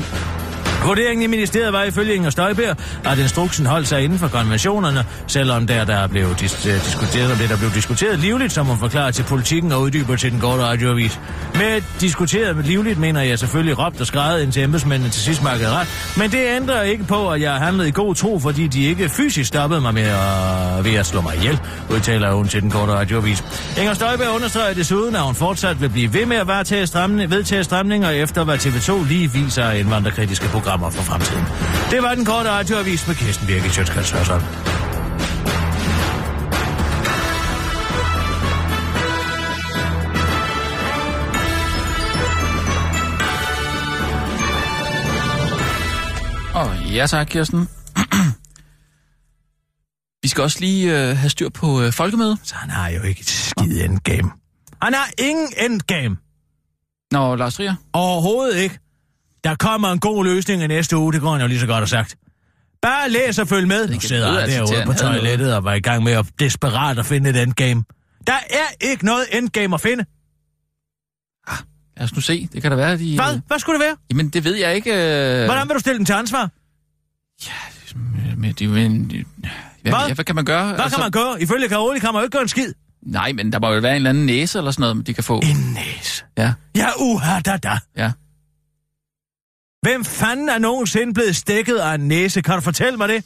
Vurderingen 0.84 1.24
i 1.24 1.28
ministeriet 1.28 1.74
var 1.74 1.84
ifølge 1.84 2.16
Inger 2.16 2.30
Støjberg, 2.30 2.78
at 3.06 3.20
instruksen 3.20 3.66
holdt 3.66 3.88
sig 3.88 4.04
inden 4.04 4.20
for 4.20 4.28
konventionerne, 4.28 5.06
selvom 5.28 5.68
der, 5.68 5.86
der 5.86 6.08
blev 6.08 6.28
dis- 6.28 6.70
øh, 6.70 6.86
diskuteret 6.86 7.32
om 7.32 7.38
det, 7.38 7.50
der 7.50 7.58
blev 7.58 7.72
diskuteret 7.72 8.20
livligt, 8.20 8.54
som 8.54 8.66
hun 8.66 8.78
forklarer 8.78 9.12
til 9.12 9.24
politikken 9.24 9.72
og 9.72 9.82
uddyber 9.82 10.16
til 10.16 10.32
den 10.32 10.40
korte 10.40 10.64
radioavis. 10.64 11.20
Med 11.54 11.82
diskuteret 12.02 12.56
med 12.56 12.64
livligt 12.64 13.00
mener 13.00 13.22
jeg 13.22 13.40
selvfølgelig 13.40 13.80
råbt 13.80 14.02
og 14.02 14.08
skrevet 14.08 14.42
indtil 14.44 14.64
embedsmændene 14.64 15.12
til 15.12 15.22
sidst 15.22 15.44
markede 15.44 15.70
ret, 15.70 15.88
men 16.18 16.32
det 16.32 16.40
ændrer 16.56 16.82
ikke 16.82 17.04
på, 17.04 17.30
at 17.32 17.42
jeg 17.42 17.54
handlede 17.54 17.88
i 17.88 17.92
god 17.92 18.16
tro, 18.16 18.40
fordi 18.40 18.68
de 18.68 18.86
ikke 18.86 19.10
fysisk 19.10 19.48
stoppede 19.48 19.82
mig 19.82 19.94
med 19.94 20.04
at, 20.04 20.86
ved 20.86 20.94
at 20.94 21.06
slå 21.06 21.22
mig 21.22 21.36
ihjel, 21.36 21.60
udtaler 21.90 22.34
hun 22.34 22.48
til 22.48 22.62
den 22.62 22.72
korte 22.72 22.94
radioavis. 22.94 23.44
Inger 23.80 23.94
Støjberg 23.94 24.30
understreger 24.36 24.74
desuden, 24.74 25.16
at 25.16 25.22
hun 25.22 25.36
fortsat 25.36 25.82
vil 25.82 25.90
blive 25.90 26.14
ved 26.14 26.26
med 26.26 26.38
at 26.38 26.48
varetage 26.48 26.88
stramning, 26.88 27.32
vedtage 27.32 27.64
stramninger 27.64 28.10
efter, 28.10 28.44
hvad 28.44 28.58
TV2 28.58 29.08
lige 29.08 29.32
viser 29.32 29.72
indvandrerkritiske 29.72 30.26
indvandrerkritiske 30.26 30.48
programmer 30.78 30.90
for 30.90 31.04
fremtiden. 31.04 31.46
Det 31.92 32.04
var 32.04 32.16
den 32.16 32.26
korte 32.26 32.50
radioavis 32.50 33.08
med 33.08 33.16
Kirsten 33.16 33.48
Birgit 33.48 33.74
Sjøtskrets. 33.74 34.12
Og 46.56 46.94
ja 46.96 47.08
tak, 47.08 47.28
Kirsten. 47.28 47.60
Vi 50.24 50.28
skal 50.28 50.44
også 50.44 50.60
lige 50.60 51.10
øh, 51.10 51.18
have 51.18 51.30
styr 51.30 51.50
på 51.50 51.82
øh, 51.82 51.94
folkemødet. 51.94 52.40
Så 52.44 52.56
han 52.56 52.70
har 52.70 52.90
jo 52.90 53.02
ikke 53.02 53.22
et 53.22 53.30
skid 53.30 53.84
endgame. 53.84 54.32
Han 54.82 54.94
har 54.94 55.10
ingen 55.18 55.48
endgame. 55.58 56.18
Nå, 57.12 57.36
Lars 57.36 57.56
Trier. 57.56 57.76
Overhovedet 57.94 58.58
ikke. 58.58 58.80
Der 59.46 59.56
kommer 59.56 59.92
en 59.92 60.00
god 60.00 60.24
løsning 60.26 60.64
i 60.64 60.68
næste 60.68 60.98
uge, 60.98 61.14
det 61.14 61.22
går 61.22 61.32
han 61.32 61.42
jo 61.42 61.48
lige 61.48 61.60
så 61.60 61.68
godt 61.68 61.78
have 61.78 61.88
sagt. 61.88 62.16
Bare 62.82 63.10
læs 63.10 63.40
og 63.40 63.48
følg 63.48 63.68
med. 63.68 63.90
Nu 63.90 64.00
sidder 64.00 64.32
han 64.32 64.42
altså 64.42 64.58
derude 64.58 64.86
på 64.86 64.94
toilettet 64.94 65.56
og 65.56 65.64
var 65.64 65.74
i 65.74 65.80
gang 65.80 66.04
med 66.04 66.14
at 66.14 66.26
desperat 66.40 67.00
at 67.00 67.06
finde 67.06 67.30
et 67.30 67.42
endgame. 67.44 67.84
Der 68.28 68.34
er 68.34 68.86
ikke 68.92 69.06
noget 69.06 69.26
endgame 69.32 69.76
at 69.76 69.82
finde. 69.82 70.06
Lad 71.98 72.04
os 72.04 72.16
nu 72.16 72.22
se. 72.22 72.50
Det 72.54 72.62
kan 72.62 72.72
da 72.72 72.78
være, 72.78 72.98
de... 72.98 73.16
Hvad? 73.16 73.40
Hvad 73.48 73.60
skulle 73.60 73.80
det 73.80 73.86
være? 73.86 73.96
Jamen, 74.10 74.30
det 74.30 74.44
ved 74.44 74.56
jeg 74.56 74.76
ikke. 74.76 74.92
Øh... 74.92 75.46
Hvordan 75.46 75.68
vil 75.68 75.76
du 75.76 75.80
stille 75.80 75.98
den 75.98 76.06
til 76.06 76.14
ansvar? 76.14 76.50
Men, 78.38 78.54
de, 78.54 78.68
men, 78.68 79.10
de, 79.10 79.26
hvad, 79.38 79.50
Hvad? 79.82 80.08
Ja, 80.08 80.14
hvad 80.14 80.26
kan 80.26 80.36
man 80.36 80.46
gøre? 80.46 80.76
Hvad 80.76 80.90
kan 80.90 81.00
man 81.00 81.12
gøre? 81.12 81.42
Ifølge 81.42 81.68
Karoli 81.70 82.00
kan 82.00 82.14
man 82.14 82.20
jo 82.20 82.24
ikke 82.24 82.32
gøre 82.32 82.42
en 82.42 82.48
skid. 82.48 82.74
Nej, 83.02 83.32
men 83.32 83.52
der 83.52 83.60
må 83.60 83.72
jo 83.72 83.80
være 83.80 83.92
en 83.92 83.96
eller 83.96 84.10
anden 84.10 84.26
næse 84.26 84.58
eller 84.58 84.72
sådan 84.72 84.94
noget, 84.94 85.08
de 85.08 85.14
kan 85.14 85.24
få. 85.24 85.40
En 85.40 85.74
næse. 85.74 86.24
Ja, 86.38 86.54
Ja, 86.76 86.88
uha 87.00 87.40
da 87.40 87.58
da. 87.58 87.80
ja. 87.98 88.12
Hvem 89.86 90.06
fanden 90.06 90.50
er 90.50 90.58
nogensinde 90.60 91.14
blevet 91.14 91.36
stikket 91.36 91.76
af 91.76 91.94
en 91.94 92.08
næse? 92.08 92.42
Kan 92.42 92.56
du 92.56 92.62
fortælle 92.62 92.98
mig 92.98 93.10
det? 93.10 93.24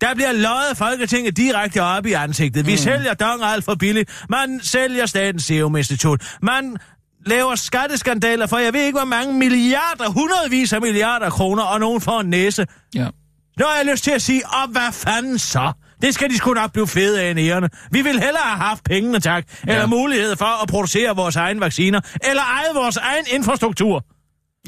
Der 0.00 0.14
bliver 0.14 0.32
løjet 0.32 0.76
Folketinget 0.76 1.36
direkte 1.36 1.82
op 1.82 2.06
i 2.06 2.12
ansigtet. 2.12 2.66
Vi 2.66 2.72
mm. 2.72 2.76
sælger 2.78 3.14
dong 3.14 3.42
alt 3.42 3.64
for 3.64 3.74
billigt. 3.74 4.24
Man 4.28 4.60
sælger 4.62 5.06
Statens 5.06 5.44
Serum 5.44 5.76
Institut. 5.76 6.36
Man 6.42 6.76
laver 7.26 7.54
skatteskandaler 7.54 8.46
for 8.46 8.58
jeg 8.58 8.72
ved 8.72 8.80
ikke, 8.80 8.98
hvor 8.98 9.06
mange 9.06 9.34
milliarder, 9.34 10.08
hundredvis 10.10 10.72
af 10.72 10.80
milliarder 10.80 11.30
kroner, 11.30 11.62
og 11.62 11.80
nogen 11.80 12.00
får 12.00 12.20
en 12.20 12.30
næse. 12.30 12.66
ja. 12.94 13.08
Nu 13.58 13.64
har 13.66 13.76
jeg 13.76 13.86
lyst 13.92 14.04
til 14.04 14.10
at 14.10 14.22
sige, 14.22 14.42
og 14.46 14.68
hvad 14.68 14.92
fanden 14.92 15.38
så? 15.38 15.72
Det 16.02 16.14
skal 16.14 16.30
de 16.30 16.36
sgu 16.36 16.54
nok 16.54 16.72
blive 16.72 16.88
fede 16.88 17.22
af 17.22 17.34
ærerne. 17.38 17.68
Vi 17.90 18.02
vil 18.02 18.12
hellere 18.12 18.42
have 18.44 18.58
haft 18.58 18.84
pengene, 18.84 19.20
tak. 19.20 19.44
Eller 19.62 19.80
Ja. 19.80 19.86
mulighed 19.86 20.36
for 20.36 20.62
at 20.62 20.68
producere 20.68 21.16
vores 21.16 21.36
egne 21.36 21.60
vacciner. 21.60 22.00
Eller 22.28 22.42
eje 22.42 22.74
vores 22.74 22.96
egen 22.96 23.24
infrastruktur. 23.30 24.04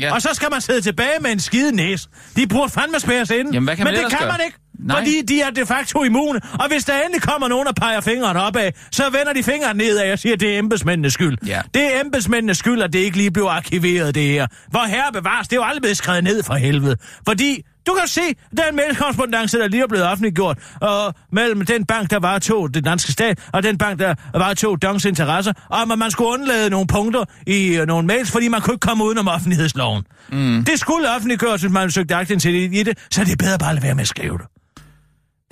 Ja. 0.00 0.14
Og 0.14 0.22
så 0.22 0.28
skal 0.32 0.48
man 0.50 0.60
sidde 0.60 0.80
tilbage 0.80 1.20
med 1.20 1.32
en 1.32 1.40
skide 1.40 1.72
næse. 1.76 2.08
De 2.36 2.46
burde 2.46 2.72
fandme 2.72 3.00
spæres 3.00 3.30
ind. 3.30 3.52
Jamen, 3.52 3.66
hvad 3.66 3.76
kan 3.76 3.84
Men 3.84 3.84
man 3.84 3.94
det 3.94 3.98
ellers 3.98 4.12
kan 4.12 4.20
gøre? 4.20 4.32
man 4.38 4.40
ikke, 4.46 4.58
Nej. 4.82 4.98
fordi 4.98 5.22
de 5.28 5.40
er 5.40 5.50
de 5.50 5.66
facto 5.66 6.04
immune. 6.04 6.40
Og 6.52 6.68
hvis 6.68 6.84
der 6.84 6.92
endelig 7.02 7.22
kommer 7.22 7.48
nogen 7.48 7.68
og 7.68 7.74
peger 7.74 8.00
fingeren 8.00 8.36
opad, 8.36 8.70
så 8.92 9.02
vender 9.04 9.32
de 9.32 9.42
fingeren 9.42 9.76
nedad 9.76 10.12
og 10.12 10.18
siger, 10.18 10.32
at 10.32 10.40
det 10.40 10.54
er 10.54 10.58
embedsmændenes 10.58 11.12
skyld. 11.12 11.38
Ja. 11.46 11.60
Det 11.74 11.96
er 11.96 12.00
embedsmændenes 12.00 12.58
skyld, 12.58 12.82
at 12.82 12.92
det 12.92 12.98
ikke 12.98 13.16
lige 13.16 13.30
blev 13.30 13.44
arkiveret, 13.44 14.14
det 14.14 14.22
her. 14.22 14.46
Hvor 14.70 14.86
herre 14.86 15.12
bevares, 15.12 15.48
det 15.48 15.56
er 15.56 15.60
jo 15.60 15.64
aldrig 15.64 15.82
blevet 15.82 15.96
skrevet 15.96 16.24
ned 16.24 16.42
for 16.42 16.54
helvede. 16.54 16.96
Fordi 17.26 17.62
du 17.86 17.92
kan 18.00 18.08
se, 18.08 18.20
den 18.50 18.76
mailkorrespondance, 18.76 19.58
der 19.58 19.68
lige 19.68 19.82
er 19.82 19.86
blevet 19.86 20.06
offentliggjort, 20.06 20.58
og 20.80 21.14
mellem 21.32 21.66
den 21.66 21.86
bank, 21.86 22.10
der 22.10 22.18
var 22.18 22.38
to, 22.38 22.66
den 22.66 22.84
danske 22.84 23.12
stat, 23.12 23.48
og 23.52 23.62
den 23.62 23.78
bank, 23.78 23.98
der 23.98 24.14
var 24.34 24.54
to 24.54 24.76
Dongs 24.76 25.04
interesser, 25.04 25.52
om 25.70 25.90
at 25.90 25.98
man 25.98 26.10
skulle 26.10 26.30
undlade 26.30 26.70
nogle 26.70 26.86
punkter 26.86 27.24
i 27.46 27.76
øh, 27.76 27.86
nogle 27.86 28.06
mails, 28.06 28.30
fordi 28.30 28.48
man 28.48 28.60
kunne 28.60 28.74
ikke 28.74 28.86
komme 28.86 29.04
udenom 29.04 29.28
offentlighedsloven. 29.28 30.02
Mm. 30.32 30.64
Det 30.64 30.80
skulle 30.80 31.14
offentliggøres, 31.16 31.60
hvis 31.60 31.72
man 31.72 31.90
søgte 31.90 32.14
aktindsigt 32.14 32.74
i 32.74 32.82
det, 32.82 32.98
så 33.10 33.20
er 33.20 33.24
det 33.24 33.38
bedre 33.38 33.58
bare 33.58 33.68
at 33.68 33.74
lade 33.74 33.84
være 33.84 33.94
med 33.94 34.02
at 34.02 34.08
skrive 34.08 34.38
det. 34.38 34.46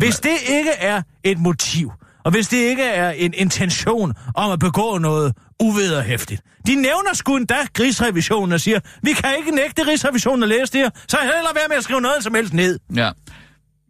Hvis 0.00 0.20
det 0.20 0.36
ikke 0.48 0.70
er 0.70 1.02
et 1.24 1.38
motiv 1.38 1.92
Og 2.24 2.30
hvis 2.30 2.48
det 2.48 2.56
ikke 2.56 2.84
er 2.84 3.10
en 3.10 3.34
intention 3.36 4.12
om 4.34 4.50
at 4.52 4.58
begå 4.58 4.98
noget 4.98 5.34
uvederhæftigt. 5.60 6.42
De 6.66 6.74
nævner 6.74 7.14
sgu 7.14 7.36
endda 7.36 7.54
Rigsrevisionen 7.80 8.52
og 8.52 8.60
siger, 8.60 8.80
vi 9.02 9.12
kan 9.12 9.34
ikke 9.38 9.50
nægte 9.50 9.86
Rigsrevisionen 9.86 10.42
at 10.42 10.48
læse 10.48 10.72
det 10.72 10.80
her, 10.80 10.90
så 11.08 11.16
heller 11.22 11.54
være 11.54 11.68
med 11.68 11.76
at 11.76 11.84
skrive 11.84 12.00
noget 12.00 12.24
som 12.24 12.34
helst 12.34 12.54
ned. 12.54 12.78
Ja. 12.96 13.10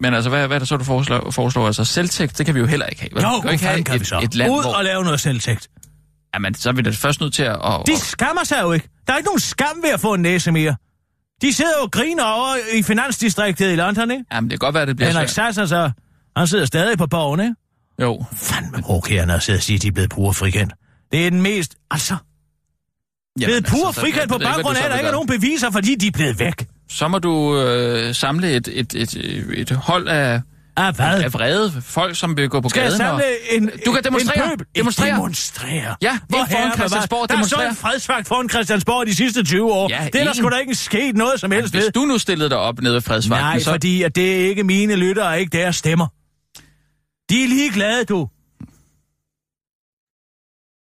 Men 0.01 0.15
altså, 0.15 0.31
hvad, 0.31 0.47
hvad 0.47 0.57
er 0.57 0.59
det 0.59 0.69
så, 0.69 0.77
du 0.77 0.85
foreslår? 0.85 1.31
foreslår? 1.31 1.67
Altså, 1.67 1.85
selvtægt, 1.85 2.39
det 2.39 2.47
kan 2.47 2.55
vi 2.55 2.61
jo 2.61 2.67
heller 2.67 2.87
ikke 2.87 3.01
have. 3.01 3.11
vel? 3.15 3.23
Jo, 3.23 3.41
kan 3.41 3.53
ikke 3.53 3.65
have 3.65 3.85
kan 3.85 3.95
et, 3.95 4.01
vi 4.01 4.05
så? 4.05 4.21
et 4.23 4.35
land, 4.35 4.53
Ud 4.53 4.63
hvor... 4.63 4.75
og 4.75 4.85
lave 4.85 5.05
noget 5.05 5.21
selvtægt. 5.21 5.69
Jamen, 6.35 6.55
så 6.55 6.69
er 6.69 6.73
vi 6.73 6.83
da 6.83 6.91
først 6.91 7.21
nødt 7.21 7.35
til 7.35 7.43
at... 7.43 7.57
Og, 7.57 7.87
De 7.87 7.97
skammer 7.99 8.45
sig 8.45 8.63
jo 8.63 8.73
ikke. 8.73 8.89
Der 9.07 9.13
er 9.13 9.17
ikke 9.17 9.27
nogen 9.27 9.41
skam 9.41 9.83
ved 9.83 9.91
at 9.91 10.01
få 10.01 10.15
en 10.15 10.23
næse 10.23 10.53
mere. 10.53 10.77
De 11.43 11.53
sidder 11.53 11.71
jo 11.79 11.85
og 11.85 11.91
griner 11.91 12.25
over 12.25 12.57
i 12.75 12.83
finansdistriktet 12.83 13.73
i 13.73 13.77
London, 13.77 14.11
ikke? 14.11 14.25
Jamen, 14.33 14.51
det 14.51 14.61
kan 14.61 14.67
godt 14.67 14.75
være, 14.75 14.87
det 14.87 14.97
bliver 14.97 15.09
Henrik 15.09 15.29
svært. 15.29 15.55
Sasser, 15.55 15.67
så 15.67 15.91
han 16.37 16.47
sidder 16.47 16.65
stadig 16.65 16.99
på 16.99 17.07
borgen, 17.07 17.41
ikke? 17.41 17.55
Jo. 18.03 18.25
Fandme 18.33 18.83
provokerende 18.83 19.35
at 19.35 19.43
sidde 19.43 19.57
og 19.57 19.63
sige, 19.63 19.77
at 19.77 19.83
de 19.83 19.89
er 19.89 19.93
blevet 19.93 20.11
pure 20.11 20.35
frikendt. 20.35 20.73
Det 21.13 21.27
er 21.27 21.31
den 21.31 21.43
mest... 21.43 21.75
Altså, 21.91 22.17
blevet 23.37 23.67
pure 23.67 23.87
altså, 23.87 24.01
frikendt 24.01 24.29
på 24.29 24.39
baggrund 24.39 24.77
af, 24.77 24.85
at 24.85 24.91
der 24.91 24.97
ikke 24.97 25.09
er 25.09 25.13
nogen 25.13 25.29
beviser, 25.29 25.71
fordi 25.71 25.95
de 25.95 26.07
er 26.07 26.11
blevet 26.11 26.39
væk. 26.39 26.67
Så 26.89 27.09
må 27.09 27.19
du 27.19 27.59
øh, 27.59 28.15
samle 28.15 28.51
et, 28.53 28.69
et, 28.73 28.95
et, 28.95 29.15
et 29.55 29.71
hold 29.71 30.09
af, 30.09 30.43
Ah, 30.77 30.97
hvad? 30.97 31.23
af 31.23 31.35
vrede 31.35 31.73
folk, 31.83 32.17
som 32.17 32.37
vil 32.37 32.49
gå 32.49 32.61
på 32.61 32.69
Skal 32.69 32.81
jeg 32.81 32.89
gaden. 32.89 32.99
samle 32.99 33.25
og... 33.25 33.31
en, 33.57 33.71
Du 33.87 33.93
kan 33.93 34.05
demonstrere. 34.05 34.45
En 34.45 34.51
pøbel? 34.51 34.67
Demonstrere. 34.77 35.15
Demonstrere. 35.15 35.97
Ja, 36.03 36.19
Hvor 36.29 36.39
ind 36.39 36.49
foran 36.51 36.73
Christiansborg. 36.77 37.29
Der 37.29 37.39
er 37.39 37.43
så 37.43 37.67
en 37.71 37.77
fredsvagt 37.77 38.29
foran 38.29 38.49
Christiansborg 38.49 39.07
de 39.07 39.15
sidste 39.15 39.45
20 39.45 39.73
år. 39.73 39.89
Ja, 39.91 40.09
det 40.13 40.21
er 40.21 40.25
der 40.25 40.33
sgu 40.33 40.49
da 40.49 40.57
ikke 40.57 40.75
sket 40.75 41.17
noget 41.17 41.41
som 41.41 41.51
helst 41.51 41.75
Hvis 41.75 41.85
du 41.95 42.01
nu 42.01 42.19
stillede 42.19 42.51
dig 42.51 42.59
op 42.59 42.81
nede 42.83 42.95
ved 42.95 43.01
fredsvagten, 43.01 43.45
Nej, 43.47 43.59
så... 43.59 43.71
fordi 43.71 44.03
at 44.03 44.17
det 44.17 44.41
er 44.41 44.49
ikke 44.49 44.65
mine 44.65 44.97
lyttere 44.97 45.41
ikke 45.41 45.59
deres 45.59 45.77
stemmer. 45.77 46.07
De 47.31 47.45
er 47.45 47.49
ligeglade, 47.49 48.05
du. 48.05 48.29